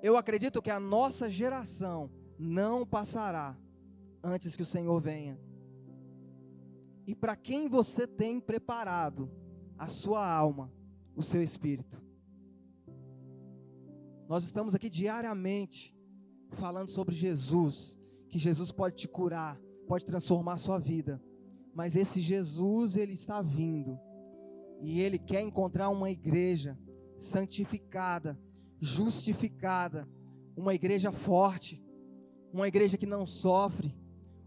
Eu 0.03 0.17
acredito 0.17 0.63
que 0.63 0.71
a 0.71 0.81
nossa 0.81 1.29
geração 1.29 2.11
não 2.39 2.87
passará 2.87 3.57
antes 4.23 4.57
que 4.57 4.63
o 4.63 4.67
Senhor 4.67 4.99
venha. 5.01 5.39
E 7.07 7.15
para 7.15 7.37
quem 7.37 7.69
você 7.69 8.07
tem 8.07 8.41
preparado 8.41 9.31
a 9.77 9.89
sua 9.89 10.27
alma, 10.27 10.73
o 11.15 11.23
seu 11.23 11.43
espírito? 11.43 12.03
Nós 14.29 14.45
estamos 14.45 14.75
aqui 14.75 14.89
diariamente 14.89 15.95
falando 16.53 16.89
sobre 16.89 17.15
Jesus, 17.15 17.99
que 18.29 18.39
Jesus 18.39 18.71
pode 18.73 18.97
te 18.97 19.09
curar, 19.09 19.61
pode 19.87 20.05
transformar 20.05 20.55
a 20.55 20.59
sua 20.59 20.79
vida. 20.79 21.23
Mas 21.75 21.97
esse 21.97 22.21
Jesus, 22.21 22.97
ele 22.97 23.13
está 23.13 23.43
vindo. 23.43 23.99
E 24.81 25.01
ele 25.01 25.19
quer 25.19 25.41
encontrar 25.41 25.89
uma 25.89 26.11
igreja 26.11 26.79
santificada, 27.19 28.39
justificada, 28.81 30.09
uma 30.57 30.75
igreja 30.75 31.13
forte, 31.13 31.83
uma 32.53 32.67
igreja 32.67 32.97
que 32.97 33.07
não 33.07 33.27
sofre, 33.27 33.95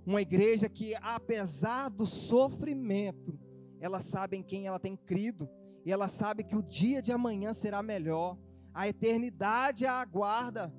uma 0.06 0.22
igreja 0.22 0.68
que, 0.68 0.96
apesar 0.96 1.90
do 1.90 2.06
sofrimento, 2.06 3.40
ela 3.80 4.00
sabe 4.00 4.38
em 4.38 4.44
quem 4.44 4.68
ela 4.68 4.80
tem 4.80 4.96
crido, 4.96 5.50
e 5.86 5.92
ela 5.92 6.08
sabe 6.08 6.44
que 6.44 6.56
o 6.56 6.64
dia 6.64 7.02
de 7.02 7.12
amanhã 7.12 7.54
será 7.54 7.84
melhor, 7.84 8.38
a 8.74 8.88
eternidade 8.88 9.86
a 9.86 9.94
aguarda. 10.02 10.74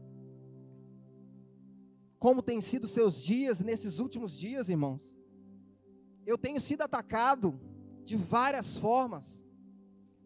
Como 2.19 2.43
tem 2.43 2.61
sido 2.61 2.87
seus 2.87 3.23
dias 3.23 3.61
nesses 3.61 3.99
últimos 3.99 4.37
dias, 4.37 4.69
irmãos? 4.69 5.15
eu 6.27 6.39
tenho 6.39 6.61
sido 6.61 6.83
atacado 6.83 7.61
de 8.03 8.17
várias 8.17 8.77
formas 8.77 9.44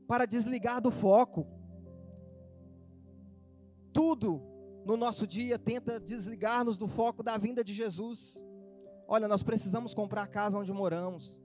para 0.08 0.26
desligar 0.26 0.80
do 0.80 0.90
foco. 0.90 1.46
Tudo 3.92 4.42
no 4.84 4.96
nosso 4.96 5.26
dia 5.26 5.58
tenta 5.58 6.00
desligar-nos 6.00 6.78
do 6.78 6.88
foco 6.88 7.22
da 7.22 7.36
vinda 7.36 7.62
de 7.62 7.74
Jesus. 7.74 8.42
Olha, 9.06 9.28
nós 9.28 9.42
precisamos 9.42 9.92
comprar 9.92 10.22
a 10.22 10.26
casa 10.26 10.58
onde 10.58 10.72
moramos. 10.72 11.42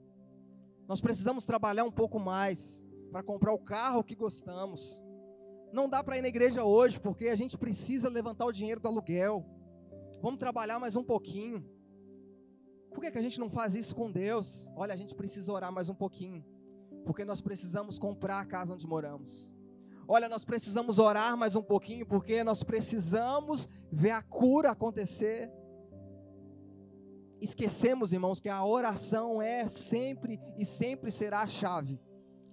Nós 0.88 1.00
precisamos 1.00 1.44
trabalhar 1.44 1.84
um 1.84 1.92
pouco 1.92 2.18
mais 2.18 2.86
para 3.12 3.22
comprar 3.22 3.52
o 3.52 3.58
carro 3.58 4.02
que 4.02 4.14
gostamos. 4.14 5.02
Não 5.70 5.88
dá 5.88 6.02
para 6.02 6.16
ir 6.16 6.22
na 6.22 6.28
igreja 6.28 6.64
hoje 6.64 6.98
porque 6.98 7.28
a 7.28 7.36
gente 7.36 7.58
precisa 7.58 8.08
levantar 8.08 8.46
o 8.46 8.52
dinheiro 8.52 8.80
do 8.80 8.88
aluguel. 8.88 9.44
Vamos 10.22 10.38
trabalhar 10.38 10.78
mais 10.78 10.96
um 10.96 11.04
pouquinho. 11.04 11.62
Por 12.90 13.00
que, 13.00 13.10
que 13.10 13.18
a 13.18 13.22
gente 13.22 13.38
não 13.40 13.50
faz 13.50 13.74
isso 13.74 13.94
com 13.94 14.10
Deus? 14.10 14.70
Olha, 14.74 14.94
a 14.94 14.96
gente 14.96 15.14
precisa 15.14 15.52
orar 15.52 15.72
mais 15.72 15.88
um 15.88 15.94
pouquinho, 15.94 16.42
porque 17.04 17.24
nós 17.24 17.40
precisamos 17.40 17.98
comprar 17.98 18.40
a 18.40 18.44
casa 18.44 18.72
onde 18.72 18.86
moramos. 18.86 19.52
Olha, 20.06 20.28
nós 20.28 20.44
precisamos 20.44 20.98
orar 20.98 21.36
mais 21.36 21.56
um 21.56 21.62
pouquinho, 21.62 22.06
porque 22.06 22.44
nós 22.44 22.62
precisamos 22.62 23.68
ver 23.90 24.10
a 24.10 24.22
cura 24.22 24.70
acontecer. 24.70 25.50
Esquecemos, 27.40 28.12
irmãos, 28.12 28.40
que 28.40 28.48
a 28.48 28.64
oração 28.64 29.40
é 29.40 29.66
sempre 29.66 30.40
e 30.58 30.64
sempre 30.64 31.10
será 31.10 31.40
a 31.40 31.46
chave. 31.46 32.00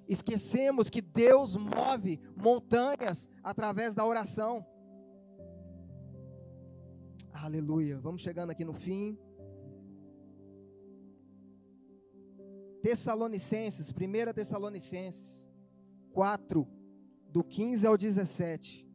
Esquecemos 0.08 0.90
que 0.90 1.02
Deus 1.02 1.56
move 1.56 2.20
montanhas 2.36 3.30
através 3.44 3.96
da 3.96 4.06
oração. 4.06 4.66
Aleluia. 7.32 8.00
Vamos 8.00 8.22
chegando 8.22 8.52
aqui 8.52 8.66
no 8.66 8.74
fim. 8.74 9.18
Tessalonicenses, 12.82 13.92
1 13.92 14.34
Tessalonicenses 14.34 15.48
4, 16.14 16.68
do 17.30 17.44
15 17.44 17.86
ao 17.86 17.98
17. 17.98 18.88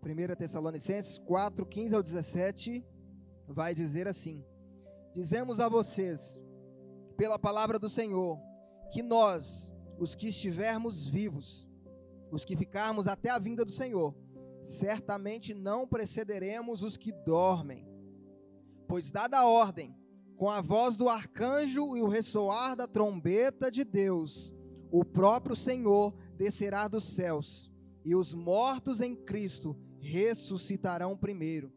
Primeira 0.00 0.34
Tessalonicenses 0.36 1.18
4, 1.18 1.66
15 1.66 1.94
ao 1.94 2.02
17, 2.02 2.86
vai 3.46 3.74
dizer 3.74 4.06
assim: 4.06 4.44
Dizemos 5.12 5.58
a 5.60 5.68
vocês, 5.68 6.42
pela 7.16 7.38
palavra 7.38 7.78
do 7.78 7.88
Senhor, 7.88 8.40
que 8.90 9.02
nós, 9.02 9.72
os 9.98 10.14
que 10.14 10.28
estivermos 10.28 11.08
vivos, 11.08 11.68
os 12.30 12.44
que 12.44 12.56
ficarmos 12.56 13.08
até 13.08 13.28
a 13.28 13.38
vinda 13.38 13.64
do 13.64 13.72
Senhor, 13.72 14.14
certamente 14.62 15.54
não 15.54 15.86
precederemos 15.86 16.82
os 16.82 16.96
que 16.96 17.12
dormem. 17.12 17.86
Pois, 18.86 19.10
dada 19.10 19.38
a 19.38 19.46
ordem, 19.46 19.94
com 20.36 20.48
a 20.48 20.60
voz 20.60 20.96
do 20.96 21.08
arcanjo 21.08 21.96
e 21.96 22.02
o 22.02 22.08
ressoar 22.08 22.76
da 22.76 22.86
trombeta 22.86 23.70
de 23.70 23.84
Deus, 23.84 24.54
o 24.90 25.04
próprio 25.04 25.56
Senhor 25.56 26.14
descerá 26.36 26.88
dos 26.88 27.04
céus, 27.04 27.70
e 28.04 28.14
os 28.14 28.32
mortos 28.32 29.00
em 29.00 29.14
Cristo 29.14 29.76
ressuscitarão 30.00 31.16
primeiro. 31.16 31.72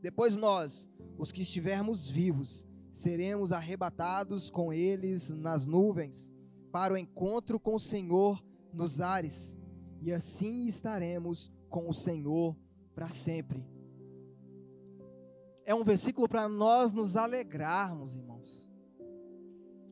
Depois 0.00 0.36
nós, 0.36 0.90
os 1.16 1.30
que 1.30 1.42
estivermos 1.42 2.08
vivos, 2.08 2.66
seremos 2.90 3.52
arrebatados 3.52 4.50
com 4.50 4.72
eles 4.72 5.30
nas 5.30 5.64
nuvens, 5.64 6.34
para 6.70 6.92
o 6.92 6.98
encontro 6.98 7.60
com 7.60 7.74
o 7.74 7.80
Senhor 7.80 8.44
nos 8.72 9.00
ares, 9.00 9.58
e 10.02 10.12
assim 10.12 10.66
estaremos 10.66 11.52
com 11.72 11.88
o 11.88 11.94
Senhor 11.94 12.54
para 12.94 13.08
sempre. 13.08 13.66
É 15.64 15.74
um 15.74 15.82
versículo 15.82 16.28
para 16.28 16.48
nós 16.48 16.92
nos 16.92 17.16
alegrarmos, 17.16 18.14
irmãos. 18.14 18.70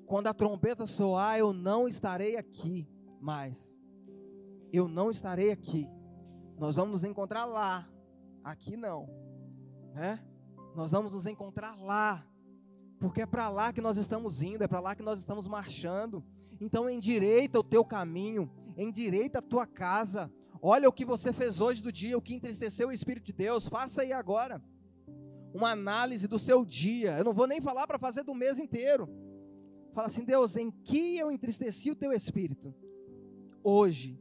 Quando 0.07 0.27
a 0.27 0.35
trombeta 0.35 0.87
soar, 0.87 1.39
eu 1.39 1.53
não 1.53 1.89
estarei 1.89 2.37
aqui 2.37 2.87
mais. 3.21 3.77
Eu 4.73 4.87
não 4.87 5.11
estarei 5.11 5.51
aqui. 5.51 5.89
Nós 6.59 6.77
vamos 6.77 6.93
nos 6.93 7.05
encontrar 7.05 7.47
lá. 7.47 7.89
Aqui 8.45 8.77
não. 8.77 9.09
Né? 9.95 10.23
Nós 10.75 10.91
vamos 10.91 11.15
nos 11.15 11.27
encontrar 11.27 11.77
lá. 11.81 12.27
Porque 12.99 13.23
é 13.23 13.27
para 13.27 13.49
lá 13.49 13.73
que 13.73 13.81
nós 13.81 13.97
estamos 13.97 14.43
indo, 14.43 14.63
é 14.63 14.69
para 14.69 14.81
lá 14.81 14.95
que 14.95 15.03
nós 15.03 15.19
estamos 15.19 15.47
marchando. 15.47 16.23
Então 16.61 16.91
endireita 16.91 17.59
o 17.59 17.65
teu 17.65 17.83
caminho, 17.85 18.51
endireita 18.77 19.39
a 19.39 19.43
tua 19.43 19.67
casa. 19.67 20.31
Olha 20.63 20.89
o 20.89 20.93
que 20.93 21.05
você 21.05 21.33
fez 21.33 21.61
hoje 21.61 21.83
do 21.83 21.91
dia, 21.91 22.19
o 22.19 22.23
que 22.23 22.35
entristeceu 22.35 22.89
o 22.89 22.93
Espírito 22.93 23.25
de 23.25 23.33
Deus. 23.33 23.67
Faça 23.67 24.03
aí 24.03 24.13
agora 24.13 24.63
uma 25.55 25.71
análise 25.71 26.29
do 26.29 26.39
seu 26.39 26.65
dia. 26.65 27.19
Eu 27.19 27.25
não 27.25 27.33
vou 27.33 27.47
nem 27.47 27.61
falar 27.61 27.87
para 27.87 27.99
fazer 27.99 28.23
do 28.23 28.35
mês 28.35 28.59
inteiro. 28.59 29.09
Fala 29.93 30.07
assim, 30.07 30.25
Deus, 30.25 30.57
em 30.57 30.71
que 30.71 31.19
eu 31.19 31.31
entristeci 31.31 31.91
o 31.91 31.97
teu 31.97 32.13
espírito? 32.13 32.75
Hoje. 33.63 34.21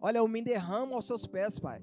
Olha, 0.00 0.18
eu 0.18 0.28
me 0.28 0.42
derramo 0.42 0.94
aos 0.94 1.06
seus 1.06 1.26
pés, 1.26 1.58
Pai. 1.58 1.82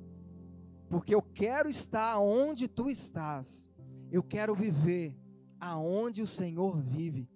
Porque 0.89 1.15
eu 1.15 1.21
quero 1.21 1.69
estar 1.69 2.19
onde 2.19 2.67
tu 2.67 2.89
estás. 2.89 3.67
Eu 4.11 4.21
quero 4.21 4.53
viver 4.53 5.17
aonde 5.59 6.21
o 6.21 6.27
Senhor 6.27 6.77
vive. 6.82 7.27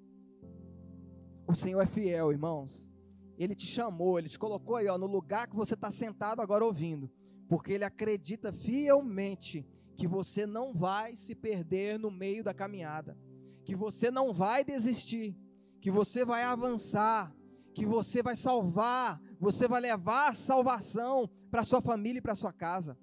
O 1.47 1.55
Senhor 1.55 1.81
é 1.81 1.85
fiel, 1.85 2.31
irmãos. 2.31 2.91
Ele 3.37 3.55
te 3.55 3.65
chamou, 3.65 4.17
ele 4.17 4.29
te 4.29 4.39
colocou 4.39 4.75
aí 4.77 4.87
ó, 4.87 4.97
no 4.97 5.07
lugar 5.07 5.47
que 5.47 5.55
você 5.55 5.73
está 5.73 5.91
sentado 5.91 6.41
agora 6.41 6.63
ouvindo. 6.63 7.11
Porque 7.47 7.73
ele 7.73 7.83
acredita 7.83 8.51
fielmente 8.51 9.65
que 9.95 10.07
você 10.07 10.45
não 10.45 10.73
vai 10.73 11.15
se 11.15 11.33
perder 11.33 11.97
no 11.99 12.11
meio 12.11 12.43
da 12.43 12.53
caminhada, 12.53 13.17
que 13.63 13.75
você 13.75 14.11
não 14.11 14.33
vai 14.33 14.63
desistir, 14.63 15.37
que 15.79 15.89
você 15.89 16.25
vai 16.25 16.43
avançar, 16.43 17.33
que 17.73 17.85
você 17.85 18.21
vai 18.21 18.35
salvar, 18.35 19.21
você 19.39 19.67
vai 19.67 19.81
levar 19.81 20.29
a 20.29 20.33
salvação 20.33 21.29
para 21.51 21.63
sua 21.63 21.81
família 21.81 22.19
e 22.19 22.21
para 22.21 22.35
sua 22.35 22.51
casa. 22.51 22.97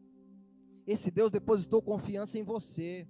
Esse 0.87 1.11
Deus 1.11 1.31
depositou 1.31 1.81
confiança 1.81 2.39
em 2.39 2.43
você. 2.43 3.09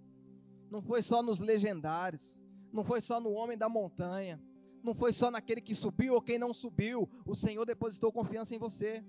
Não 0.70 0.82
foi 0.82 1.02
só 1.02 1.22
nos 1.22 1.40
legendários, 1.40 2.38
não 2.72 2.84
foi 2.84 3.00
só 3.00 3.20
no 3.20 3.30
homem 3.30 3.56
da 3.56 3.68
montanha, 3.68 4.40
não 4.82 4.94
foi 4.94 5.12
só 5.12 5.30
naquele 5.30 5.60
que 5.60 5.74
subiu 5.74 6.14
ou 6.14 6.20
quem 6.20 6.38
não 6.38 6.52
subiu. 6.52 7.08
O 7.24 7.34
Senhor 7.34 7.64
depositou 7.64 8.12
confiança 8.12 8.54
em 8.54 8.58
você. 8.58 9.04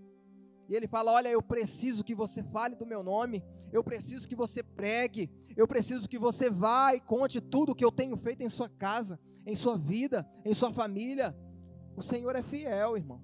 E 0.69 0.76
ele 0.76 0.88
fala: 0.88 1.11
Olha, 1.11 1.30
eu 1.30 1.41
preciso 1.41 2.03
que 2.03 2.15
você 2.15 2.43
fale 2.43 2.76
do 2.76 2.86
meu 2.86 3.03
nome, 3.03 3.43
eu 3.71 3.84
preciso 3.84 4.28
que 4.28 4.36
você 4.36 4.61
pregue, 4.61 5.30
eu 5.55 5.67
preciso 5.67 6.07
que 6.07 6.19
você 6.19 6.49
vá 6.49 6.93
e 6.93 7.01
conte 7.01 7.41
tudo 7.41 7.71
o 7.71 7.76
que 7.76 7.84
eu 7.84 7.91
tenho 7.91 8.15
feito 8.15 8.41
em 8.43 8.49
sua 8.49 8.69
casa, 8.69 9.19
em 9.45 9.55
sua 9.55 9.78
vida, 9.78 10.28
em 10.45 10.53
sua 10.53 10.71
família. 10.71 11.36
O 11.95 12.01
Senhor 12.01 12.36
é 12.36 12.43
fiel, 12.43 12.95
irmão. 12.95 13.21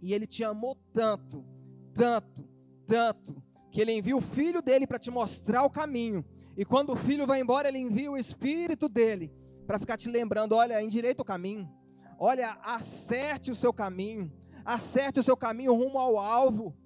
E 0.00 0.14
ele 0.14 0.26
te 0.26 0.44
amou 0.44 0.76
tanto, 0.92 1.44
tanto, 1.92 2.48
tanto, 2.86 3.42
que 3.70 3.80
ele 3.80 3.92
envia 3.92 4.16
o 4.16 4.20
filho 4.20 4.62
dele 4.62 4.86
para 4.86 4.98
te 4.98 5.10
mostrar 5.10 5.64
o 5.64 5.70
caminho. 5.70 6.24
E 6.56 6.64
quando 6.64 6.92
o 6.92 6.96
filho 6.96 7.26
vai 7.26 7.40
embora, 7.40 7.68
ele 7.68 7.78
envia 7.78 8.10
o 8.10 8.16
espírito 8.16 8.88
dele 8.88 9.32
para 9.68 9.78
ficar 9.78 9.96
te 9.96 10.08
lembrando: 10.08 10.56
olha, 10.56 10.82
endireita 10.82 11.22
o 11.22 11.24
caminho, 11.24 11.72
olha, 12.18 12.58
acerte 12.64 13.52
o 13.52 13.54
seu 13.54 13.72
caminho 13.72 14.32
acerte 14.68 15.18
o 15.18 15.22
seu 15.22 15.34
caminho 15.34 15.74
rumo 15.74 15.98
ao 15.98 16.18
alvo. 16.18 16.76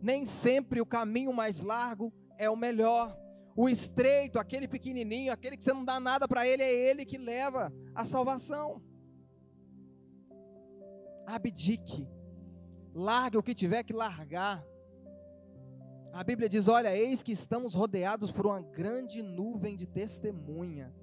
Nem 0.00 0.24
sempre 0.24 0.80
o 0.80 0.86
caminho 0.86 1.32
mais 1.32 1.62
largo 1.62 2.12
é 2.36 2.48
o 2.48 2.56
melhor. 2.56 3.18
O 3.56 3.68
estreito, 3.68 4.38
aquele 4.38 4.68
pequenininho, 4.68 5.32
aquele 5.32 5.56
que 5.56 5.64
você 5.64 5.72
não 5.72 5.84
dá 5.84 5.98
nada 5.98 6.28
para 6.28 6.46
ele, 6.46 6.62
é 6.62 6.72
ele 6.72 7.04
que 7.04 7.18
leva 7.18 7.72
a 7.92 8.04
salvação. 8.04 8.80
Abdique. 11.26 12.08
Largue 12.94 13.36
o 13.36 13.42
que 13.42 13.52
tiver 13.52 13.82
que 13.82 13.92
largar. 13.92 14.64
A 16.12 16.22
Bíblia 16.22 16.48
diz: 16.48 16.68
Olha, 16.68 16.96
eis 16.96 17.20
que 17.20 17.32
estamos 17.32 17.74
rodeados 17.74 18.30
por 18.30 18.46
uma 18.46 18.60
grande 18.60 19.22
nuvem 19.24 19.74
de 19.74 19.86
testemunha. 19.86 20.94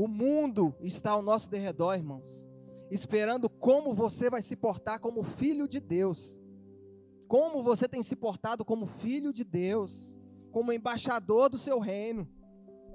O 0.00 0.08
mundo 0.08 0.74
está 0.80 1.10
ao 1.10 1.20
nosso 1.20 1.50
derredor, 1.50 1.94
irmãos 1.94 2.50
esperando 2.90 3.48
como 3.48 3.94
você 3.94 4.28
vai 4.28 4.42
se 4.42 4.56
portar 4.56 4.98
como 4.98 5.22
filho 5.22 5.68
de 5.68 5.78
Deus. 5.78 6.40
Como 7.28 7.62
você 7.62 7.88
tem 7.88 8.02
se 8.02 8.16
portado 8.16 8.64
como 8.64 8.84
filho 8.84 9.32
de 9.32 9.44
Deus, 9.44 10.16
como 10.50 10.72
embaixador 10.72 11.48
do 11.48 11.56
seu 11.56 11.78
reino, 11.78 12.28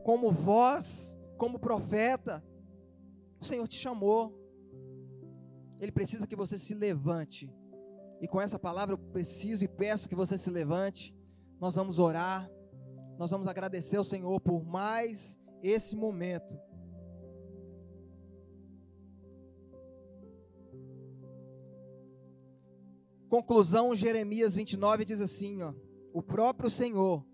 como 0.04 0.30
voz, 0.32 1.18
como 1.38 1.58
profeta. 1.58 2.44
O 3.40 3.46
Senhor 3.46 3.66
te 3.68 3.78
chamou. 3.78 4.38
Ele 5.80 5.92
precisa 5.92 6.28
que 6.28 6.36
você 6.36 6.60
se 6.60 6.74
levante. 6.74 7.50
E 8.20 8.28
com 8.28 8.42
essa 8.42 8.60
palavra 8.60 8.96
eu 8.96 8.98
preciso 8.98 9.64
e 9.64 9.68
peço 9.68 10.10
que 10.10 10.16
você 10.16 10.38
se 10.38 10.50
levante. 10.50 11.16
Nós 11.62 11.76
vamos 11.76 12.00
orar. 12.00 12.52
Nós 13.18 13.32
vamos 13.32 13.48
agradecer 13.48 13.96
ao 13.96 14.04
Senhor 14.04 14.42
por 14.42 14.66
mais 14.66 15.40
esse 15.64 15.96
momento 15.96 16.60
Conclusão, 23.30 23.96
Jeremias 23.96 24.56
29 24.56 25.06
diz 25.06 25.22
assim, 25.22 25.62
ó, 25.62 25.74
o 26.14 26.22
próprio 26.22 26.70
Senhor, 26.70 27.26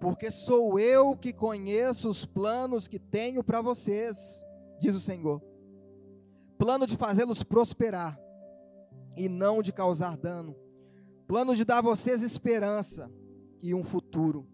porque 0.00 0.30
sou 0.30 0.78
eu 0.78 1.16
que 1.16 1.32
conheço 1.32 2.08
os 2.08 2.24
planos 2.24 2.88
que 2.88 2.98
tenho 2.98 3.44
para 3.44 3.62
vocês, 3.62 4.44
diz 4.80 4.94
o 4.94 5.00
Senhor. 5.00 5.42
Plano 6.58 6.86
de 6.86 6.96
fazê-los 6.96 7.42
prosperar 7.42 8.18
e 9.16 9.28
não 9.28 9.62
de 9.62 9.72
causar 9.72 10.16
dano. 10.16 10.56
Plano 11.26 11.54
de 11.54 11.64
dar 11.64 11.78
a 11.78 11.82
vocês 11.82 12.22
esperança 12.22 13.10
e 13.62 13.74
um 13.74 13.82
futuro. 13.82 14.46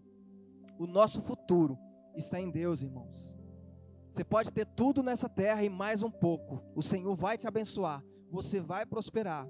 O 0.77 0.87
nosso 0.87 1.21
futuro 1.21 1.77
está 2.15 2.39
em 2.39 2.49
Deus, 2.49 2.81
irmãos. 2.81 3.35
Você 4.09 4.23
pode 4.23 4.51
ter 4.51 4.65
tudo 4.65 5.01
nessa 5.01 5.29
terra 5.29 5.63
e 5.63 5.69
mais 5.69 6.01
um 6.01 6.11
pouco. 6.11 6.61
O 6.75 6.81
Senhor 6.81 7.15
vai 7.15 7.37
te 7.37 7.47
abençoar. 7.47 8.03
Você 8.29 8.59
vai 8.59 8.85
prosperar. 8.85 9.47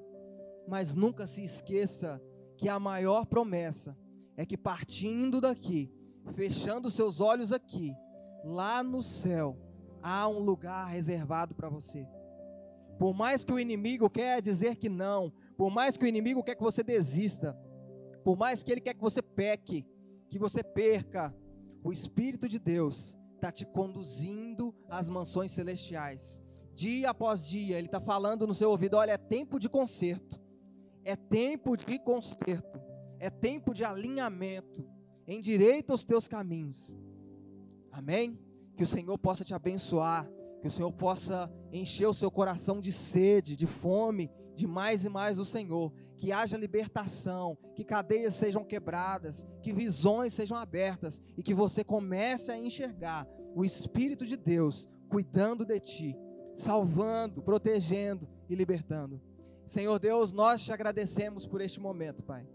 Mas 0.72 0.96
nunca 0.96 1.28
se 1.28 1.44
esqueça 1.44 2.24
que 2.56 2.70
a 2.70 2.80
maior 2.80 3.26
promessa 3.26 3.94
é 4.38 4.46
que 4.46 4.58
partindo 4.58 5.42
daqui, 5.42 5.92
fechando 6.34 6.90
seus 6.90 7.20
olhos 7.20 7.52
aqui, 7.52 7.94
lá 8.42 8.82
no 8.82 9.04
céu, 9.04 9.58
há 10.02 10.30
um 10.30 10.40
lugar 10.40 10.86
reservado 10.86 11.54
para 11.54 11.68
você. 11.68 12.08
Por 12.98 13.14
mais 13.14 13.44
que 13.44 13.52
o 13.52 13.60
inimigo 13.60 14.10
quer 14.10 14.42
dizer 14.42 14.78
que 14.78 14.88
não, 14.88 15.34
por 15.58 15.70
mais 15.70 15.98
que 15.98 16.06
o 16.06 16.08
inimigo 16.08 16.42
quer 16.42 16.56
que 16.56 16.64
você 16.64 16.82
desista, 16.82 17.54
por 18.24 18.38
mais 18.38 18.64
que 18.64 18.72
ele 18.72 18.80
quer 18.80 18.94
que 18.94 19.02
você 19.02 19.22
peque, 19.22 19.86
que 20.30 20.40
você 20.40 20.64
perca, 20.64 21.36
o 21.84 21.92
Espírito 21.92 22.48
de 22.48 22.58
Deus 22.58 23.18
está 23.36 23.52
te 23.52 23.66
conduzindo 23.66 24.74
às 24.88 25.10
mansões 25.10 25.52
celestiais. 25.52 26.40
Dia 26.74 27.10
após 27.10 27.46
dia, 27.46 27.78
ele 27.78 27.88
está 27.88 28.00
falando 28.00 28.48
no 28.48 28.54
seu 28.54 28.70
ouvido: 28.70 28.96
olha, 28.96 29.12
é 29.12 29.18
tempo 29.18 29.60
de 29.60 29.68
conserto. 29.68 30.41
É 31.04 31.16
tempo 31.16 31.76
de 31.76 32.00
conserto, 32.00 32.80
é 33.20 33.30
tempo 33.30 33.74
de 33.74 33.84
alinhamento. 33.84 34.88
Endireita 35.28 35.94
os 35.94 36.04
teus 36.04 36.28
caminhos. 36.28 36.96
Amém? 37.92 38.40
Que 38.76 38.84
o 38.84 38.88
Senhor 38.88 39.18
possa 39.18 39.44
te 39.44 39.54
abençoar, 39.54 40.30
que 40.62 40.68
o 40.68 40.72
Senhor 40.72 40.92
possa 40.92 41.52
encher 41.72 42.08
o 42.08 42.14
seu 42.14 42.30
coração 42.30 42.80
de 42.80 42.92
sede, 42.92 43.56
de 43.56 43.66
fome, 43.66 44.30
de 44.56 44.68
mais 44.68 45.06
e 45.06 45.10
mais 45.10 45.38
do 45.38 45.46
Senhor, 45.46 45.92
que 46.18 46.32
haja 46.32 46.58
libertação, 46.58 47.58
que 47.76 47.84
cadeias 47.84 48.36
sejam 48.36 48.64
quebradas, 48.64 49.46
que 49.62 49.74
visões 49.74 50.34
sejam 50.34 50.56
abertas 50.56 51.22
e 51.36 51.42
que 51.42 51.54
você 51.54 51.84
comece 51.84 52.52
a 52.52 52.58
enxergar 52.58 53.28
o 53.56 53.66
Espírito 53.66 54.26
de 54.26 54.38
Deus 54.38 54.88
cuidando 55.10 55.66
de 55.66 55.80
ti, 55.80 56.18
salvando, 56.56 57.42
protegendo 57.42 58.30
e 58.48 58.56
libertando. 58.56 59.22
Senhor 59.72 59.98
Deus, 60.00 60.34
nós 60.34 60.66
te 60.66 60.74
agradecemos 60.74 61.46
por 61.46 61.62
este 61.62 61.80
momento, 61.80 62.22
Pai. 62.26 62.46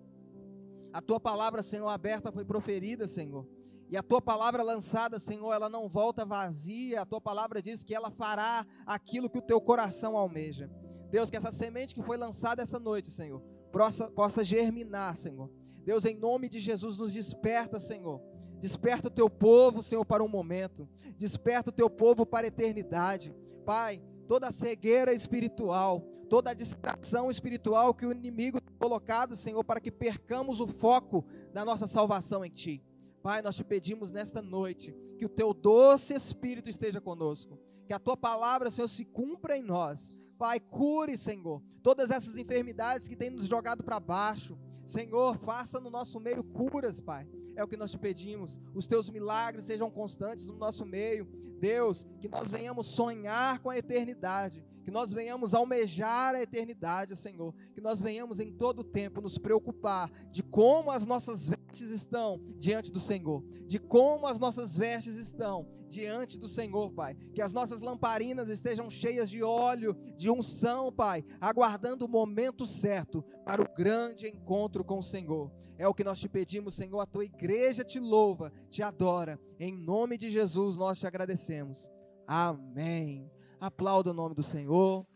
A 0.92 1.00
tua 1.00 1.18
palavra, 1.18 1.62
Senhor, 1.62 1.88
aberta 1.88 2.30
foi 2.30 2.44
proferida, 2.44 3.06
Senhor. 3.06 3.48
E 3.88 3.96
a 3.96 4.02
tua 4.02 4.20
palavra 4.20 4.62
lançada, 4.62 5.18
Senhor, 5.18 5.50
ela 5.54 5.70
não 5.70 5.88
volta 5.88 6.26
vazia. 6.26 7.00
A 7.00 7.06
tua 7.06 7.18
palavra 7.18 7.62
diz 7.62 7.82
que 7.82 7.94
ela 7.94 8.10
fará 8.10 8.66
aquilo 8.84 9.30
que 9.30 9.38
o 9.38 9.42
teu 9.42 9.58
coração 9.62 10.14
almeja. 10.14 10.70
Deus, 11.10 11.30
que 11.30 11.38
essa 11.38 11.50
semente 11.50 11.94
que 11.94 12.02
foi 12.02 12.18
lançada 12.18 12.60
essa 12.60 12.78
noite, 12.78 13.10
Senhor, 13.10 13.40
possa, 13.72 14.10
possa 14.10 14.44
germinar, 14.44 15.16
Senhor. 15.16 15.50
Deus, 15.86 16.04
em 16.04 16.18
nome 16.18 16.50
de 16.50 16.60
Jesus, 16.60 16.98
nos 16.98 17.14
desperta, 17.14 17.80
Senhor. 17.80 18.20
Desperta 18.60 19.08
o 19.08 19.10
teu 19.10 19.30
povo, 19.30 19.82
Senhor, 19.82 20.04
para 20.04 20.22
um 20.22 20.28
momento. 20.28 20.86
Desperta 21.16 21.70
o 21.70 21.72
teu 21.72 21.88
povo 21.88 22.26
para 22.26 22.46
a 22.46 22.48
eternidade. 22.48 23.34
Pai, 23.64 24.02
toda 24.26 24.50
cegueira 24.50 25.12
espiritual, 25.12 26.00
toda 26.28 26.54
distração 26.54 27.30
espiritual 27.30 27.94
que 27.94 28.04
o 28.04 28.12
inimigo 28.12 28.60
tem 28.60 28.74
colocado, 28.76 29.36
Senhor, 29.36 29.62
para 29.64 29.80
que 29.80 29.90
percamos 29.90 30.60
o 30.60 30.66
foco 30.66 31.24
da 31.52 31.64
nossa 31.64 31.86
salvação 31.86 32.44
em 32.44 32.50
Ti. 32.50 32.82
Pai, 33.22 33.42
nós 33.42 33.56
te 33.56 33.64
pedimos 33.64 34.10
nesta 34.12 34.42
noite 34.42 34.94
que 35.18 35.24
o 35.24 35.28
teu 35.28 35.54
doce 35.54 36.14
Espírito 36.14 36.68
esteja 36.68 37.00
conosco, 37.00 37.58
que 37.86 37.92
a 37.92 37.98
tua 37.98 38.16
palavra, 38.16 38.70
Senhor, 38.70 38.88
se 38.88 39.04
cumpra 39.04 39.56
em 39.56 39.62
nós. 39.62 40.12
Pai, 40.38 40.60
cure, 40.60 41.16
Senhor, 41.16 41.62
todas 41.82 42.10
essas 42.10 42.36
enfermidades 42.36 43.08
que 43.08 43.16
têm 43.16 43.30
nos 43.30 43.46
jogado 43.46 43.82
para 43.82 43.98
baixo. 43.98 44.58
Senhor, 44.86 45.36
faça 45.38 45.80
no 45.80 45.90
nosso 45.90 46.20
meio 46.20 46.42
curas, 46.42 47.00
Pai. 47.00 47.28
É 47.56 47.64
o 47.64 47.68
que 47.68 47.76
nós 47.76 47.90
te 47.90 47.98
pedimos. 47.98 48.60
Os 48.74 48.86
teus 48.86 49.10
milagres 49.10 49.64
sejam 49.64 49.90
constantes 49.90 50.46
no 50.46 50.56
nosso 50.56 50.86
meio. 50.86 51.26
Deus, 51.58 52.06
que 52.20 52.28
nós 52.28 52.50
venhamos 52.50 52.86
sonhar 52.86 53.58
com 53.58 53.70
a 53.70 53.78
eternidade 53.78 54.64
que 54.86 54.90
nós 54.92 55.10
venhamos 55.10 55.52
almejar 55.52 56.36
a 56.36 56.40
eternidade, 56.40 57.16
Senhor, 57.16 57.52
que 57.74 57.80
nós 57.80 58.00
venhamos 58.00 58.38
em 58.38 58.52
todo 58.52 58.78
o 58.78 58.84
tempo 58.84 59.20
nos 59.20 59.36
preocupar 59.36 60.08
de 60.30 60.44
como 60.44 60.92
as 60.92 61.04
nossas 61.04 61.48
vestes 61.48 61.90
estão 61.90 62.40
diante 62.56 62.92
do 62.92 63.00
Senhor, 63.00 63.42
de 63.66 63.80
como 63.80 64.28
as 64.28 64.38
nossas 64.38 64.76
vestes 64.76 65.16
estão 65.16 65.66
diante 65.88 66.38
do 66.38 66.46
Senhor, 66.46 66.92
Pai, 66.92 67.16
que 67.34 67.42
as 67.42 67.52
nossas 67.52 67.80
lamparinas 67.80 68.48
estejam 68.48 68.88
cheias 68.88 69.28
de 69.28 69.42
óleo, 69.42 69.92
de 70.16 70.30
unção, 70.30 70.92
Pai, 70.92 71.24
aguardando 71.40 72.04
o 72.04 72.08
momento 72.08 72.64
certo 72.64 73.24
para 73.44 73.60
o 73.60 73.74
grande 73.76 74.28
encontro 74.28 74.84
com 74.84 75.00
o 75.00 75.02
Senhor. 75.02 75.50
É 75.76 75.88
o 75.88 75.94
que 75.94 76.04
nós 76.04 76.20
te 76.20 76.28
pedimos, 76.28 76.74
Senhor, 76.74 77.00
a 77.00 77.06
tua 77.06 77.24
igreja 77.24 77.82
te 77.82 77.98
louva, 77.98 78.52
te 78.70 78.84
adora. 78.84 79.36
Em 79.58 79.76
nome 79.76 80.16
de 80.16 80.30
Jesus 80.30 80.76
nós 80.76 81.00
te 81.00 81.08
agradecemos. 81.08 81.90
Amém. 82.24 83.35
Aplauda 83.60 84.10
o 84.10 84.14
nome 84.14 84.34
do 84.34 84.42
Senhor. 84.42 85.06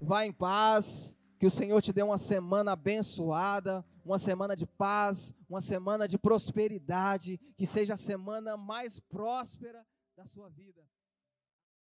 Vá 0.00 0.24
em 0.24 0.32
paz. 0.32 1.16
Que 1.38 1.46
o 1.46 1.50
Senhor 1.50 1.82
te 1.82 1.92
dê 1.92 2.02
uma 2.02 2.16
semana 2.16 2.72
abençoada, 2.72 3.84
uma 4.02 4.18
semana 4.18 4.56
de 4.56 4.66
paz, 4.66 5.34
uma 5.48 5.60
semana 5.60 6.08
de 6.08 6.16
prosperidade, 6.16 7.38
que 7.56 7.66
seja 7.66 7.92
a 7.92 7.98
semana 7.98 8.56
mais 8.56 8.98
próspera 8.98 9.86
da 10.16 10.24
sua 10.24 10.48
vida. 10.48 10.82